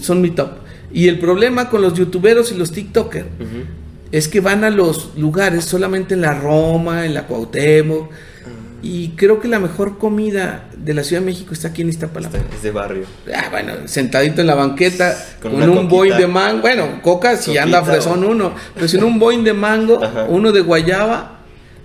son 0.00 0.20
mi 0.20 0.30
top. 0.30 0.50
Y 0.92 1.08
el 1.08 1.18
problema 1.18 1.70
con 1.70 1.80
los 1.80 1.94
youtuberos 1.94 2.52
y 2.52 2.56
los 2.56 2.72
TikTokers 2.72 3.26
es 4.10 4.28
que 4.28 4.40
van 4.40 4.62
a 4.62 4.70
los 4.70 5.16
lugares 5.16 5.64
solamente 5.64 6.14
en 6.14 6.20
la 6.20 6.34
Roma, 6.34 7.06
en 7.06 7.14
la 7.14 7.26
Cuauhtémoc, 7.26 8.10
y 8.82 9.10
creo 9.10 9.40
que 9.40 9.46
la 9.46 9.60
mejor 9.60 9.98
comida 9.98 10.68
de 10.76 10.92
la 10.92 11.04
Ciudad 11.04 11.22
de 11.22 11.26
México 11.26 11.54
está 11.54 11.68
aquí 11.68 11.82
en 11.82 11.88
Iztapalapa. 11.88 12.38
Es 12.52 12.62
de 12.62 12.72
barrio. 12.72 13.04
Ah, 13.32 13.48
bueno, 13.50 13.74
sentadito 13.86 14.40
en 14.40 14.48
la 14.48 14.56
banqueta 14.56 15.16
con, 15.40 15.54
un 15.54 15.88
boing 15.88 16.16
de 16.16 16.26
mango. 16.26 16.62
Bueno, 16.62 17.00
coca 17.00 17.36
si 17.36 17.56
anda 17.56 17.84
fresón 17.84 18.24
uno, 18.24 18.52
pero 18.74 18.88
si 18.88 18.96
un 18.96 19.20
boing 19.20 19.44
de 19.44 19.52
mango, 19.52 20.00
uno 20.28 20.50
de 20.50 20.60
guayaba, 20.60 21.38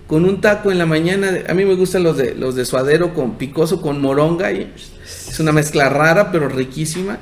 con 0.08 0.24
un 0.24 0.40
taco 0.40 0.72
en 0.72 0.78
la 0.78 0.86
mañana. 0.86 1.30
A 1.48 1.54
mí 1.54 1.64
me 1.64 1.74
gustan 1.74 2.02
los 2.02 2.16
de 2.16 2.34
los 2.34 2.56
de 2.56 2.64
suadero 2.64 3.14
con 3.14 3.36
picoso 3.36 3.80
con 3.80 4.00
moronga 4.00 4.50
y 4.50 4.72
es 5.04 5.38
una 5.38 5.52
mezcla 5.52 5.88
rara 5.88 6.32
pero 6.32 6.48
riquísima. 6.48 7.18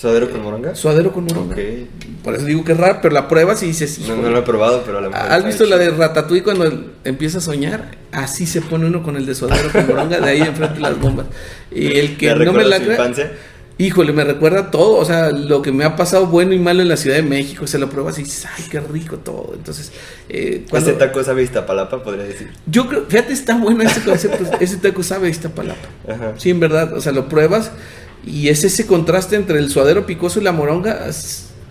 ¿Suadero 0.00 0.30
con 0.30 0.42
moronga? 0.42 0.74
Suadero 0.74 1.12
con 1.12 1.24
moronga. 1.24 1.56
Por 2.24 2.34
eso 2.34 2.46
digo 2.46 2.64
que 2.64 2.72
es 2.72 2.78
raro, 2.78 3.00
pero 3.02 3.12
la 3.12 3.28
pruebas 3.28 3.62
y 3.62 3.66
dices... 3.66 3.98
No, 4.08 4.16
no 4.16 4.30
lo 4.30 4.38
he 4.38 4.42
probado, 4.42 4.82
pero 4.86 4.98
la 4.98 5.08
¿Has 5.08 5.44
visto 5.44 5.66
la 5.66 5.76
de 5.76 5.90
Ratatouille 5.90 6.42
cuando 6.42 6.92
empieza 7.04 7.36
a 7.36 7.40
soñar? 7.42 7.98
Así 8.10 8.46
se 8.46 8.62
pone 8.62 8.86
uno 8.86 9.02
con 9.02 9.16
el 9.16 9.26
de 9.26 9.34
suadero 9.34 9.70
con 9.70 9.86
moronga, 9.86 10.18
de 10.18 10.30
ahí 10.30 10.40
enfrente 10.40 10.76
de 10.76 10.80
las 10.80 10.98
bombas. 10.98 11.26
Y 11.70 11.98
el 11.98 12.16
que 12.16 12.34
no 12.34 12.50
me 12.54 12.64
la 12.64 12.78
cree... 12.78 12.96
Híjole, 13.76 14.12
me 14.12 14.24
recuerda 14.24 14.70
todo, 14.70 14.96
o 14.96 15.04
sea, 15.06 15.30
lo 15.32 15.62
que 15.62 15.72
me 15.72 15.84
ha 15.84 15.96
pasado 15.96 16.26
bueno 16.26 16.52
y 16.52 16.58
malo 16.58 16.82
en 16.82 16.88
la 16.88 16.98
Ciudad 16.98 17.16
de 17.16 17.22
México, 17.22 17.66
se 17.66 17.78
lo 17.78 17.88
pruebas 17.88 18.18
y 18.18 18.24
dices, 18.24 18.46
ay, 18.56 18.64
qué 18.70 18.80
rico 18.80 19.18
todo. 19.18 19.52
Entonces, 19.54 19.92
eh, 20.28 20.66
cuando... 20.68 20.90
¿Ese 20.90 20.98
taco 20.98 21.24
sabe 21.24 21.42
Iztapalapa, 21.42 22.02
podría 22.02 22.24
decir? 22.24 22.50
Yo 22.66 22.86
creo, 22.86 23.04
fíjate, 23.06 23.32
está 23.32 23.56
bueno 23.56 23.82
ese 23.82 24.02
concepto, 24.02 24.44
ese 24.60 24.76
taco 24.78 25.02
sabe 25.02 25.30
Iztapalapa. 25.30 25.88
Ajá. 26.08 26.34
Sí, 26.36 26.50
en 26.50 26.60
verdad, 26.60 26.94
o 26.94 27.00
sea, 27.00 27.12
lo 27.12 27.28
pruebas 27.28 27.72
y 28.26 28.48
es 28.48 28.64
ese 28.64 28.86
contraste 28.86 29.36
entre 29.36 29.58
el 29.58 29.70
suadero 29.70 30.06
picoso 30.06 30.40
y 30.40 30.44
la 30.44 30.52
moronga, 30.52 31.06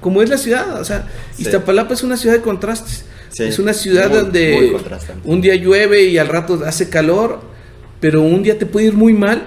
como 0.01 0.21
es 0.21 0.29
la 0.29 0.37
ciudad. 0.37 0.79
O 0.79 0.85
sea, 0.85 1.07
Iztapalapa 1.37 1.93
es 1.93 2.03
una 2.03 2.17
ciudad 2.17 2.35
de 2.35 2.41
contrastes. 2.41 3.05
es 3.37 3.59
una 3.59 3.73
ciudad 3.73 4.09
donde 4.09 4.77
un 5.23 5.41
día 5.41 5.55
llueve 5.55 6.03
y 6.03 6.17
al 6.17 6.27
rato 6.27 6.61
hace 6.65 6.89
calor, 6.89 7.41
pero 7.99 8.21
un 8.21 8.43
día 8.43 8.57
te 8.57 8.65
puede 8.65 8.87
ir 8.87 8.93
muy 8.93 9.13
mal, 9.13 9.43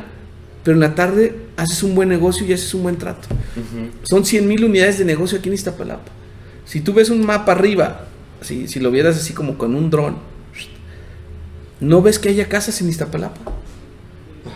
pero 0.63 0.75
en 0.75 0.81
la 0.81 0.95
tarde 0.95 1.37
haces 1.57 1.83
un 1.83 1.95
buen 1.95 2.09
negocio 2.09 2.47
y 2.47 2.53
haces 2.53 2.73
un 2.75 2.85
buen 2.85 2.97
trato. 2.97 3.29
Son 4.03 4.25
100 4.25 4.47
mil 4.47 4.65
unidades 4.65 4.99
de 4.99 5.05
negocio 5.05 5.39
aquí 5.39 5.49
en 5.49 5.55
Iztapalapa. 5.55 6.11
Si 6.65 6.81
tú 6.81 6.93
ves 6.93 7.11
un 7.11 7.27
mapa 7.27 7.53
arriba, 7.53 8.07
si, 8.41 8.69
si 8.69 8.81
lo 8.81 8.91
vieras 8.91 9.17
así 9.17 9.33
como 9.33 9.59
con 9.59 9.75
un 9.75 9.91
dron, 9.91 10.17
no 11.81 12.01
ves 12.01 12.21
que 12.21 12.29
haya 12.29 12.49
casas 12.49 12.81
en 12.81 12.89
Iztapalapa 12.89 13.41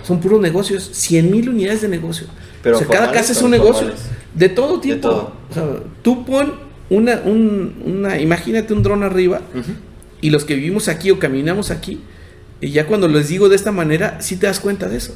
son 0.07 0.21
puros 0.21 0.41
negocios, 0.41 0.89
100 0.93 1.31
mil 1.31 1.49
unidades 1.49 1.83
de 1.83 1.89
negocio. 1.89 2.27
Pero 2.63 2.81
cada 2.89 3.11
casa 3.13 3.33
es 3.33 3.43
un 3.43 3.51
negocio. 3.51 3.93
De 4.35 4.49
todo 4.49 4.81
tipo. 4.81 5.33
tú 6.03 6.25
pon 6.25 6.55
una, 6.91 7.23
una, 7.25 8.21
imagínate 8.21 8.73
un 8.73 8.83
dron 8.83 9.03
arriba 9.03 9.41
y 10.21 10.31
los 10.31 10.45
que 10.45 10.55
vivimos 10.55 10.89
aquí 10.89 11.11
o 11.11 11.19
caminamos 11.19 11.71
aquí, 11.71 12.01
y 12.61 12.71
ya 12.71 12.87
cuando 12.87 13.09
les 13.09 13.29
digo 13.29 13.49
de 13.49 13.57
esta 13.57 13.73
manera, 13.73 14.21
sí 14.21 14.37
te 14.37 14.47
das 14.47 14.61
cuenta 14.61 14.89
de 14.89 14.97
eso. 14.97 15.15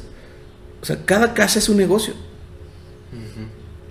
O 0.81 0.85
sea, 0.85 0.97
cada 1.05 1.33
casa 1.33 1.59
es 1.59 1.69
un 1.69 1.77
negocio. 1.77 2.13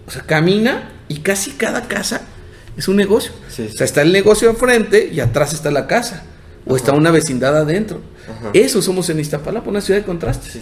O 0.07 0.11
sea, 0.11 0.22
camina 0.22 0.90
y 1.09 1.18
casi 1.18 1.53
cada 1.53 1.86
casa 1.88 2.22
es 2.76 2.88
un 2.88 2.96
negocio. 2.96 3.32
O 3.48 3.51
sea, 3.51 3.84
está 3.84 4.03
el 4.03 4.12
negocio 4.12 4.53
frente 4.55 5.09
y 5.12 5.20
atrás 5.20 5.53
está 5.53 5.70
la 5.70 5.86
casa. 5.86 6.24
O 6.66 6.76
está 6.76 6.92
una 6.92 7.11
vecindad 7.11 7.57
adentro. 7.57 8.01
Eso 8.53 8.82
somos 8.82 9.09
en 9.11 9.20
Iztapalapa, 9.20 9.68
una 9.68 9.80
ciudad 9.80 10.01
de 10.01 10.07
contrastes. 10.07 10.59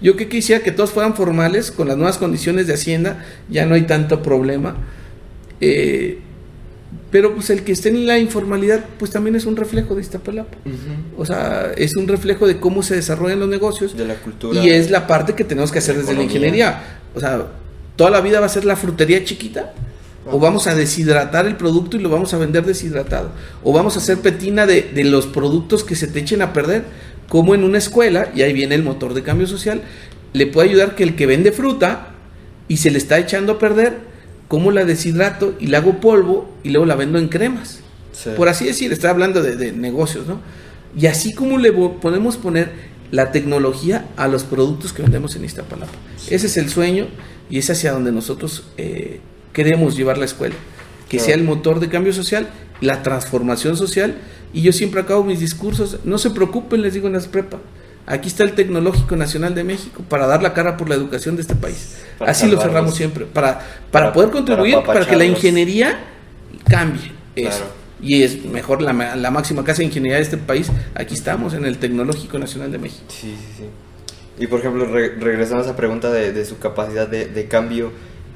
Yo 0.00 0.16
que 0.16 0.28
quisiera 0.28 0.62
que 0.62 0.70
todos 0.70 0.90
fueran 0.90 1.14
formales, 1.14 1.70
con 1.70 1.88
las 1.88 1.96
nuevas 1.96 2.18
condiciones 2.18 2.66
de 2.66 2.74
Hacienda, 2.74 3.24
ya 3.48 3.66
no 3.66 3.74
hay 3.74 3.82
tanto 3.82 4.22
problema. 4.22 4.76
Eh, 5.60 6.20
pero 7.10 7.34
pues 7.34 7.50
el 7.50 7.62
que 7.62 7.72
esté 7.72 7.88
en 7.88 8.06
la 8.06 8.18
informalidad, 8.18 8.84
pues 8.98 9.10
también 9.10 9.34
es 9.34 9.46
un 9.46 9.56
reflejo 9.56 9.94
de 9.94 10.02
Iztapalapa. 10.02 10.56
O 11.16 11.24
sea, 11.24 11.72
es 11.76 11.96
un 11.96 12.06
reflejo 12.06 12.46
de 12.46 12.60
cómo 12.60 12.82
se 12.82 12.96
desarrollan 12.96 13.40
los 13.40 13.48
negocios. 13.48 13.96
De 13.96 14.04
la 14.04 14.14
cultura. 14.14 14.62
Y 14.62 14.70
es 14.70 14.90
la 14.90 15.06
parte 15.06 15.34
que 15.34 15.44
tenemos 15.44 15.72
que 15.72 15.78
hacer 15.78 15.96
desde 15.96 16.14
la 16.14 16.22
ingeniería. 16.22 17.00
O 17.14 17.20
sea, 17.20 17.46
toda 17.96 18.10
la 18.10 18.20
vida 18.20 18.40
va 18.40 18.46
a 18.46 18.50
ser 18.50 18.64
la 18.64 18.76
frutería 18.76 19.24
chiquita 19.24 19.72
o 20.30 20.38
vamos 20.38 20.66
a 20.66 20.74
deshidratar 20.74 21.46
el 21.46 21.56
producto 21.56 21.96
y 21.96 22.00
lo 22.00 22.10
vamos 22.10 22.34
a 22.34 22.38
vender 22.38 22.64
deshidratado. 22.64 23.30
O 23.62 23.72
vamos 23.72 23.96
a 23.96 24.00
hacer 24.00 24.18
petina 24.18 24.66
de, 24.66 24.82
de, 24.82 25.04
los 25.04 25.26
productos 25.26 25.84
que 25.84 25.96
se 25.96 26.06
te 26.06 26.20
echen 26.20 26.42
a 26.42 26.52
perder. 26.52 26.84
Como 27.28 27.54
en 27.54 27.64
una 27.64 27.78
escuela, 27.78 28.30
y 28.34 28.42
ahí 28.42 28.52
viene 28.52 28.74
el 28.74 28.82
motor 28.82 29.14
de 29.14 29.22
cambio 29.22 29.46
social, 29.46 29.82
le 30.32 30.46
puede 30.46 30.70
ayudar 30.70 30.94
que 30.94 31.02
el 31.02 31.14
que 31.16 31.26
vende 31.26 31.52
fruta 31.52 32.14
y 32.68 32.78
se 32.78 32.90
le 32.90 32.98
está 32.98 33.18
echando 33.18 33.52
a 33.52 33.58
perder, 33.58 33.98
como 34.48 34.70
la 34.70 34.84
deshidrato 34.84 35.54
y 35.60 35.66
le 35.66 35.76
hago 35.76 36.00
polvo 36.00 36.50
y 36.62 36.70
luego 36.70 36.86
la 36.86 36.96
vendo 36.96 37.18
en 37.18 37.28
cremas. 37.28 37.80
Por 38.36 38.48
así 38.48 38.64
decir, 38.64 38.92
está 38.92 39.10
hablando 39.10 39.42
de, 39.42 39.72
negocios, 39.72 40.26
¿no? 40.26 40.40
Y 40.98 41.06
así 41.06 41.34
como 41.34 41.58
le 41.58 41.72
podemos 41.72 42.36
poner 42.36 42.72
la 43.10 43.30
tecnología 43.30 44.06
a 44.16 44.26
los 44.26 44.44
productos 44.44 44.92
que 44.92 45.02
vendemos 45.02 45.36
en 45.36 45.44
Iztapalapa. 45.44 45.92
Ese 46.28 46.46
es 46.46 46.56
el 46.56 46.68
sueño 46.68 47.06
y 47.48 47.58
es 47.58 47.70
hacia 47.70 47.92
donde 47.92 48.10
nosotros 48.10 48.64
eh, 48.76 49.20
queremos 49.52 49.96
llevar 49.96 50.18
la 50.18 50.24
escuela, 50.24 50.56
que 51.08 51.20
sea 51.20 51.34
el 51.34 51.44
motor 51.44 51.78
de 51.78 51.88
cambio 51.88 52.12
social, 52.12 52.48
la 52.80 53.02
transformación 53.02 53.76
social. 53.76 54.16
Y 54.52 54.62
yo 54.62 54.72
siempre 54.72 55.00
acabo 55.00 55.24
mis 55.24 55.40
discursos, 55.40 55.98
no 56.04 56.18
se 56.18 56.30
preocupen, 56.30 56.82
les 56.82 56.94
digo 56.94 57.06
en 57.06 57.14
las 57.14 57.26
prepa. 57.26 57.58
Aquí 58.06 58.28
está 58.28 58.42
el 58.42 58.52
Tecnológico 58.52 59.16
Nacional 59.16 59.54
de 59.54 59.64
México 59.64 60.02
para 60.08 60.26
dar 60.26 60.42
la 60.42 60.54
cara 60.54 60.78
por 60.78 60.88
la 60.88 60.94
educación 60.94 61.36
de 61.36 61.42
este 61.42 61.54
país. 61.54 61.98
Así 62.20 62.50
lo 62.50 62.58
cerramos 62.58 62.94
siempre, 62.94 63.26
para, 63.26 63.60
para, 63.90 64.14
poder 64.14 64.30
contribuir, 64.30 64.78
para, 64.86 65.06
que 65.06 65.14
la 65.14 65.26
ingeniería 65.26 65.98
cambie 66.68 67.12
eso. 67.36 67.64
Y 68.00 68.22
es 68.22 68.44
mejor 68.44 68.80
la, 68.80 69.16
la, 69.16 69.30
máxima 69.30 69.62
casa 69.64 69.78
de 69.78 69.86
ingeniería 69.86 70.16
de 70.16 70.22
este 70.22 70.38
país. 70.38 70.70
Aquí 70.94 71.14
estamos, 71.14 71.52
en 71.52 71.66
el 71.66 71.78
Tecnológico 71.78 72.38
Nacional 72.38 72.72
de 72.72 72.78
México. 72.78 73.04
Sí, 73.08 73.34
sí, 73.36 73.54
sí. 73.58 73.64
Y 74.42 74.46
por 74.46 74.60
ejemplo, 74.60 74.86
regresando 74.86 75.58
a 75.58 75.66
esa 75.66 75.76
pregunta 75.76 76.10
de, 76.10 76.32
de 76.32 76.44
su 76.44 76.58
capacidad 76.58 77.08
de, 77.08 77.26
de 77.26 77.48
cambio, 77.48 77.90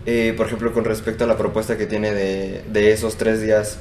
eh, 0.04 0.34
por 0.36 0.46
ejemplo, 0.46 0.72
con 0.72 0.84
respecto 0.84 1.24
a 1.24 1.26
la 1.26 1.38
propuesta 1.38 1.78
que 1.78 1.86
tiene 1.86 2.12
de, 2.12 2.62
de 2.72 2.92
esos 2.92 3.16
tres 3.16 3.40
días 3.40 3.78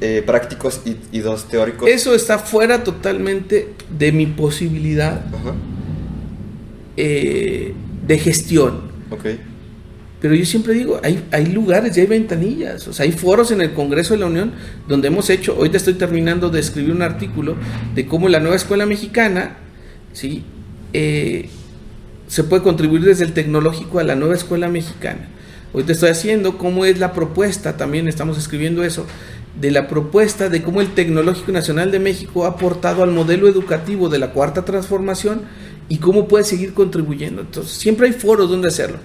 eh, 0.00 0.22
prácticos 0.24 0.82
y, 0.84 1.18
dos 1.20 1.48
teóricos. 1.48 1.88
Eso 1.88 2.14
está 2.14 2.38
fuera 2.38 2.84
totalmente 2.84 3.70
de 3.96 4.12
mi 4.12 4.26
posibilidad 4.26 5.24
eh, 6.96 7.74
de 8.06 8.18
gestión. 8.18 8.92
Okay. 9.10 9.40
Pero 10.24 10.34
yo 10.34 10.46
siempre 10.46 10.72
digo, 10.72 11.00
hay, 11.02 11.22
hay 11.32 11.46
lugares 11.46 11.94
y 11.96 12.00
hay 12.00 12.06
ventanillas, 12.06 12.88
o 12.88 12.94
sea, 12.94 13.04
hay 13.04 13.12
foros 13.12 13.50
en 13.50 13.60
el 13.60 13.74
Congreso 13.74 14.14
de 14.14 14.20
la 14.20 14.26
Unión 14.26 14.52
donde 14.88 15.08
hemos 15.08 15.28
hecho, 15.28 15.54
ahorita 15.54 15.76
estoy 15.76 15.92
terminando 15.94 16.48
de 16.48 16.60
escribir 16.60 16.92
un 16.92 17.02
artículo 17.02 17.56
de 17.94 18.06
cómo 18.06 18.30
la 18.30 18.40
nueva 18.40 18.56
escuela 18.56 18.86
mexicana, 18.86 19.58
¿sí? 20.14 20.42
Eh, 20.94 21.50
se 22.26 22.42
puede 22.42 22.62
contribuir 22.62 23.02
desde 23.04 23.24
el 23.24 23.34
tecnológico 23.34 23.98
a 23.98 24.02
la 24.02 24.14
nueva 24.14 24.34
escuela 24.34 24.68
mexicana. 24.68 25.28
Hoy 25.74 25.82
te 25.82 25.92
estoy 25.92 26.08
haciendo 26.08 26.56
cómo 26.56 26.86
es 26.86 26.98
la 26.98 27.12
propuesta, 27.12 27.76
también 27.76 28.08
estamos 28.08 28.38
escribiendo 28.38 28.82
eso, 28.82 29.04
de 29.60 29.70
la 29.70 29.86
propuesta 29.86 30.48
de 30.48 30.62
cómo 30.62 30.80
el 30.80 30.94
Tecnológico 30.94 31.52
Nacional 31.52 31.90
de 31.90 32.00
México 32.00 32.44
ha 32.44 32.48
aportado 32.48 33.02
al 33.02 33.12
modelo 33.12 33.48
educativo 33.48 34.08
de 34.08 34.18
la 34.18 34.32
cuarta 34.32 34.64
transformación 34.64 35.42
y 35.88 35.98
cómo 35.98 36.26
puede 36.26 36.44
seguir 36.44 36.74
contribuyendo. 36.74 37.42
Entonces, 37.42 37.72
siempre 37.72 38.08
hay 38.08 38.12
foros 38.12 38.50
donde 38.50 38.68
hacerlo. 38.68 38.98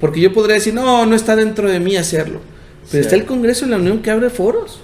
Porque 0.00 0.20
yo 0.20 0.32
podría 0.32 0.56
decir, 0.56 0.74
no, 0.74 1.06
no 1.06 1.14
está 1.14 1.36
dentro 1.36 1.70
de 1.70 1.78
mí 1.78 1.96
hacerlo. 1.96 2.40
Pero 2.90 3.04
está 3.04 3.14
el 3.14 3.24
Congreso 3.24 3.64
de 3.64 3.70
la 3.70 3.76
Unión 3.76 4.00
que 4.00 4.10
abre 4.10 4.30
foros. 4.30 4.80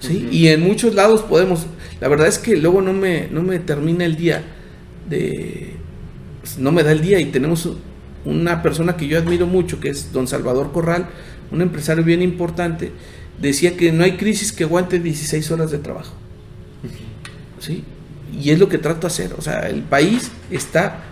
¿sí? 0.00 0.28
Y 0.32 0.48
en 0.48 0.60
muchos 0.62 0.94
lados 0.94 1.22
podemos. 1.22 1.66
La 2.00 2.08
verdad 2.08 2.26
es 2.26 2.38
que 2.38 2.56
luego 2.56 2.82
no 2.82 2.92
me, 2.92 3.28
no 3.30 3.42
me 3.42 3.60
termina 3.60 4.04
el 4.04 4.16
día 4.16 4.42
de, 5.08 5.76
pues, 6.40 6.58
no 6.58 6.72
me 6.72 6.82
da 6.82 6.92
el 6.92 7.00
día 7.00 7.20
y 7.20 7.26
tenemos 7.26 7.68
una 8.24 8.62
persona 8.62 8.96
que 8.96 9.06
yo 9.06 9.18
admiro 9.18 9.46
mucho, 9.46 9.80
que 9.80 9.90
es 9.90 10.12
don 10.12 10.26
Salvador 10.26 10.72
Corral, 10.72 11.08
un 11.50 11.62
empresario 11.62 12.02
bien 12.04 12.22
importante, 12.22 12.92
decía 13.42 13.76
que 13.76 13.92
no 13.92 14.04
hay 14.04 14.16
crisis 14.16 14.52
que 14.52 14.64
aguante 14.64 14.98
16 14.98 15.50
horas 15.50 15.70
de 15.70 15.78
trabajo. 15.78 16.14
¿Sí? 17.60 17.84
Y 18.40 18.50
es 18.50 18.58
lo 18.58 18.68
que 18.68 18.78
trato 18.78 19.02
de 19.02 19.06
hacer. 19.08 19.34
O 19.36 19.42
sea, 19.42 19.68
el 19.68 19.82
país 19.82 20.30
está 20.50 21.04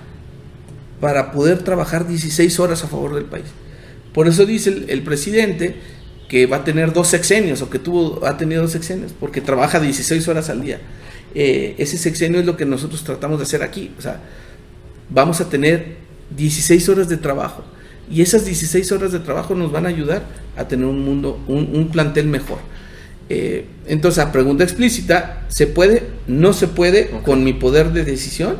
para 1.01 1.33
poder 1.33 1.63
trabajar 1.63 2.07
16 2.07 2.61
horas 2.61 2.85
a 2.85 2.89
favor 2.89 3.15
del 3.15 3.25
país. 3.25 3.47
Por 4.15 4.29
eso 4.29 4.47
dice 4.47 4.85
el, 4.89 5.03
presidente 5.03 5.77
que 6.29 6.47
va 6.47 6.59
a 6.59 6.65
tener 6.65 6.93
dos 6.93 7.09
sexenios 7.09 7.63
o 7.63 7.71
que 7.71 7.79
tuvo, 7.79 8.27
ha 8.27 8.37
tenido 8.37 8.63
dos 8.63 8.73
sexenios, 8.73 9.13
porque 9.19 9.41
trabaja 9.41 9.81
16 9.81 10.27
horas 10.29 10.49
al 10.51 10.63
día. 10.63 10.81
Eh, 11.35 11.75
ese 11.79 11.97
sexenio 11.97 12.41
es 12.41 12.47
lo 12.47 12.57
que 12.57 12.65
nosotros 12.65 13.05
tratamos 13.05 13.39
de 13.39 13.45
hacer 13.45 13.63
aquí. 13.63 13.93
O 13.99 14.03
sea, 14.03 14.21
vamos 15.09 15.41
a 15.41 15.49
tener 15.49 15.97
16 16.37 16.89
horas 16.89 17.09
de 17.09 17.17
trabajo. 17.17 17.65
Y 18.11 18.23
esas 18.23 18.45
16 18.45 18.91
horas 18.93 19.13
de 19.13 19.21
trabajo 19.21 19.55
nos 19.55 19.71
van 19.71 19.87
a 19.87 19.89
ayudar 19.89 20.25
a 20.57 20.67
tener 20.67 20.87
un 20.87 21.05
mundo, 21.05 21.39
un, 21.47 21.89
plantel 21.93 22.27
mejor. 22.27 22.59
Eh, 23.29 23.67
entonces, 23.87 24.25
a 24.25 24.33
pregunta 24.33 24.65
explícita, 24.65 25.45
¿se 25.49 25.67
puede? 25.69 26.09
No 26.27 26.53
se 26.53 26.67
puede 26.67 27.11
con 27.25 27.45
mi 27.45 27.53
poder 27.53 27.93
de 27.93 28.05
decisión. 28.05 28.57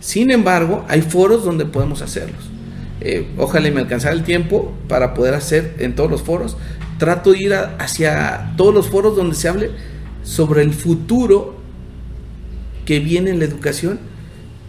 Sin 0.00 0.30
embargo, 0.30 0.84
hay 0.88 1.02
foros 1.02 1.44
donde 1.44 1.66
podemos 1.66 2.02
hacerlos. 2.02 2.50
Eh, 3.00 3.28
ojalá 3.38 3.70
me 3.70 3.80
alcanzara 3.80 4.14
el 4.14 4.24
tiempo 4.24 4.74
para 4.88 5.14
poder 5.14 5.34
hacer 5.34 5.76
en 5.78 5.94
todos 5.94 6.10
los 6.10 6.22
foros 6.22 6.56
trato 7.00 7.32
de 7.32 7.38
ir 7.38 7.54
hacia 7.54 8.52
todos 8.56 8.72
los 8.72 8.88
foros 8.88 9.16
donde 9.16 9.34
se 9.34 9.48
hable 9.48 9.70
sobre 10.22 10.62
el 10.62 10.72
futuro 10.72 11.56
que 12.84 13.00
viene 13.00 13.30
en 13.30 13.40
la 13.40 13.46
educación 13.46 13.98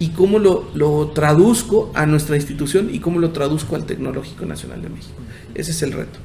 y 0.02 0.10
cómo 0.10 0.40
lo, 0.40 0.68
lo, 0.74 1.10
traduzco 1.10 1.92
a 1.94 2.08
nuestra 2.08 2.36
institución 2.36 2.90
y 2.92 2.98
cómo 2.98 3.20
lo 3.20 3.30
traduzco 3.30 3.76
al 3.76 3.86
Tecnológico 3.86 4.48
Nacional 4.48 4.82
de 4.82 4.90
México. 4.90 5.14
Ese 5.54 5.70
es 5.70 5.84
el 5.84 5.92
reto. 5.92 6.18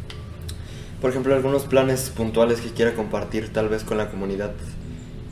Por 0.99 1.11
ejemplo, 1.11 1.35
algunos 1.35 1.65
planes 1.65 2.09
puntuales 2.09 2.63
que 2.63 2.71
quiera 2.71 2.95
compartir 2.95 3.53
tal 3.53 3.69
vez 3.69 3.85
con 3.85 3.99
la 3.99 4.11
comunidad 4.11 4.53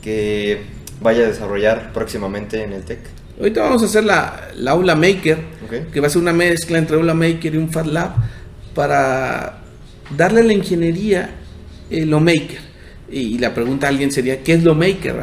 que 0.03 0.61
vaya 1.01 1.23
a 1.23 1.27
desarrollar 1.27 1.91
próximamente 1.91 2.61
en 2.61 2.73
el 2.73 2.83
TEC. 2.83 2.99
Ahorita 3.39 3.63
vamos 3.63 3.81
a 3.81 3.85
hacer 3.85 4.03
la, 4.03 4.51
aula 4.67 4.93
Maker, 4.93 5.39
que 5.91 5.99
va 5.99 6.05
a 6.05 6.09
ser 6.11 6.21
una 6.21 6.31
mezcla 6.31 6.77
entre 6.77 6.97
aula 6.97 7.15
Maker 7.15 7.55
y 7.55 7.57
un 7.57 7.71
Fat 7.71 7.87
Lab 7.87 8.11
para 8.75 9.63
darle 10.15 10.41
a 10.41 10.43
la 10.43 10.53
ingeniería 10.53 11.31
eh, 11.89 12.05
lo 12.05 12.19
Maker. 12.19 12.59
Y 13.09 13.39
la 13.39 13.55
pregunta 13.55 13.87
a 13.87 13.89
alguien 13.89 14.11
sería, 14.11 14.43
¿qué 14.43 14.53
es 14.53 14.63
lo 14.63 14.75
Maker? 14.75 15.15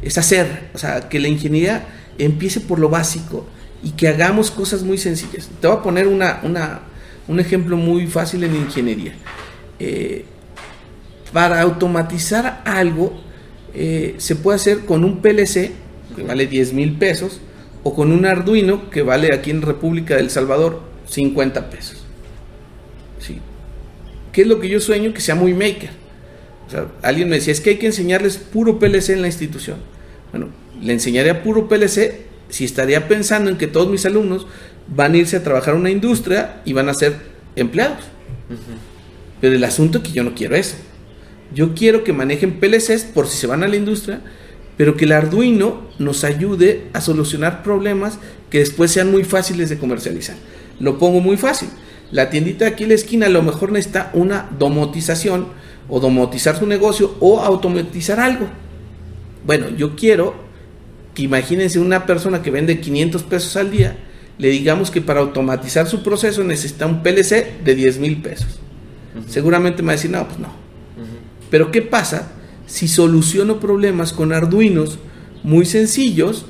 Es 0.00 0.16
hacer, 0.16 0.68
o 0.74 0.78
sea, 0.78 1.08
que 1.08 1.18
la 1.18 1.26
ingeniería 1.26 1.97
empiece 2.18 2.60
por 2.60 2.78
lo 2.78 2.88
básico 2.88 3.46
y 3.82 3.90
que 3.92 4.08
hagamos 4.08 4.50
cosas 4.50 4.82
muy 4.82 4.98
sencillas. 4.98 5.48
Te 5.60 5.66
voy 5.66 5.76
a 5.76 5.82
poner 5.82 6.06
una, 6.06 6.40
un 7.28 7.40
ejemplo 7.40 7.76
muy 7.76 8.06
fácil 8.06 8.44
en 8.44 8.54
ingeniería. 8.56 9.14
Eh, 9.78 10.24
para 11.32 11.60
automatizar 11.60 12.62
algo 12.64 13.12
eh, 13.74 14.14
se 14.18 14.34
puede 14.34 14.56
hacer 14.56 14.86
con 14.86 15.04
un 15.04 15.20
PLC 15.20 15.72
que 16.16 16.22
vale 16.22 16.46
10 16.46 16.72
mil 16.72 16.96
pesos 16.96 17.40
o 17.84 17.94
con 17.94 18.12
un 18.12 18.26
Arduino 18.26 18.90
que 18.90 19.02
vale 19.02 19.32
aquí 19.32 19.50
en 19.50 19.62
República 19.62 20.16
del 20.16 20.30
Salvador 20.30 20.82
50 21.08 21.70
pesos. 21.70 22.04
¿Sí? 23.20 23.38
¿Qué 24.32 24.42
es 24.42 24.48
lo 24.48 24.58
que 24.58 24.68
yo 24.68 24.80
sueño? 24.80 25.12
Que 25.12 25.20
sea 25.20 25.34
muy 25.34 25.54
maker. 25.54 25.90
alguien 27.02 27.28
me 27.28 27.36
decía, 27.36 27.52
es 27.52 27.60
que 27.60 27.70
hay 27.70 27.76
que 27.78 27.86
enseñarles 27.86 28.36
puro 28.36 28.78
PLC 28.78 29.10
en 29.10 29.22
la 29.22 29.28
institución. 29.28 29.76
Bueno, 30.32 30.48
le 30.80 30.92
enseñaría 30.92 31.42
puro 31.42 31.68
PLC 31.68 32.26
si 32.48 32.64
estaría 32.64 33.08
pensando 33.08 33.50
en 33.50 33.58
que 33.58 33.66
todos 33.66 33.88
mis 33.88 34.06
alumnos 34.06 34.46
van 34.88 35.14
a 35.14 35.18
irse 35.18 35.36
a 35.36 35.42
trabajar 35.42 35.74
a 35.74 35.76
una 35.76 35.90
industria 35.90 36.60
y 36.64 36.72
van 36.72 36.88
a 36.88 36.94
ser 36.94 37.16
empleados. 37.56 38.04
Pero 39.40 39.54
el 39.54 39.64
asunto 39.64 39.98
es 39.98 40.04
que 40.04 40.12
yo 40.12 40.24
no 40.24 40.34
quiero 40.34 40.56
eso. 40.56 40.76
Yo 41.54 41.74
quiero 41.74 42.04
que 42.04 42.12
manejen 42.12 42.58
PLCs 42.58 43.04
por 43.04 43.26
si 43.26 43.36
se 43.36 43.46
van 43.46 43.62
a 43.62 43.68
la 43.68 43.76
industria, 43.76 44.20
pero 44.76 44.96
que 44.96 45.04
el 45.04 45.12
Arduino 45.12 45.88
nos 45.98 46.24
ayude 46.24 46.88
a 46.92 47.00
solucionar 47.00 47.62
problemas 47.62 48.18
que 48.50 48.58
después 48.60 48.90
sean 48.90 49.10
muy 49.10 49.24
fáciles 49.24 49.68
de 49.68 49.78
comercializar. 49.78 50.36
Lo 50.78 50.98
pongo 50.98 51.20
muy 51.20 51.36
fácil. 51.36 51.68
La 52.10 52.30
tiendita 52.30 52.64
de 52.64 52.72
aquí 52.72 52.84
en 52.84 52.90
la 52.90 52.94
esquina 52.94 53.26
a 53.26 53.30
lo 53.30 53.42
mejor 53.42 53.72
necesita 53.72 54.10
una 54.14 54.48
domotización 54.58 55.48
o 55.88 56.00
domotizar 56.00 56.58
su 56.58 56.66
negocio 56.66 57.16
o 57.20 57.40
automatizar 57.40 58.20
algo. 58.20 58.46
Bueno, 59.44 59.68
yo 59.70 59.96
quiero 59.96 60.47
que 61.18 61.24
imagínense 61.24 61.80
una 61.80 62.06
persona 62.06 62.42
que 62.42 62.52
vende 62.52 62.78
500 62.78 63.24
pesos 63.24 63.56
al 63.56 63.72
día, 63.72 63.96
le 64.38 64.50
digamos 64.50 64.92
que 64.92 65.00
para 65.00 65.18
automatizar 65.18 65.88
su 65.88 66.04
proceso 66.04 66.44
necesita 66.44 66.86
un 66.86 67.02
PLC 67.02 67.60
de 67.64 67.74
10 67.74 67.98
mil 67.98 68.22
pesos. 68.22 68.60
Seguramente 69.26 69.82
me 69.82 69.88
va 69.88 69.92
a 69.94 69.96
decir, 69.96 70.12
no, 70.12 70.24
pues 70.28 70.38
no. 70.38 70.52
Pero 71.50 71.72
¿qué 71.72 71.82
pasa 71.82 72.30
si 72.66 72.86
soluciono 72.86 73.58
problemas 73.58 74.12
con 74.12 74.32
arduinos 74.32 75.00
muy 75.42 75.66
sencillos 75.66 76.46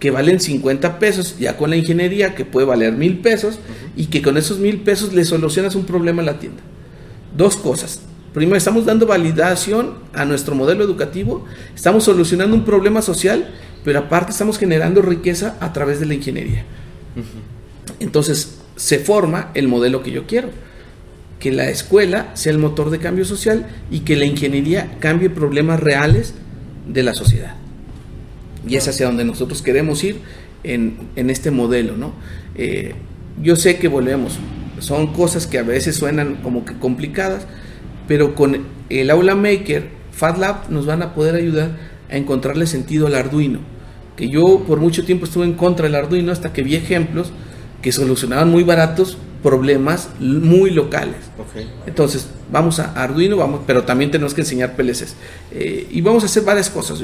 que 0.00 0.10
valen 0.10 0.40
50 0.40 0.98
pesos, 0.98 1.36
ya 1.38 1.58
con 1.58 1.68
la 1.68 1.76
ingeniería 1.76 2.34
que 2.34 2.46
puede 2.46 2.66
valer 2.66 2.94
mil 2.94 3.18
pesos 3.18 3.58
y 3.96 4.06
que 4.06 4.22
con 4.22 4.38
esos 4.38 4.60
mil 4.60 4.80
pesos 4.80 5.12
le 5.12 5.26
solucionas 5.26 5.74
un 5.74 5.84
problema 5.84 6.22
a 6.22 6.24
la 6.24 6.38
tienda? 6.38 6.62
Dos 7.36 7.58
cosas. 7.58 8.00
Primero, 8.32 8.56
estamos 8.56 8.86
dando 8.86 9.06
validación 9.06 9.98
a 10.14 10.24
nuestro 10.24 10.54
modelo 10.54 10.82
educativo, 10.82 11.44
estamos 11.74 12.04
solucionando 12.04 12.56
un 12.56 12.64
problema 12.64 13.02
social, 13.02 13.52
pero 13.84 14.00
aparte 14.00 14.32
estamos 14.32 14.58
generando 14.58 15.02
riqueza 15.02 15.56
a 15.60 15.72
través 15.72 16.00
de 16.00 16.06
la 16.06 16.14
ingeniería. 16.14 16.64
Entonces, 18.00 18.58
se 18.76 18.98
forma 18.98 19.50
el 19.54 19.68
modelo 19.68 20.02
que 20.02 20.10
yo 20.10 20.26
quiero 20.26 20.50
que 21.44 21.52
la 21.52 21.68
escuela 21.68 22.30
sea 22.32 22.52
el 22.52 22.58
motor 22.58 22.88
de 22.88 22.98
cambio 22.98 23.26
social 23.26 23.66
y 23.90 24.00
que 24.00 24.16
la 24.16 24.24
ingeniería 24.24 24.96
cambie 24.98 25.28
problemas 25.28 25.78
reales 25.78 26.32
de 26.88 27.02
la 27.02 27.12
sociedad. 27.12 27.54
Y 28.66 28.76
es 28.76 28.88
hacia 28.88 29.04
donde 29.04 29.26
nosotros 29.26 29.60
queremos 29.60 30.02
ir 30.04 30.20
en, 30.62 31.10
este 31.16 31.50
modelo, 31.50 31.98
¿no? 31.98 32.14
Eh, 32.54 32.94
yo 33.42 33.56
sé 33.56 33.76
que 33.76 33.88
volvemos, 33.88 34.38
son 34.78 35.12
cosas 35.12 35.46
que 35.46 35.58
a 35.58 35.62
veces 35.62 35.96
suenan 35.96 36.36
como 36.36 36.64
que 36.64 36.78
complicadas, 36.78 37.46
pero 38.08 38.34
con 38.34 38.64
el 38.88 39.10
aula 39.10 39.34
maker, 39.34 39.88
FatLab 40.12 40.70
nos 40.70 40.86
van 40.86 41.02
a 41.02 41.14
poder 41.14 41.34
ayudar 41.34 41.76
a 42.10 42.16
encontrarle 42.16 42.66
sentido 42.66 43.06
al 43.06 43.16
Arduino. 43.16 43.60
Que 44.16 44.28
yo 44.28 44.64
por 44.66 44.80
mucho 44.80 45.04
tiempo 45.04 45.24
estuve 45.24 45.44
en 45.44 45.54
contra 45.54 45.86
del 45.86 45.94
Arduino 45.94 46.32
hasta 46.32 46.52
que 46.52 46.62
vi 46.62 46.76
ejemplos 46.76 47.32
que 47.82 47.92
solucionaban 47.92 48.50
muy 48.50 48.62
baratos 48.62 49.18
problemas 49.44 50.08
muy 50.18 50.70
locales. 50.70 51.16
Entonces, 51.86 52.28
vamos 52.50 52.80
a 52.80 52.92
Arduino, 52.94 53.36
vamos, 53.36 53.60
pero 53.66 53.84
también 53.84 54.10
tenemos 54.10 54.32
que 54.32 54.40
enseñar 54.40 54.74
PLCs. 54.74 55.16
Eh, 55.52 55.86
y 55.90 56.00
vamos 56.00 56.22
a 56.22 56.26
hacer 56.26 56.44
varias 56.44 56.70
cosas. 56.70 56.98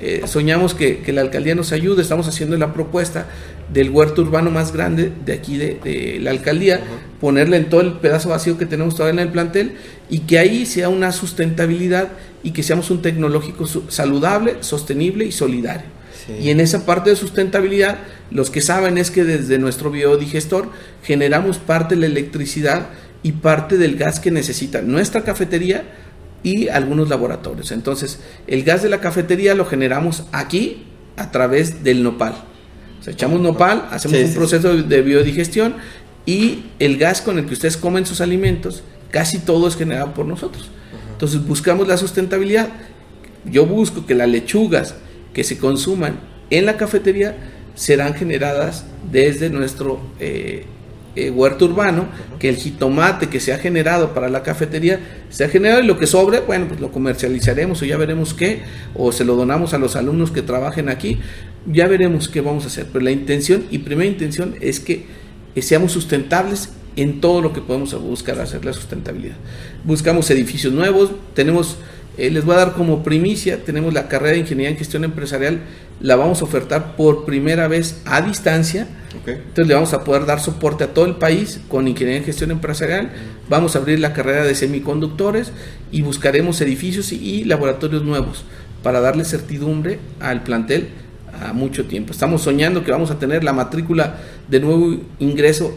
Eh, 0.00 0.22
soñamos 0.26 0.74
que, 0.74 1.00
la 1.12 1.20
alcaldía 1.20 1.54
nos 1.54 1.70
ayude, 1.70 2.02
estamos 2.02 2.26
haciendo 2.26 2.56
la 2.56 2.72
propuesta 2.72 3.28
del 3.72 3.90
huerto 3.90 4.22
urbano 4.22 4.50
más 4.50 4.72
grande 4.72 5.12
de 5.24 5.32
aquí 5.32 5.58
de, 5.58 6.18
la 6.20 6.32
alcaldía, 6.32 6.80
ponerle 7.20 7.56
en 7.56 7.68
todo 7.68 7.82
el 7.82 7.92
pedazo 7.92 8.30
vacío 8.30 8.58
que 8.58 8.66
tenemos 8.66 8.96
todavía 8.96 9.22
en 9.22 9.28
el 9.28 9.32
plantel 9.32 9.76
y 10.10 10.20
que 10.20 10.40
ahí 10.40 10.66
sea 10.66 10.88
una 10.88 11.12
sustentabilidad 11.12 12.08
y 12.42 12.50
que 12.50 12.64
seamos 12.64 12.90
un 12.90 13.00
tecnológico 13.00 13.64
saludable, 13.88 14.56
sostenible 14.58 15.24
y 15.24 15.30
solidario. 15.30 15.95
Y 16.28 16.50
en 16.50 16.60
esa 16.60 16.84
parte 16.84 17.10
de 17.10 17.16
sustentabilidad, 17.16 17.98
los 18.30 18.50
que 18.50 18.60
saben 18.60 18.98
es 18.98 19.10
que 19.10 19.24
desde 19.24 19.58
nuestro 19.58 19.90
biodigestor 19.90 20.70
generamos 21.02 21.58
parte 21.58 21.94
de 21.94 22.00
la 22.00 22.06
electricidad 22.06 22.88
y 23.22 23.32
parte 23.32 23.76
del 23.76 23.96
gas 23.96 24.20
que 24.20 24.30
necesita 24.30 24.82
nuestra 24.82 25.22
cafetería 25.22 25.84
y 26.42 26.68
algunos 26.68 27.08
laboratorios. 27.08 27.72
Entonces, 27.72 28.20
el 28.46 28.64
gas 28.64 28.82
de 28.82 28.88
la 28.88 29.00
cafetería 29.00 29.54
lo 29.54 29.66
generamos 29.66 30.24
aquí 30.32 30.84
a 31.16 31.30
través 31.30 31.82
del 31.82 32.02
nopal. 32.02 32.34
O 33.00 33.02
sea, 33.02 33.12
echamos 33.12 33.40
nopal, 33.40 33.88
hacemos 33.90 34.18
un 34.18 34.34
proceso 34.34 34.76
de 34.76 35.02
biodigestión 35.02 35.74
y 36.24 36.66
el 36.78 36.98
gas 36.98 37.22
con 37.22 37.38
el 37.38 37.46
que 37.46 37.54
ustedes 37.54 37.76
comen 37.76 38.06
sus 38.06 38.20
alimentos, 38.20 38.82
casi 39.10 39.38
todo 39.38 39.68
es 39.68 39.76
generado 39.76 40.12
por 40.14 40.26
nosotros. 40.26 40.70
Entonces, 41.12 41.44
buscamos 41.46 41.88
la 41.88 41.96
sustentabilidad. 41.96 42.68
Yo 43.44 43.64
busco 43.64 44.06
que 44.06 44.14
las 44.14 44.28
lechugas, 44.28 44.96
que 45.36 45.44
se 45.44 45.58
consuman 45.58 46.18
en 46.48 46.64
la 46.64 46.78
cafetería 46.78 47.36
serán 47.74 48.14
generadas 48.14 48.86
desde 49.12 49.50
nuestro 49.50 50.00
eh, 50.18 50.64
eh, 51.14 51.28
huerto 51.28 51.66
urbano, 51.66 52.06
que 52.38 52.48
el 52.48 52.56
jitomate 52.56 53.28
que 53.28 53.38
se 53.38 53.52
ha 53.52 53.58
generado 53.58 54.14
para 54.14 54.30
la 54.30 54.42
cafetería 54.42 54.98
se 55.28 55.44
ha 55.44 55.50
generado 55.50 55.82
y 55.82 55.86
lo 55.86 55.98
que 55.98 56.06
sobre, 56.06 56.40
bueno, 56.40 56.68
pues 56.68 56.80
lo 56.80 56.90
comercializaremos 56.90 57.82
o 57.82 57.84
ya 57.84 57.98
veremos 57.98 58.32
qué, 58.32 58.62
o 58.94 59.12
se 59.12 59.26
lo 59.26 59.36
donamos 59.36 59.74
a 59.74 59.78
los 59.78 59.94
alumnos 59.94 60.30
que 60.30 60.40
trabajen 60.40 60.88
aquí, 60.88 61.18
ya 61.70 61.86
veremos 61.86 62.30
qué 62.30 62.40
vamos 62.40 62.64
a 62.64 62.68
hacer. 62.68 62.86
Pero 62.90 63.04
la 63.04 63.10
intención 63.10 63.66
y 63.70 63.80
primera 63.80 64.08
intención 64.08 64.54
es 64.62 64.80
que 64.80 65.04
seamos 65.60 65.92
sustentables 65.92 66.70
en 66.96 67.20
todo 67.20 67.42
lo 67.42 67.52
que 67.52 67.60
podemos 67.60 67.92
buscar 68.02 68.40
hacer 68.40 68.64
la 68.64 68.72
sustentabilidad. 68.72 69.36
Buscamos 69.84 70.30
edificios 70.30 70.72
nuevos, 70.72 71.10
tenemos 71.34 71.76
eh, 72.18 72.30
les 72.30 72.44
voy 72.44 72.54
a 72.54 72.58
dar 72.58 72.72
como 72.72 73.02
primicia, 73.02 73.64
tenemos 73.64 73.92
la 73.92 74.08
carrera 74.08 74.32
de 74.32 74.38
Ingeniería 74.38 74.70
en 74.70 74.78
Gestión 74.78 75.04
Empresarial, 75.04 75.60
la 76.00 76.16
vamos 76.16 76.40
a 76.42 76.44
ofertar 76.44 76.96
por 76.96 77.24
primera 77.24 77.68
vez 77.68 78.00
a 78.04 78.20
distancia. 78.22 78.86
Entonces 79.26 79.66
le 79.66 79.74
vamos 79.74 79.94
a 79.94 80.04
poder 80.04 80.26
dar 80.26 80.40
soporte 80.40 80.84
a 80.84 80.92
todo 80.92 81.06
el 81.06 81.16
país 81.16 81.60
con 81.68 81.88
Ingeniería 81.88 82.18
en 82.18 82.24
Gestión 82.24 82.50
Empresarial. 82.50 83.10
Vamos 83.48 83.74
a 83.74 83.78
abrir 83.78 83.98
la 83.98 84.12
carrera 84.12 84.44
de 84.44 84.54
semiconductores 84.54 85.52
y 85.90 86.02
buscaremos 86.02 86.60
edificios 86.60 87.12
y, 87.12 87.44
laboratorios 87.44 88.02
nuevos 88.02 88.44
para 88.82 89.00
darle 89.00 89.24
certidumbre 89.24 89.98
al 90.20 90.42
plantel 90.42 90.88
a 91.42 91.52
mucho 91.52 91.86
tiempo. 91.86 92.12
Estamos 92.12 92.42
soñando 92.42 92.84
que 92.84 92.90
vamos 92.90 93.10
a 93.10 93.18
tener 93.18 93.42
la 93.42 93.52
matrícula 93.52 94.16
de 94.48 94.60
nuevo 94.60 94.96
ingreso 95.18 95.76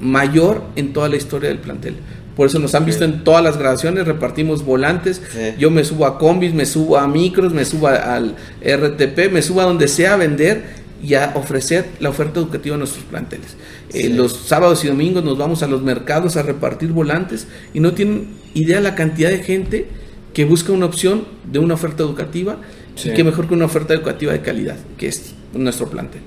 mayor 0.00 0.62
en 0.76 0.92
toda 0.92 1.08
la 1.08 1.16
historia 1.16 1.48
del 1.48 1.58
plantel. 1.58 1.96
Por 2.40 2.46
eso 2.46 2.58
nos 2.58 2.74
han 2.74 2.86
visto 2.86 3.04
en 3.04 3.22
todas 3.22 3.44
las 3.44 3.58
grabaciones, 3.58 4.06
repartimos 4.06 4.64
volantes. 4.64 5.20
Yo 5.58 5.70
me 5.70 5.84
subo 5.84 6.06
a 6.06 6.16
combis, 6.16 6.54
me 6.54 6.64
subo 6.64 6.96
a 6.96 7.06
micros, 7.06 7.52
me 7.52 7.66
subo 7.66 7.88
al 7.88 8.34
RTP, 8.62 9.30
me 9.30 9.42
subo 9.42 9.60
a 9.60 9.64
donde 9.64 9.88
sea 9.88 10.14
a 10.14 10.16
vender 10.16 10.64
y 11.02 11.12
a 11.16 11.32
ofrecer 11.34 11.90
la 12.00 12.08
oferta 12.08 12.40
educativa 12.40 12.76
a 12.76 12.78
nuestros 12.78 13.04
planteles. 13.04 13.58
Eh, 13.92 14.08
los 14.08 14.32
sábados 14.32 14.82
y 14.86 14.88
domingos 14.88 15.22
nos 15.22 15.36
vamos 15.36 15.62
a 15.62 15.66
los 15.66 15.82
mercados 15.82 16.38
a 16.38 16.42
repartir 16.42 16.92
volantes 16.92 17.46
y 17.74 17.80
no 17.80 17.92
tienen 17.92 18.28
idea 18.54 18.80
la 18.80 18.94
cantidad 18.94 19.28
de 19.28 19.42
gente 19.42 19.88
que 20.32 20.46
busca 20.46 20.72
una 20.72 20.86
opción 20.86 21.26
de 21.44 21.58
una 21.58 21.74
oferta 21.74 22.02
educativa 22.04 22.56
y 23.04 23.10
que 23.10 23.22
mejor 23.22 23.48
que 23.48 23.52
una 23.52 23.66
oferta 23.66 23.92
educativa 23.92 24.32
de 24.32 24.40
calidad, 24.40 24.78
que 24.96 25.08
es 25.08 25.34
nuestro 25.52 25.90
plantel. 25.90 26.22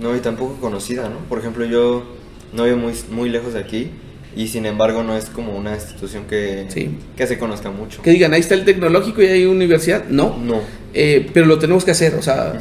No, 0.00 0.14
y 0.14 0.20
tampoco 0.20 0.54
conocida, 0.60 1.08
¿no? 1.08 1.18
Por 1.28 1.40
ejemplo, 1.40 1.64
yo 1.64 2.04
no 2.52 2.62
vivo 2.62 2.76
muy, 2.76 2.92
muy 3.10 3.28
lejos 3.28 3.54
de 3.54 3.58
aquí 3.58 3.90
y 4.38 4.46
sin 4.46 4.66
embargo 4.66 5.02
no 5.02 5.16
es 5.16 5.24
como 5.24 5.58
una 5.58 5.74
institución 5.74 6.22
que, 6.30 6.68
que 7.16 7.26
se 7.26 7.38
conozca 7.38 7.72
mucho. 7.72 8.02
Que 8.02 8.12
digan, 8.12 8.32
ahí 8.32 8.40
está 8.40 8.54
el 8.54 8.64
tecnológico 8.64 9.20
y 9.20 9.26
hay 9.26 9.46
universidad. 9.46 10.04
No. 10.08 10.38
No. 10.38 10.60
Eh, 10.94 11.28
pero 11.34 11.44
lo 11.44 11.58
tenemos 11.58 11.84
que 11.84 11.90
hacer, 11.90 12.14
o 12.14 12.22
sea, 12.22 12.52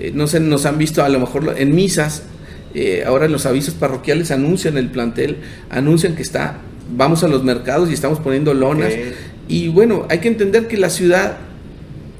eh, 0.00 0.12
no 0.14 0.26
sé, 0.28 0.40
nos 0.40 0.64
han 0.64 0.78
visto 0.78 1.04
a 1.04 1.10
lo 1.10 1.20
mejor 1.20 1.56
en 1.58 1.74
misas, 1.74 2.22
eh, 2.74 3.04
ahora 3.06 3.26
en 3.26 3.32
los 3.32 3.44
avisos 3.44 3.74
parroquiales 3.74 4.30
anuncian 4.30 4.78
el 4.78 4.88
plantel, 4.88 5.36
anuncian 5.68 6.16
que 6.16 6.22
está, 6.22 6.56
vamos 6.96 7.22
a 7.22 7.28
los 7.28 7.44
mercados 7.44 7.90
y 7.90 7.92
estamos 7.92 8.18
poniendo 8.18 8.54
lonas. 8.54 8.94
Y 9.46 9.68
bueno, 9.68 10.06
hay 10.08 10.20
que 10.20 10.28
entender 10.28 10.68
que 10.68 10.78
la 10.78 10.88
ciudad, 10.88 11.36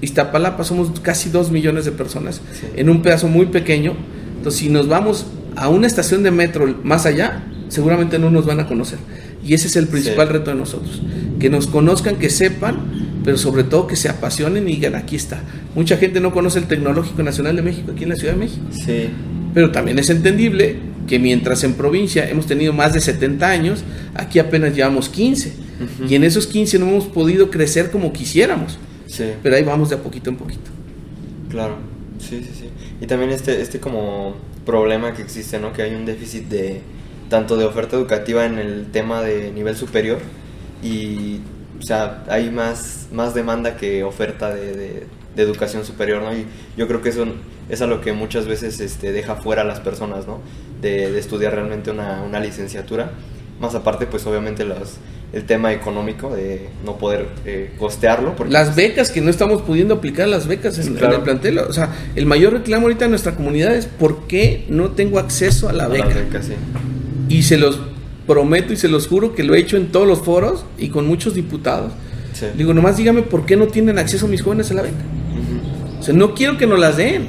Iztapalapa, 0.03 0.62
somos 0.62 1.01
casi 1.01 1.31
dos 1.31 1.51
millones 1.51 1.87
de 1.87 1.93
personas 1.93 2.43
en 2.77 2.91
un 2.91 3.01
pedazo 3.01 3.29
muy 3.29 3.47
pequeño. 3.47 3.97
Entonces, 4.37 4.61
si 4.61 4.69
nos 4.69 4.89
vamos 4.89 5.25
a 5.57 5.71
una 5.71 5.87
estación 5.87 6.23
de 6.23 6.31
metro 6.33 6.67
más 6.85 7.07
allá, 7.07 7.45
seguramente 7.69 8.19
no 8.19 8.31
nos 8.31 8.47
van 8.47 8.61
a 8.61 8.67
conocer. 8.67 8.99
Y 9.45 9.55
ese 9.55 9.69
es 9.69 9.77
el 9.77 9.87
principal 9.87 10.29
reto 10.29 10.51
de 10.51 10.57
nosotros. 10.57 11.03
Que 11.39 11.51
nos 11.51 11.67
conozcan, 11.67 12.17
que 12.17 12.31
sepan, 12.31 13.21
pero 13.25 13.39
sobre 13.39 13.64
todo 13.64 13.87
que 13.87 13.97
se 13.97 14.09
apasionen 14.09 14.69
y 14.69 14.73
digan, 14.73 14.95
aquí 14.95 15.17
está. 15.17 15.43
Mucha 15.75 15.97
gente 15.97 16.21
no 16.21 16.33
conoce 16.33 16.59
el 16.59 16.67
Tecnológico 16.67 17.23
Nacional 17.23 17.57
de 17.57 17.62
México 17.62 17.93
aquí 17.93 18.05
en 18.05 18.11
la 18.11 18.17
Ciudad 18.17 18.35
de 18.35 18.41
México. 18.41 18.64
Sí. 18.71 19.09
Pero 19.55 19.71
también 19.71 19.99
es 19.99 20.11
entendible 20.11 20.77
que 21.07 21.19
mientras 21.19 21.62
en 21.64 21.75
provincia 21.75 22.29
hemos 22.29 22.47
tenido 22.47 22.73
más 22.73 22.93
de 22.93 23.01
70 23.01 23.49
años, 23.49 23.85
aquí 24.14 24.39
apenas 24.39 24.75
llevamos 24.75 25.09
15. 25.09 25.53
Y 26.09 26.14
en 26.14 26.25
esos 26.25 26.47
15 26.47 26.79
no 26.79 26.89
hemos 26.89 27.07
podido 27.07 27.51
crecer 27.51 27.91
como 27.91 28.12
quisiéramos. 28.12 28.79
Sí. 29.07 29.25
Pero 29.43 29.57
ahí 29.57 29.62
vamos 29.62 29.91
de 29.91 29.97
a 29.97 30.03
poquito 30.03 30.31
en 30.31 30.37
poquito. 30.37 30.71
Claro, 31.51 31.77
sí, 32.19 32.41
sí, 32.43 32.51
sí. 32.59 32.69
Y 33.01 33.07
también 33.07 33.31
este, 33.31 33.61
este 33.61 33.79
como 33.79 34.37
problema 34.64 35.14
que 35.14 35.23
existe, 35.23 35.59
¿no? 35.59 35.73
Que 35.73 35.83
hay 35.83 35.95
un 35.95 36.05
déficit 36.05 36.49
de 36.49 36.81
tanto 37.29 37.57
de 37.57 37.64
oferta 37.64 37.97
educativa 37.97 38.45
en 38.45 38.59
el 38.59 38.91
tema 38.93 39.22
de 39.22 39.53
nivel 39.53 39.77
superior 39.77 40.18
y, 40.83 41.41
o 41.79 41.83
sea, 41.83 42.24
hay 42.29 42.51
más, 42.51 43.09
más 43.12 43.35
demanda 43.35 43.77
que 43.77 44.05
oferta 44.05 44.55
de, 44.55 45.07
de, 45.35 45.43
educación 45.43 45.85
superior, 45.85 46.22
¿no? 46.22 46.35
Y 46.35 46.47
yo 46.79 46.89
creo 46.89 47.03
que 47.03 47.11
eso 47.11 47.27
es 47.68 47.83
a 47.83 47.87
lo 47.87 48.01
que 48.01 48.12
muchas 48.12 48.47
veces 48.47 48.81
este, 48.81 49.12
deja 49.12 49.37
fuera 49.37 49.62
a 49.62 49.64
las 49.64 49.81
personas, 49.81 50.27
¿no? 50.27 50.41
De, 50.81 51.12
de 51.12 51.18
estudiar 51.18 51.55
realmente 51.55 51.91
una, 51.91 52.22
una, 52.22 52.41
licenciatura. 52.41 53.11
Más 53.61 53.74
aparte, 53.74 54.07
pues 54.07 54.27
obviamente 54.27 54.64
los, 54.64 54.97
el 55.33 55.45
tema 55.45 55.72
económico 55.72 56.35
de 56.35 56.68
no 56.85 56.97
poder 56.97 57.27
eh, 57.45 57.74
costearlo. 57.79 58.35
Porque 58.35 58.53
las 58.53 58.74
becas, 58.77 59.11
que 59.11 59.20
no 59.20 59.29
estamos 59.29 59.62
pudiendo 59.62 59.95
aplicar 59.95 60.29
las 60.29 60.47
becas 60.47 60.79
en, 60.79 60.97
el 60.97 61.20
plantel. 61.20 61.59
O 61.59 61.72
sea, 61.72 61.95
el 62.14 62.24
mayor 62.24 62.55
reclamo 62.55 62.87
ahorita 62.87 63.05
en 63.05 63.11
nuestra 63.11 63.35
comunidad 63.35 63.74
es 63.74 63.87
¿por 63.87 64.27
qué 64.27 64.64
no 64.68 64.91
tengo 64.91 65.18
acceso 65.18 65.68
a 65.68 65.72
la 65.72 65.89
beca? 65.89 66.14
Y 67.29 67.43
se 67.43 67.57
los 67.57 67.81
prometo 68.27 68.72
y 68.72 68.77
se 68.77 68.89
los 68.89 69.07
juro 69.07 69.35
que 69.35 69.45
lo 69.45 69.55
he 69.55 69.59
hecho 69.59 69.77
en 69.77 69.87
todos 69.87 70.07
los 70.07 70.20
foros 70.20 70.64
y 70.79 70.89
con 70.89 71.07
muchos 71.07 71.35
diputados. 71.35 71.93
Digo, 72.57 72.74
nomás 72.74 72.97
dígame 72.97 73.22
por 73.22 73.47
qué 73.47 73.57
no 73.57 73.66
tienen 73.66 73.99
acceso 73.99 74.29
mis 74.29 74.43
jóvenes 74.43 74.70
a 74.70 74.74
la 74.74 74.83
beca. 74.83 74.97
O 75.99 76.03
sea, 76.03 76.14
no 76.14 76.35
quiero 76.35 76.59
que 76.59 76.66
nos 76.66 76.79
las 76.79 76.97
den. 76.97 77.29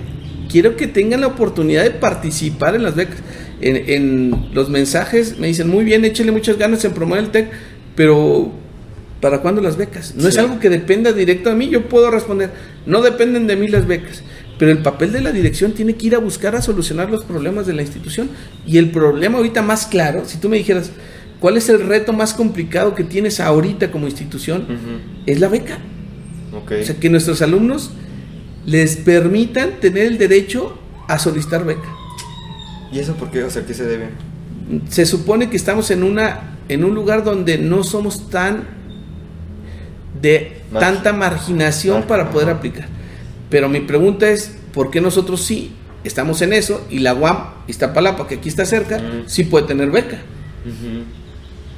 Quiero 0.49 0.75
que 0.75 0.87
tengan 0.87 1.21
la 1.21 1.27
oportunidad 1.27 1.83
de 1.83 1.91
participar 1.91 2.75
en 2.75 2.83
las 2.83 2.95
becas. 2.95 3.17
En, 3.59 4.49
los 4.53 4.69
mensajes 4.69 5.39
me 5.39 5.47
dicen, 5.47 5.67
muy 5.67 5.83
bien, 5.83 6.05
échale 6.05 6.31
muchas 6.31 6.57
ganas 6.57 6.83
en 6.85 6.91
promover 6.91 7.23
el 7.23 7.31
TEC, 7.31 7.49
pero 7.95 8.51
¿para 9.19 9.41
cuándo 9.41 9.61
las 9.61 9.77
becas? 9.77 10.13
No 10.15 10.27
es 10.27 10.37
algo 10.37 10.59
que 10.59 10.69
dependa 10.69 11.11
directo 11.11 11.49
a 11.49 11.53
mí. 11.53 11.69
Yo 11.69 11.87
puedo 11.87 12.11
responder, 12.11 12.51
no 12.85 13.01
dependen 13.01 13.47
de 13.47 13.55
mí 13.55 13.67
las 13.67 13.87
becas. 13.87 14.23
Pero 14.57 14.71
el 14.71 14.79
papel 14.79 15.11
de 15.11 15.21
la 15.21 15.31
dirección 15.31 15.73
tiene 15.73 15.95
que 15.95 16.07
ir 16.07 16.15
a 16.15 16.19
buscar 16.19 16.55
a 16.55 16.61
solucionar 16.61 17.09
los 17.09 17.23
problemas 17.25 17.67
de 17.67 17.73
la 17.73 17.81
institución. 17.81 18.29
Y 18.65 18.77
el 18.77 18.91
problema 18.91 19.37
ahorita 19.37 19.61
más 19.61 19.85
claro, 19.85 20.23
si 20.25 20.37
tú 20.37 20.49
me 20.49 20.57
dijeras, 20.57 20.91
¿cuál 21.39 21.57
es 21.57 21.69
el 21.69 21.85
reto 21.85 22.13
más 22.13 22.33
complicado 22.33 22.95
que 22.95 23.03
tienes 23.03 23.39
ahorita 23.39 23.91
como 23.91 24.07
institución? 24.07 24.65
Es 25.25 25.39
la 25.39 25.47
beca. 25.47 25.77
O 26.53 26.83
sea, 26.83 26.95
que 26.95 27.09
nuestros 27.09 27.41
alumnos 27.41 27.91
les 28.65 28.97
permitan 28.97 29.79
tener 29.79 30.07
el 30.07 30.17
derecho 30.17 30.77
a 31.07 31.19
solicitar 31.19 31.65
beca. 31.65 31.89
¿Y 32.91 32.99
eso 32.99 33.15
por 33.15 33.29
qué? 33.29 33.43
O 33.43 33.49
sea, 33.49 33.65
¿qué 33.65 33.73
se 33.73 33.85
debe? 33.85 34.09
Se 34.89 35.05
supone 35.05 35.49
que 35.49 35.57
estamos 35.57 35.91
en 35.91 36.03
una 36.03 36.57
en 36.69 36.83
un 36.83 36.93
lugar 36.93 37.23
donde 37.23 37.57
no 37.57 37.83
somos 37.83 38.29
tan 38.29 38.65
de 40.21 40.61
tanta 40.73 41.13
marginación 41.13 42.03
para 42.03 42.29
poder 42.29 42.49
aplicar. 42.49 42.96
Pero 43.49 43.69
mi 43.69 43.79
pregunta 43.81 44.29
es, 44.29 44.57
¿por 44.73 44.91
qué 44.91 45.01
nosotros 45.01 45.41
sí 45.41 45.71
estamos 46.03 46.41
en 46.41 46.53
eso 46.53 46.85
y 46.89 46.99
la 46.99 47.13
UAM, 47.13 47.37
Iztapalapa, 47.67 48.27
que 48.27 48.35
aquí 48.35 48.49
está 48.49 48.65
cerca, 48.65 49.01
sí 49.25 49.43
puede 49.43 49.67
tener 49.67 49.89
beca? 49.89 50.19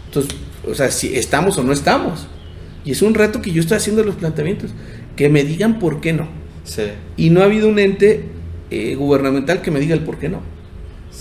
Entonces, 0.08 0.36
o 0.68 0.74
sea, 0.74 0.92
si 0.92 1.16
estamos 1.16 1.58
o 1.58 1.64
no 1.64 1.74
estamos. 1.74 2.28
Y 2.86 2.92
es 2.92 3.02
un 3.02 3.14
reto 3.14 3.42
que 3.42 3.52
yo 3.52 3.62
estoy 3.62 3.78
haciendo 3.78 4.04
los 4.04 4.16
planteamientos, 4.16 4.72
que 5.16 5.30
me 5.30 5.44
digan 5.44 5.80
por 5.80 6.02
qué 6.02 6.14
no. 6.14 6.28
Y 7.18 7.30
no 7.30 7.42
ha 7.42 7.46
habido 7.46 7.68
un 7.68 7.80
ente 7.80 8.26
eh, 8.72 8.96
gubernamental 8.96 9.62
que 9.62 9.72
me 9.72 9.80
diga 9.80 9.94
el 9.96 10.02
por 10.02 10.18
qué 10.18 10.30
no. 10.30 10.42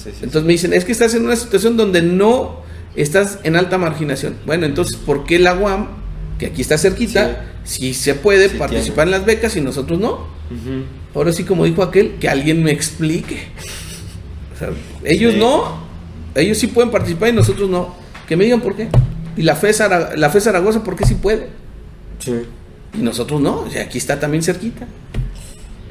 entonces 0.06 0.44
me 0.44 0.52
dicen, 0.52 0.72
es 0.72 0.84
que 0.84 0.92
estás 0.92 1.14
en 1.14 1.24
una 1.24 1.36
situación 1.36 1.76
donde 1.76 2.02
no 2.02 2.62
estás 2.94 3.38
en 3.42 3.56
alta 3.56 3.78
marginación. 3.78 4.36
Bueno, 4.46 4.66
entonces, 4.66 4.96
¿por 4.96 5.24
qué 5.24 5.38
la 5.38 5.54
UAM, 5.54 5.88
que 6.38 6.46
aquí 6.46 6.62
está 6.62 6.78
cerquita, 6.78 7.44
si 7.68 7.92
se 7.92 8.14
puede 8.14 8.48
participar 8.48 9.08
en 9.08 9.10
las 9.10 9.26
becas 9.26 9.54
y 9.54 9.60
nosotros 9.60 10.00
no? 10.00 10.26
Ahora 11.14 11.32
sí, 11.32 11.44
como 11.44 11.66
dijo 11.66 11.82
aquel, 11.82 12.14
que 12.14 12.26
alguien 12.26 12.62
me 12.62 12.70
explique. 12.72 13.48
ellos 15.04 15.34
no, 15.34 15.82
ellos 16.34 16.56
sí 16.56 16.68
pueden 16.68 16.90
participar 16.90 17.28
y 17.28 17.32
nosotros 17.32 17.68
no. 17.68 17.94
Que 18.26 18.36
me 18.38 18.44
digan 18.44 18.62
por 18.62 18.74
qué. 18.74 18.88
Y 19.36 19.42
la 19.42 19.54
FE, 19.54 19.70
la 20.16 20.30
FE 20.30 20.40
Zaragoza, 20.40 20.82
¿por 20.82 20.96
qué 20.96 21.04
sí 21.04 21.16
puede? 21.16 21.48
Sí. 22.18 22.40
Y 22.94 23.02
nosotros 23.02 23.38
no, 23.38 23.60
o 23.60 23.70
sea, 23.70 23.82
aquí 23.82 23.98
está 23.98 24.18
también 24.18 24.42
cerquita. 24.42 24.86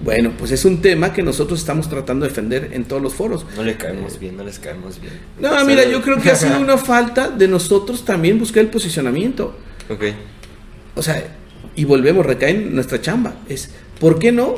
Bueno, 0.03 0.32
pues 0.36 0.49
es 0.49 0.65
un 0.65 0.82
tema 0.82 1.13
que 1.13 1.21
nosotros 1.21 1.59
estamos 1.59 1.89
tratando 1.89 2.25
de 2.25 2.30
defender 2.30 2.71
en 2.73 2.86
todos 2.86 3.03
los 3.03 3.13
foros. 3.13 3.45
No 3.55 3.61
le 3.61 3.78
caemos 3.78 4.19
bien, 4.19 4.36
no 4.36 4.43
les 4.43 4.57
caemos 4.57 4.99
bien. 4.99 5.13
No, 5.39 5.63
mira, 5.63 5.86
yo 5.86 6.01
creo 6.01 6.19
que 6.19 6.32
ha 6.32 6.36
sido 6.36 6.59
una 6.59 6.78
falta 6.80 7.30
de 7.30 7.47
nosotros 7.47 8.03
también 8.03 8.39
buscar 8.39 8.63
el 8.63 8.69
posicionamiento. 8.69 9.55
Ok. 9.89 10.05
O 10.95 11.03
sea, 11.03 11.38
y 11.78 11.86
volvemos, 11.86 12.25
recae 12.25 12.49
en 12.49 12.75
nuestra 12.75 12.99
chamba. 12.99 13.36
Es, 13.47 13.69
¿por 13.99 14.19
qué 14.19 14.34
no? 14.34 14.55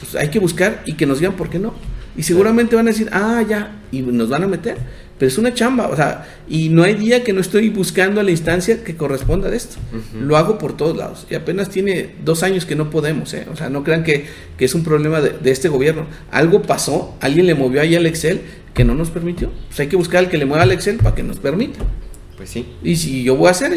Pues 0.00 0.16
hay 0.16 0.30
que 0.30 0.40
buscar 0.40 0.82
y 0.86 0.94
que 0.94 1.06
nos 1.06 1.20
digan 1.20 1.36
por 1.36 1.50
qué 1.50 1.60
no. 1.60 1.74
Y 2.16 2.24
seguramente 2.24 2.74
van 2.74 2.88
a 2.88 2.90
decir, 2.90 3.08
ah, 3.12 3.44
ya, 3.48 3.82
y 3.92 4.00
nos 4.00 4.28
van 4.30 4.42
a 4.42 4.48
meter. 4.48 4.78
Pero 5.18 5.28
es 5.28 5.38
una 5.38 5.54
chamba, 5.54 5.88
o 5.88 5.94
sea, 5.94 6.26
y 6.48 6.70
no 6.70 6.82
hay 6.82 6.94
día 6.94 7.22
que 7.22 7.32
no 7.32 7.40
estoy 7.40 7.68
buscando 7.68 8.20
a 8.20 8.24
la 8.24 8.30
instancia 8.30 8.82
que 8.82 8.96
corresponda 8.96 9.50
de 9.50 9.56
esto. 9.56 9.76
Lo 10.18 10.36
hago 10.36 10.58
por 10.58 10.76
todos 10.76 10.96
lados. 10.96 11.26
Y 11.30 11.34
apenas 11.34 11.68
tiene 11.68 12.14
dos 12.24 12.42
años 12.42 12.64
que 12.64 12.74
no 12.74 12.90
podemos, 12.90 13.32
¿eh? 13.34 13.46
O 13.52 13.56
sea, 13.56 13.68
no 13.68 13.84
crean 13.84 14.02
que, 14.02 14.24
que 14.56 14.64
es 14.64 14.74
un 14.74 14.82
problema 14.82 15.20
de, 15.20 15.30
de, 15.30 15.50
este 15.50 15.68
gobierno. 15.68 16.06
Algo 16.30 16.62
pasó, 16.62 17.16
alguien 17.20 17.46
le 17.46 17.54
movió 17.54 17.82
ahí 17.82 17.94
al 17.94 18.06
Excel 18.06 18.40
que 18.74 18.84
no 18.84 18.94
nos 18.94 19.10
permitió. 19.10 19.50
Pues 19.68 19.78
hay 19.78 19.88
que 19.88 19.96
buscar 19.96 20.24
al 20.24 20.30
que 20.30 20.38
le 20.38 20.46
mueva 20.46 20.64
al 20.64 20.72
Excel 20.72 20.96
para 20.96 21.14
que 21.14 21.22
nos 21.22 21.38
permita. 21.38 21.80
Pues 22.36 22.50
sí. 22.50 22.66
Y 22.82 22.96
si 22.96 23.22
yo 23.22 23.36
voy 23.36 23.48
a 23.48 23.50
hacer, 23.50 23.72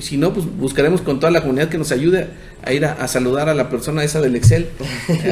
si 0.00 0.16
no, 0.16 0.32
pues 0.32 0.46
buscaremos 0.46 1.00
con 1.00 1.20
toda 1.20 1.30
la 1.30 1.40
comunidad 1.40 1.68
que 1.68 1.78
nos 1.78 1.92
ayude 1.92 2.28
a 2.64 2.72
ir 2.72 2.84
a, 2.84 3.06
saludar 3.08 3.48
a 3.48 3.54
la 3.54 3.68
persona 3.68 4.04
esa 4.04 4.20
del 4.20 4.36
Excel, 4.36 4.68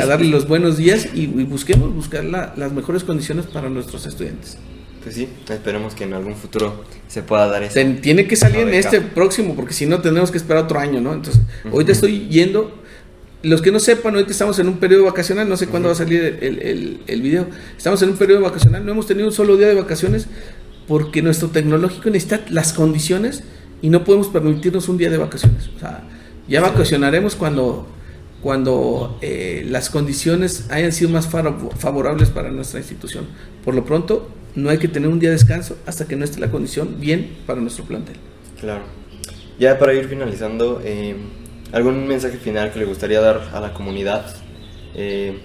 a 0.01 0.07
darle 0.07 0.29
los 0.29 0.49
buenos 0.49 0.77
días 0.77 1.09
y, 1.15 1.27
busquemos 1.27 1.95
buscar 1.95 2.25
las 2.25 2.73
mejores 2.73 3.05
condiciones 3.05 3.47
para 3.47 3.69
nuestros 3.69 4.07
estudiantes. 4.07 4.59
Pues 5.03 5.15
sí, 5.15 5.29
esperemos 5.49 5.95
que 5.95 6.05
en 6.05 6.13
algún 6.13 6.37
futuro 6.37 6.85
se 7.09 7.23
pueda 7.23 7.47
dar 7.47 7.63
eso. 7.63 7.81
Tiene 8.03 8.27
que 8.27 8.37
salir 8.37 8.61
en 8.61 8.75
este 8.75 9.01
próximo, 9.01 9.57
porque 9.57 9.73
si 9.73 9.87
no 9.87 10.01
tendremos 10.01 10.31
que 10.31 10.37
esperar 10.37 10.65
otro 10.65 10.79
año, 10.79 11.01
¿no? 11.01 11.15
Entonces, 11.15 11.43
ahorita 11.71 11.93
estoy 11.93 12.29
yendo. 12.29 12.79
Los 13.43 13.63
que 13.63 13.73
no 13.73 13.81
sepan, 13.81 14.15
ahorita 14.15 14.33
estamos 14.33 14.59
en 14.59 14.69
un 14.69 14.77
periodo 14.77 15.05
vacacional, 15.05 15.49
no 15.49 15.57
sé 15.57 15.67
cuándo 15.67 15.89
va 15.89 15.95
a 15.95 15.97
salir 15.97 16.39
el, 16.43 16.59
el, 16.61 17.01
el, 17.07 17.23
video. 17.23 17.47
Estamos 17.75 18.03
en 18.03 18.11
un 18.11 18.19
periodo 18.19 18.43
vacacional, 18.43 18.85
no 18.85 18.93
hemos 18.93 19.07
tenido 19.07 19.29
un 19.29 19.33
solo 19.33 19.57
día 19.57 19.69
de 19.69 19.75
vacaciones 19.77 20.27
porque 20.87 21.23
nuestro 21.23 21.49
tecnológico 21.49 22.11
necesita 22.11 22.45
las 22.51 22.75
condiciones 22.75 23.43
y 23.83 23.91
no 23.91 24.05
podemos 24.05 24.29
permitirnos 24.29 24.89
un 24.89 24.99
día 24.99 25.11
de 25.11 25.17
vacaciones. 25.17 25.71
O 25.77 25.79
sea, 25.79 26.03
ya 26.49 26.61
vacacionaremos 26.61 27.37
cuando, 27.37 27.87
cuando 28.43 29.19
eh, 29.23 29.65
las 29.69 29.91
condiciones 29.91 30.67
hayan 30.71 30.93
sido 30.93 31.11
más 31.11 31.29
favorables 31.29 32.31
para 32.31 32.51
nuestra 32.51 32.81
institución. 32.81 33.27
Por 33.65 33.75
lo 33.75 33.85
pronto, 33.85 34.29
no 34.55 34.71
hay 34.71 34.79
que 34.79 34.89
tener 34.89 35.09
un 35.09 35.19
día 35.19 35.31
de 35.31 35.37
descanso 35.37 35.79
hasta 35.87 36.07
que 36.07 36.17
no 36.17 36.25
esté 36.25 36.41
la 36.41 36.51
condición 36.51 36.97
bien 37.01 37.37
para 37.47 37.61
nuestro 37.61 37.85
plantel. 37.85 38.17
Claro. 38.61 38.83
Ya 39.59 39.79
para 39.79 39.95
ir 39.95 40.09
finalizando, 40.09 40.81
eh, 40.85 41.17
¿algún 41.73 42.07
mensaje 42.07 42.39
final 42.39 42.73
que 42.73 42.79
le 42.79 42.85
gustaría 42.85 43.21
dar 43.21 43.51
a 43.53 43.61
la 43.61 43.75
comunidad? 43.75 44.27
Eh, 44.95 45.39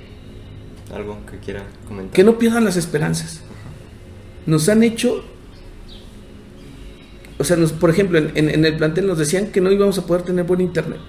¿Algo 0.94 1.18
que 1.30 1.40
quiera 1.40 1.64
comentar? 1.88 2.14
Que 2.14 2.24
no 2.24 2.38
pierdan 2.38 2.64
las 2.64 2.78
esperanzas. 2.78 3.42
Nos 4.46 4.70
han 4.70 4.84
hecho 4.84 5.24
o 7.38 7.44
sea, 7.44 7.58
nos, 7.58 7.74
por 7.74 7.90
ejemplo, 7.90 8.18
en, 8.18 8.66
el 8.66 8.78
plantel 8.78 9.08
nos 9.08 9.18
decían 9.18 9.48
que 9.48 9.60
no 9.60 9.72
íbamos 9.72 9.98
a 9.98 10.06
poder 10.06 10.24
tener 10.24 10.46
buen 10.46 10.62
internet. 10.62 11.00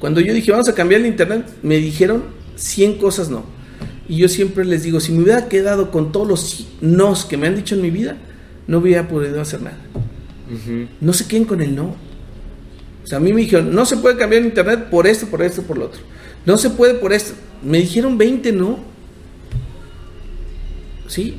Cuando 0.00 0.20
yo 0.20 0.34
dije, 0.34 0.50
vamos 0.50 0.68
a 0.68 0.74
cambiar 0.74 1.00
el 1.02 1.06
internet, 1.06 1.46
me 1.62 1.76
dijeron 1.76 2.24
100 2.56 2.98
cosas 2.98 3.30
no. 3.30 3.44
Y 4.08 4.16
yo 4.16 4.28
siempre 4.28 4.64
les 4.64 4.82
digo, 4.82 4.98
si 4.98 5.12
me 5.12 5.22
hubiera 5.22 5.48
quedado 5.48 5.90
con 5.90 6.10
todos 6.10 6.26
los 6.26 6.66
nos 6.80 7.24
que 7.24 7.36
me 7.36 7.46
han 7.46 7.54
dicho 7.54 7.76
en 7.76 7.82
mi 7.82 7.90
vida, 7.90 8.16
no 8.66 8.78
hubiera 8.78 9.06
podido 9.06 9.40
hacer 9.40 9.62
nada. 9.62 9.78
No 11.00 11.12
se 11.12 11.28
queden 11.28 11.44
con 11.44 11.60
el 11.60 11.76
no. 11.76 11.94
O 13.04 13.06
sea, 13.06 13.18
a 13.18 13.20
mí 13.20 13.32
me 13.32 13.42
dijeron, 13.42 13.72
no 13.72 13.86
se 13.86 13.96
puede 13.96 14.16
cambiar 14.16 14.42
internet 14.42 14.88
por 14.90 15.06
esto, 15.06 15.26
por 15.26 15.42
esto, 15.42 15.62
por 15.62 15.78
lo 15.78 15.86
otro. 15.86 16.00
No 16.44 16.58
se 16.58 16.70
puede 16.70 16.94
por 16.94 17.12
esto. 17.12 17.34
Me 17.62 17.78
dijeron 17.78 18.18
20 18.18 18.52
no. 18.52 18.80
Sí. 21.06 21.36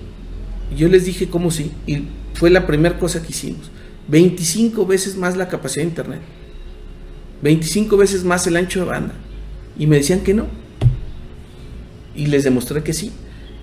Yo 0.77 0.87
les 0.87 1.05
dije 1.05 1.27
cómo 1.29 1.51
sí. 1.51 1.71
Y 1.85 2.03
fue 2.35 2.49
la 2.49 2.65
primera 2.65 2.97
cosa 2.97 3.21
que 3.21 3.29
hicimos. 3.29 3.69
25 4.11 4.85
veces 4.85 5.15
más 5.15 5.37
la 5.37 5.47
capacidad 5.47 5.83
de 5.83 5.89
internet. 5.89 6.19
25 7.41 7.95
veces 7.95 8.25
más 8.25 8.45
el 8.45 8.57
ancho 8.57 8.81
de 8.81 8.85
banda. 8.85 9.13
Y 9.79 9.87
me 9.87 9.95
decían 9.95 10.19
que 10.19 10.33
no. 10.33 10.47
Y 12.13 12.25
les 12.25 12.43
demostré 12.43 12.83
que 12.83 12.91
sí. 12.91 13.13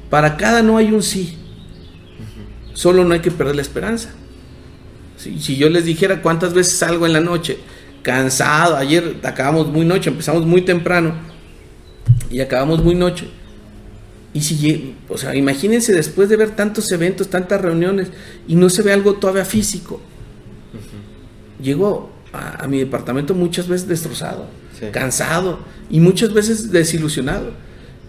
Para 0.09 0.39
cada 0.39 0.63
no 0.63 0.79
hay 0.79 0.91
un 0.91 1.03
sí. 1.03 1.37
Solo 2.73 3.05
no 3.05 3.13
hay 3.13 3.21
que 3.21 3.31
perder 3.31 3.57
la 3.57 3.63
esperanza. 3.63 4.09
Si, 5.19 5.57
yo 5.57 5.69
les 5.69 5.85
dijera 5.85 6.23
cuántas 6.23 6.55
veces 6.55 6.79
salgo 6.79 7.05
en 7.05 7.13
la 7.13 7.21
noche, 7.21 7.59
cansado, 8.03 8.77
ayer 8.77 9.17
acabamos 9.25 9.67
muy 9.67 9.85
noche, 9.85 10.11
empezamos 10.11 10.47
muy 10.47 10.63
temprano 10.63 11.15
y 12.31 12.41
acabamos 12.41 12.83
muy 12.83 12.95
noche. 12.95 13.27
Y 14.33 14.41
si, 14.41 14.95
o 15.09 15.19
sea, 15.19 15.35
imagínense 15.35 15.93
después 15.93 16.29
de 16.29 16.37
ver 16.37 16.53
tantos 16.53 16.91
eventos, 16.93 17.29
tantas 17.29 17.61
reuniones 17.61 18.09
y 18.47 18.55
no 18.55 18.71
se 18.71 18.83
ve 18.83 18.93
algo 18.93 19.15
todavía 19.15 19.45
físico. 19.45 20.01
Llego 21.61 22.11
a, 22.33 22.67
mi 22.67 22.79
departamento 22.79 23.35
muchas 23.35 23.69
veces 23.69 23.89
destrozado, 23.89 24.47
cansado 24.93 25.59
y 25.91 26.01
muchas 26.01 26.33
veces 26.33 26.71
desilusionado. 26.71 27.53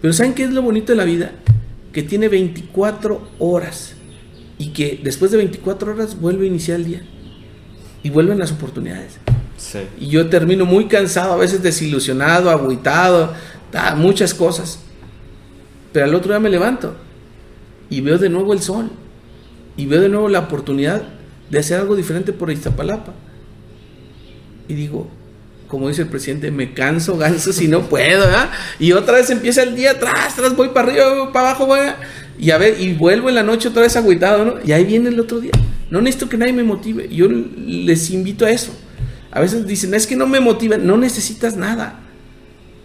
Pero 0.01 0.13
¿saben 0.13 0.33
qué 0.33 0.43
es 0.43 0.51
lo 0.51 0.61
bonito 0.61 0.91
de 0.91 0.97
la 0.97 1.05
vida? 1.05 1.31
Que 1.91 2.03
tiene 2.03 2.29
24 2.29 3.29
horas 3.39 3.93
y 4.57 4.69
que 4.69 4.99
después 5.03 5.31
de 5.31 5.37
24 5.37 5.93
horas 5.93 6.19
vuelve 6.19 6.45
a 6.45 6.47
iniciar 6.47 6.79
el 6.79 6.85
día 6.85 7.01
y 8.03 8.09
vuelven 8.09 8.39
las 8.39 8.51
oportunidades. 8.51 9.17
Y 9.99 10.07
yo 10.07 10.29
termino 10.29 10.65
muy 10.65 10.85
cansado, 10.85 11.33
a 11.33 11.37
veces 11.37 11.61
desilusionado, 11.61 12.49
agüitado, 12.49 13.33
muchas 13.97 14.33
cosas. 14.33 14.79
Pero 15.91 16.05
al 16.05 16.15
otro 16.15 16.31
día 16.31 16.39
me 16.39 16.49
levanto 16.49 16.95
y 17.89 18.01
veo 18.01 18.17
de 18.17 18.29
nuevo 18.29 18.53
el 18.53 18.61
sol 18.61 18.89
y 19.75 19.85
veo 19.85 20.01
de 20.01 20.09
nuevo 20.09 20.29
la 20.29 20.39
oportunidad 20.39 21.03
de 21.49 21.59
hacer 21.59 21.79
algo 21.79 21.95
diferente 21.95 22.31
por 22.31 22.51
Iztapalapa. 22.51 23.13
Y 24.69 24.75
digo, 24.75 25.09
como 25.67 25.89
dice 25.89 26.03
el 26.03 26.07
presidente, 26.07 26.49
me 26.51 26.73
canso, 26.73 27.17
ganso 27.17 27.51
si 27.51 27.67
no 27.67 27.81
puedo, 27.89 28.25
Y 28.79 28.93
otra 28.93 29.15
vez 29.15 29.29
empieza 29.29 29.63
el 29.63 29.75
día, 29.75 29.91
atrás, 29.91 30.33
atrás, 30.33 30.55
voy 30.55 30.69
para 30.69 30.89
arriba, 30.89 31.33
para 31.33 31.49
abajo, 31.49 31.65
voy 31.65 31.79
y 32.39 32.51
a 32.51 32.57
ver, 32.57 32.79
y 32.79 32.93
vuelvo 32.93 33.27
en 33.27 33.35
la 33.35 33.43
noche 33.43 33.67
otra 33.67 33.81
vez 33.81 33.97
agüitado, 33.97 34.45
¿no? 34.45 34.53
Y 34.63 34.71
ahí 34.71 34.85
viene 34.85 35.09
el 35.09 35.19
otro 35.19 35.41
día. 35.41 35.51
No 35.89 36.01
necesito 36.01 36.29
que 36.29 36.37
nadie 36.37 36.53
me 36.53 36.63
motive. 36.63 37.09
Yo 37.09 37.27
les 37.27 38.11
invito 38.11 38.45
a 38.45 38.51
eso. 38.51 38.71
A 39.31 39.41
veces 39.41 39.67
dicen, 39.67 39.93
es 39.93 40.07
que 40.07 40.15
no 40.15 40.25
me 40.25 40.39
motiva. 40.39 40.77
No 40.77 40.95
necesitas 40.95 41.57
nada. 41.57 41.99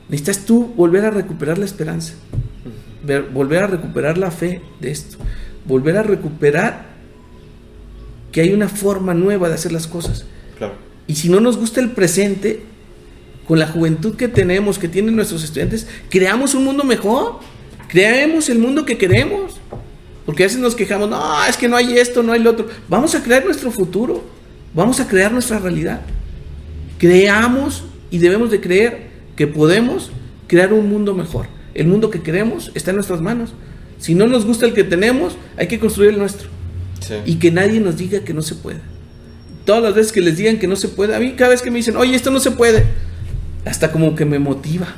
Necesitas 0.08 0.44
tú 0.44 0.72
volver 0.74 1.04
a 1.04 1.10
recuperar 1.10 1.58
la 1.58 1.66
esperanza. 1.66 2.14
volver 3.32 3.62
a 3.62 3.66
recuperar 3.68 4.18
la 4.18 4.32
fe 4.32 4.60
de 4.80 4.90
esto. 4.90 5.18
Volver 5.66 5.98
a 5.98 6.02
recuperar 6.02 6.86
que 8.32 8.40
hay 8.40 8.52
una 8.52 8.68
forma 8.68 9.14
nueva 9.14 9.48
de 9.48 9.54
hacer 9.54 9.70
las 9.70 9.86
cosas. 9.86 10.26
Claro. 10.58 10.74
Y 11.06 11.16
si 11.16 11.28
no 11.28 11.40
nos 11.40 11.56
gusta 11.56 11.80
el 11.80 11.90
presente, 11.90 12.62
con 13.46 13.58
la 13.58 13.66
juventud 13.66 14.16
que 14.16 14.28
tenemos, 14.28 14.78
que 14.78 14.88
tienen 14.88 15.16
nuestros 15.16 15.44
estudiantes, 15.44 15.86
creamos 16.08 16.54
un 16.54 16.64
mundo 16.64 16.84
mejor. 16.84 17.40
Creemos 17.88 18.48
el 18.48 18.58
mundo 18.58 18.84
que 18.84 18.98
queremos. 18.98 19.56
Porque 20.26 20.44
a 20.44 20.46
veces 20.46 20.60
nos 20.60 20.74
quejamos, 20.74 21.10
no, 21.10 21.44
es 21.44 21.56
que 21.56 21.68
no 21.68 21.76
hay 21.76 21.98
esto, 21.98 22.22
no 22.22 22.32
hay 22.32 22.40
lo 22.40 22.50
otro. 22.50 22.68
Vamos 22.88 23.14
a 23.14 23.22
crear 23.22 23.44
nuestro 23.44 23.70
futuro. 23.70 24.24
Vamos 24.74 24.98
a 25.00 25.06
crear 25.06 25.30
nuestra 25.30 25.58
realidad. 25.58 26.00
Creamos 26.98 27.84
y 28.10 28.18
debemos 28.18 28.50
de 28.50 28.60
creer 28.60 29.08
que 29.36 29.46
podemos 29.46 30.10
crear 30.46 30.72
un 30.72 30.88
mundo 30.88 31.14
mejor. 31.14 31.46
El 31.74 31.86
mundo 31.88 32.10
que 32.10 32.22
queremos 32.22 32.72
está 32.74 32.90
en 32.90 32.96
nuestras 32.96 33.20
manos. 33.20 33.52
Si 33.98 34.14
no 34.14 34.26
nos 34.26 34.46
gusta 34.46 34.66
el 34.66 34.72
que 34.72 34.84
tenemos, 34.84 35.36
hay 35.56 35.68
que 35.68 35.78
construir 35.78 36.10
el 36.10 36.18
nuestro. 36.18 36.48
Y 37.26 37.36
que 37.36 37.50
nadie 37.50 37.80
nos 37.80 37.98
diga 37.98 38.20
que 38.20 38.32
no 38.32 38.40
se 38.40 38.54
puede. 38.54 38.80
Todas 39.64 39.82
las 39.82 39.94
veces 39.94 40.12
que 40.12 40.20
les 40.20 40.36
digan 40.36 40.58
que 40.58 40.66
no 40.66 40.76
se 40.76 40.88
puede, 40.88 41.14
a 41.14 41.18
mí 41.18 41.32
cada 41.32 41.50
vez 41.50 41.62
que 41.62 41.70
me 41.70 41.78
dicen, 41.78 41.96
oye, 41.96 42.14
esto 42.14 42.30
no 42.30 42.40
se 42.40 42.50
puede, 42.50 42.84
hasta 43.64 43.90
como 43.92 44.14
que 44.14 44.24
me 44.24 44.38
motiva. 44.38 44.94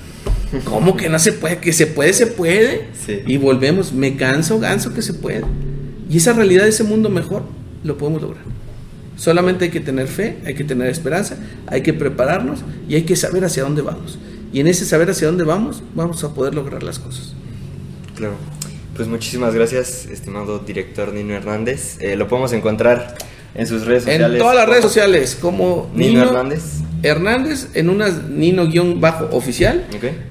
¿Cómo 0.64 0.97
que 0.97 1.09
no 1.09 1.19
se 1.19 1.33
puede? 1.33 1.59
Que 1.59 1.73
se 1.73 1.87
puede, 1.87 2.12
se 2.12 2.27
puede. 2.27 2.89
Y 3.27 3.37
volvemos, 3.37 3.93
me 3.93 4.17
canso, 4.17 4.59
ganso 4.59 4.95
que 4.95 5.03
se 5.03 5.14
puede. 5.14 5.45
Y 6.09 6.19
esa 6.19 6.33
realidad, 6.33 6.67
ese 6.67 6.85
mundo 6.85 7.11
mejor, 7.11 7.43
lo 7.85 7.99
podemos 7.99 8.23
lograr. 8.23 8.45
Solamente 9.17 9.67
hay 9.67 9.71
que 9.71 9.81
tener 9.81 10.09
fe, 10.09 10.39
hay 10.45 10.55
que 10.55 10.64
tener 10.64 10.89
esperanza, 10.89 11.37
hay 11.67 11.83
que 11.83 11.95
prepararnos 11.95 12.61
y 12.89 12.97
hay 12.97 13.03
que 13.03 13.17
saber 13.17 13.45
hacia 13.45 13.62
dónde 13.62 13.83
vamos. 13.83 14.19
Y 14.53 14.61
en 14.61 14.69
ese 14.69 14.85
saber 14.85 15.11
hacia 15.11 15.27
dónde 15.27 15.45
vamos, 15.45 15.83
vamos 15.95 16.23
a 16.23 16.35
poder 16.35 16.55
lograr 16.55 16.83
las 16.83 16.99
cosas. 16.99 17.35
Claro. 18.14 18.35
Pues 18.95 19.09
muchísimas 19.09 19.55
gracias, 19.55 20.07
estimado 20.07 20.59
director 20.61 21.12
Nino 21.12 21.35
Hernández. 21.35 21.99
Eh, 22.01 22.17
lo 22.17 22.29
podemos 22.29 22.53
encontrar 22.55 23.17
en 23.55 23.67
sus 23.67 23.87
redes 23.87 24.05
sociales. 24.05 24.33
En 24.33 24.39
todas 24.39 24.57
las 24.57 24.69
redes 24.69 24.83
sociales, 24.83 25.39
como 25.41 25.91
Nino 25.95 26.23
Hernández. 26.23 26.63
Hernández 27.03 27.69
en 27.75 27.91
una 27.91 28.09
Nino-oficial. 28.09 29.87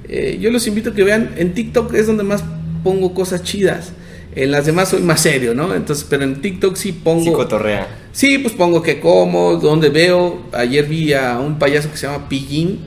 Eh, 0.07 0.37
yo 0.39 0.51
los 0.51 0.67
invito 0.67 0.91
a 0.91 0.93
que 0.93 1.03
vean, 1.03 1.33
en 1.37 1.53
TikTok 1.53 1.93
es 1.93 2.07
donde 2.07 2.23
más 2.23 2.43
pongo 2.83 3.13
cosas 3.13 3.43
chidas. 3.43 3.93
En 4.35 4.51
las 4.51 4.65
demás 4.65 4.89
soy 4.89 5.01
más 5.01 5.21
serio, 5.21 5.55
¿no? 5.55 5.73
Entonces, 5.73 6.05
pero 6.09 6.23
en 6.23 6.41
TikTok 6.41 6.75
sí 6.75 6.91
pongo. 6.91 7.23
Sí, 7.23 7.31
cotorrea. 7.31 7.87
Sí, 8.11 8.37
pues 8.37 8.53
pongo 8.53 8.81
que 8.81 8.99
como, 8.99 9.55
donde 9.55 9.89
veo. 9.89 10.43
Ayer 10.51 10.85
vi 10.85 11.13
a 11.13 11.39
un 11.39 11.57
payaso 11.57 11.89
que 11.89 11.97
se 11.97 12.07
llama 12.07 12.27
Pillín. 12.27 12.79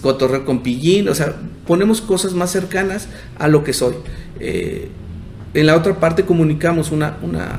Cotorreo 0.00 0.44
con 0.44 0.62
Pillín. 0.62 1.08
O 1.08 1.14
sea, 1.14 1.34
ponemos 1.66 2.00
cosas 2.00 2.32
más 2.32 2.52
cercanas 2.52 3.08
a 3.38 3.48
lo 3.48 3.64
que 3.64 3.72
soy. 3.72 3.94
Eh, 4.38 4.88
en 5.54 5.66
la 5.66 5.76
otra 5.76 5.98
parte 5.98 6.24
comunicamos 6.24 6.92
una, 6.92 7.16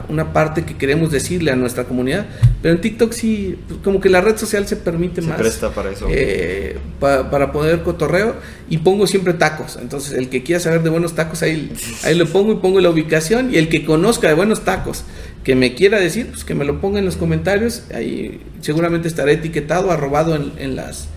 una, 0.08 0.32
parte 0.32 0.64
que 0.64 0.78
queremos 0.78 1.12
decirle 1.12 1.52
a 1.52 1.56
nuestra 1.56 1.86
comunidad, 1.86 2.28
pero 2.62 2.76
en 2.76 2.82
TikTok 2.82 3.12
sí, 3.12 3.58
pues, 3.68 3.80
como 3.84 4.00
que 4.00 4.10
la 4.10 4.22
red 4.22 4.38
social 4.38 4.68
se 4.68 4.76
permite 4.76 5.22
más. 5.22 5.38
presta 5.38 5.72
para 5.72 5.90
eso. 5.92 6.06
Eh, 6.10 6.78
para 7.00 7.52
poder 7.52 7.82
cotorreo 7.82 8.36
y 8.70 8.78
pongo 8.78 9.08
siempre 9.08 9.34
tacos. 9.34 9.80
Entonces, 9.82 10.14
el 10.14 10.30
que 10.30 10.44
quiera 10.44 10.60
saber 10.60 10.84
de 10.84 10.90
buenos 10.90 11.16
tacos, 11.16 11.42
ahí, 11.42 11.72
ahí 12.04 12.16
lo 12.16 12.28
pongo 12.28 12.54
y 12.54 12.56
pongo 12.58 12.80
la 12.80 12.90
ubicación. 12.92 13.54
Y 13.54 13.58
el 13.58 13.70
que 13.70 13.84
conozca 13.84 14.28
de 14.28 14.36
buenos 14.36 14.64
tacos, 14.64 15.04
que 15.44 15.56
me 15.56 15.74
quiera 15.74 16.00
decir, 16.00 16.28
pues 16.28 16.44
que 16.44 16.54
me 16.54 16.66
lo 16.66 16.80
ponga 16.80 17.00
en 17.00 17.06
los 17.06 17.18
comentarios. 17.18 17.84
Ahí 17.94 18.40
seguramente 18.62 19.08
estará 19.08 19.32
etiquetado, 19.32 19.92
arrobado 19.92 20.36
en, 20.36 20.52
en 20.60 20.76
las, 20.76 21.08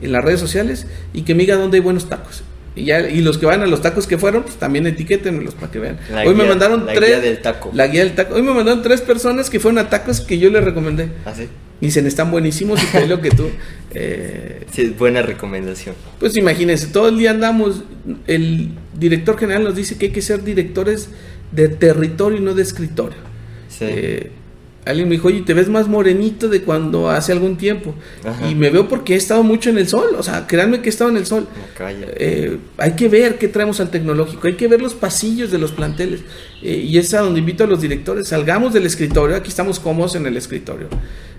en 0.00 0.12
las 0.12 0.24
redes 0.24 0.40
sociales 0.40 0.86
y 1.12 1.22
que 1.22 1.34
me 1.34 1.42
diga 1.42 1.56
dónde 1.56 1.76
hay 1.76 1.82
buenos 1.82 2.08
tacos. 2.08 2.42
Y, 2.74 2.84
ya, 2.86 3.00
y 3.08 3.20
los 3.20 3.36
que 3.38 3.46
van 3.46 3.62
a 3.62 3.66
los 3.66 3.82
tacos 3.82 4.06
que 4.06 4.16
fueron, 4.16 4.44
pues 4.44 4.56
también 4.56 4.86
etiquétenlos 4.86 5.54
para 5.54 5.70
que 5.70 5.78
vean. 5.78 5.98
Hoy 6.26 6.34
me 6.34 6.44
mandaron 6.44 6.86
la 6.86 6.94
tres. 6.94 7.10
Guía 7.10 7.20
del 7.20 7.42
taco. 7.42 7.70
La 7.74 7.86
guía 7.86 8.04
del 8.04 8.14
taco. 8.14 8.34
Hoy 8.34 8.42
me 8.42 8.52
mandaron 8.52 8.82
tres 8.82 9.02
personas 9.02 9.50
que 9.50 9.60
fueron 9.60 9.78
a 9.78 9.90
tacos 9.90 10.20
que 10.20 10.38
yo 10.38 10.48
les 10.50 10.64
recomendé. 10.64 11.10
¿Ah, 11.26 11.34
sí? 11.34 11.48
Dicen, 11.80 12.06
están 12.06 12.30
buenísimos 12.30 12.80
y 12.94 13.06
lo 13.06 13.20
que 13.20 13.30
tú. 13.30 13.48
Eh, 13.94 14.64
sí, 14.72 14.94
buena 14.98 15.20
recomendación. 15.20 15.94
Pues 16.18 16.34
imagínense, 16.38 16.86
todo 16.86 17.08
el 17.10 17.18
día 17.18 17.30
andamos. 17.30 17.84
El 18.26 18.70
director 18.98 19.38
general 19.38 19.64
nos 19.64 19.76
dice 19.76 19.98
que 19.98 20.06
hay 20.06 20.12
que 20.12 20.22
ser 20.22 20.42
directores 20.44 21.10
de 21.50 21.68
territorio 21.68 22.38
y 22.38 22.40
no 22.40 22.54
de 22.54 22.62
escritorio. 22.62 23.18
Sí. 23.68 23.84
Eh, 23.86 24.30
alguien 24.84 25.08
me 25.08 25.14
dijo, 25.14 25.28
oye, 25.28 25.42
te 25.42 25.54
ves 25.54 25.68
más 25.68 25.86
morenito 25.88 26.48
de 26.48 26.62
cuando 26.62 27.08
hace 27.08 27.32
algún 27.32 27.56
tiempo. 27.56 27.94
Y 28.48 28.54
me 28.54 28.70
veo 28.70 28.88
porque 28.88 29.14
he 29.14 29.16
estado 29.16 29.42
mucho 29.42 29.70
en 29.70 29.78
el 29.78 29.88
sol. 29.88 30.16
O 30.18 30.22
sea, 30.22 30.46
créanme 30.46 30.80
que 30.80 30.88
he 30.88 30.90
estado 30.90 31.10
en 31.10 31.16
el 31.16 31.26
sol. 31.26 31.46
Eh, 32.16 32.58
hay 32.78 32.92
que 32.92 33.08
ver 33.08 33.38
qué 33.38 33.48
traemos 33.48 33.80
al 33.80 33.90
tecnológico. 33.90 34.46
Hay 34.46 34.56
que 34.56 34.66
ver 34.66 34.82
los 34.82 34.94
pasillos 34.94 35.50
de 35.50 35.58
los 35.58 35.72
planteles. 35.72 36.22
Eh, 36.62 36.76
y 36.76 36.98
es 36.98 37.14
a 37.14 37.20
donde 37.20 37.40
invito 37.40 37.64
a 37.64 37.66
los 37.66 37.80
directores. 37.80 38.28
Salgamos 38.28 38.72
del 38.72 38.86
escritorio. 38.86 39.36
Aquí 39.36 39.48
estamos 39.48 39.78
cómodos 39.78 40.16
en 40.16 40.26
el 40.26 40.36
escritorio. 40.36 40.88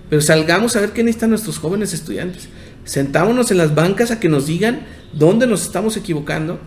Pero 0.08 0.22
salgamos 0.22 0.76
a 0.76 0.80
ver 0.80 0.90
qué 0.90 1.02
necesitan 1.02 1.30
nuestros 1.30 1.58
jóvenes 1.58 1.92
estudiantes. 1.92 2.48
Sentámonos 2.84 3.50
en 3.50 3.58
las 3.58 3.74
bancas 3.74 4.10
a 4.10 4.20
que 4.20 4.28
nos 4.28 4.46
digan 4.46 4.86
dónde 5.12 5.46
nos 5.46 5.62
estamos 5.62 5.96
equivocando 5.96 6.58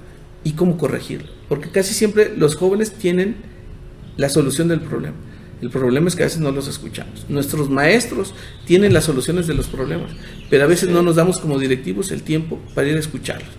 y 0.43 0.53
cómo 0.53 0.77
corregirlo. 0.77 1.29
Porque 1.49 1.69
casi 1.69 1.93
siempre 1.93 2.33
los 2.35 2.55
jóvenes 2.55 2.91
tienen 2.91 3.37
la 4.15 4.29
solución 4.29 4.67
del 4.67 4.81
problema. 4.81 5.15
El 5.61 5.69
problema 5.71 6.07
es 6.07 6.15
que 6.15 6.23
a 6.23 6.27
veces 6.27 6.39
no 6.39 6.51
los 6.51 6.67
escuchamos. 6.67 7.25
Nuestros 7.29 7.69
maestros 7.69 8.33
tienen 8.65 8.93
las 8.93 9.05
soluciones 9.05 9.47
de 9.47 9.55
los 9.55 9.67
problemas, 9.67 10.11
pero 10.49 10.63
a 10.63 10.67
veces 10.67 10.89
no 10.89 11.01
nos 11.01 11.15
damos 11.15 11.39
como 11.39 11.57
directivos 11.57 12.11
el 12.11 12.21
tiempo 12.21 12.59
para 12.75 12.87
ir 12.87 12.95
a 12.95 12.99
escucharlos. 12.99 13.49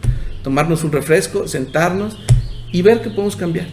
Tomarnos 0.44 0.84
un 0.84 0.92
refresco, 0.92 1.48
sentarnos 1.48 2.16
y 2.72 2.82
ver 2.82 3.02
qué 3.02 3.10
podemos 3.10 3.34
cambiar. 3.34 3.66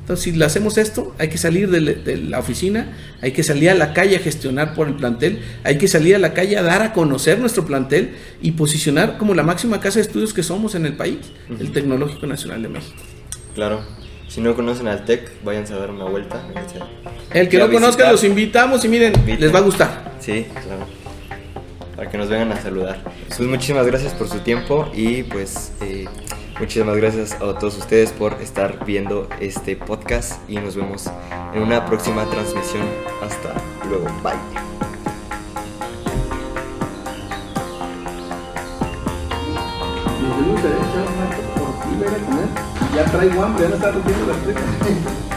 Entonces, 0.00 0.22
si 0.22 0.32
le 0.32 0.44
hacemos 0.44 0.78
esto, 0.78 1.16
hay 1.18 1.28
que 1.28 1.36
salir 1.36 1.68
de, 1.68 2.16
la 2.18 2.38
oficina, 2.38 2.96
hay 3.20 3.32
que 3.32 3.42
salir 3.42 3.70
a 3.70 3.74
la 3.74 3.92
calle 3.92 4.14
a 4.14 4.20
gestionar 4.20 4.72
por 4.72 4.86
el 4.86 4.94
plantel, 4.94 5.40
hay 5.64 5.78
que 5.78 5.88
salir 5.88 6.14
a 6.14 6.20
la 6.20 6.32
calle 6.32 6.56
a 6.56 6.62
dar 6.62 6.80
a 6.82 6.92
conocer 6.92 7.40
nuestro 7.40 7.66
plantel 7.66 8.14
y 8.40 8.52
posicionar 8.52 9.18
como 9.18 9.34
la 9.34 9.42
máxima 9.42 9.80
casa 9.80 9.98
de 9.98 10.02
estudios 10.02 10.32
que 10.32 10.44
somos 10.44 10.76
en 10.76 10.86
el 10.86 10.94
país, 10.94 11.18
el 11.58 11.72
Tecnológico 11.72 12.24
Nacional 12.28 12.62
de 12.62 12.68
México. 12.68 13.02
Claro. 13.56 14.05
Si 14.28 14.40
no 14.40 14.54
conocen 14.54 14.88
al 14.88 15.04
TEC, 15.04 15.42
váyanse 15.44 15.74
a 15.74 15.78
dar 15.78 15.90
una 15.90 16.04
vuelta. 16.04 16.42
El 17.32 17.48
que 17.48 17.58
no 17.58 17.70
conozca, 17.70 18.10
los 18.10 18.24
invitamos 18.24 18.84
y 18.84 18.88
miren, 18.88 19.12
les 19.26 19.54
va 19.54 19.58
a 19.58 19.62
gustar. 19.62 20.12
Sí, 20.20 20.46
claro. 20.52 20.86
Para 21.94 22.10
que 22.10 22.18
nos 22.18 22.28
vengan 22.28 22.52
a 22.52 22.60
saludar. 22.60 23.02
Pues 23.28 23.40
muchísimas 23.40 23.86
gracias 23.86 24.12
por 24.12 24.28
su 24.28 24.40
tiempo 24.40 24.90
y 24.94 25.22
pues 25.22 25.72
eh, 25.80 26.06
muchísimas 26.58 26.96
gracias 26.96 27.32
a 27.34 27.58
todos 27.58 27.78
ustedes 27.78 28.12
por 28.12 28.34
estar 28.42 28.84
viendo 28.84 29.28
este 29.40 29.76
podcast 29.76 30.38
y 30.50 30.56
nos 30.56 30.76
vemos 30.76 31.04
en 31.54 31.62
una 31.62 31.86
próxima 31.86 32.28
transmisión. 32.28 32.84
Hasta 33.22 33.54
luego. 33.88 34.06
Bye. 34.22 34.36
Ya 42.96 43.04
traigo 43.04 43.44
hambre, 43.44 43.64
ya 43.64 43.68
no 43.68 43.74
está 43.74 43.90
rompiendo 43.90 44.26
las 44.26 45.35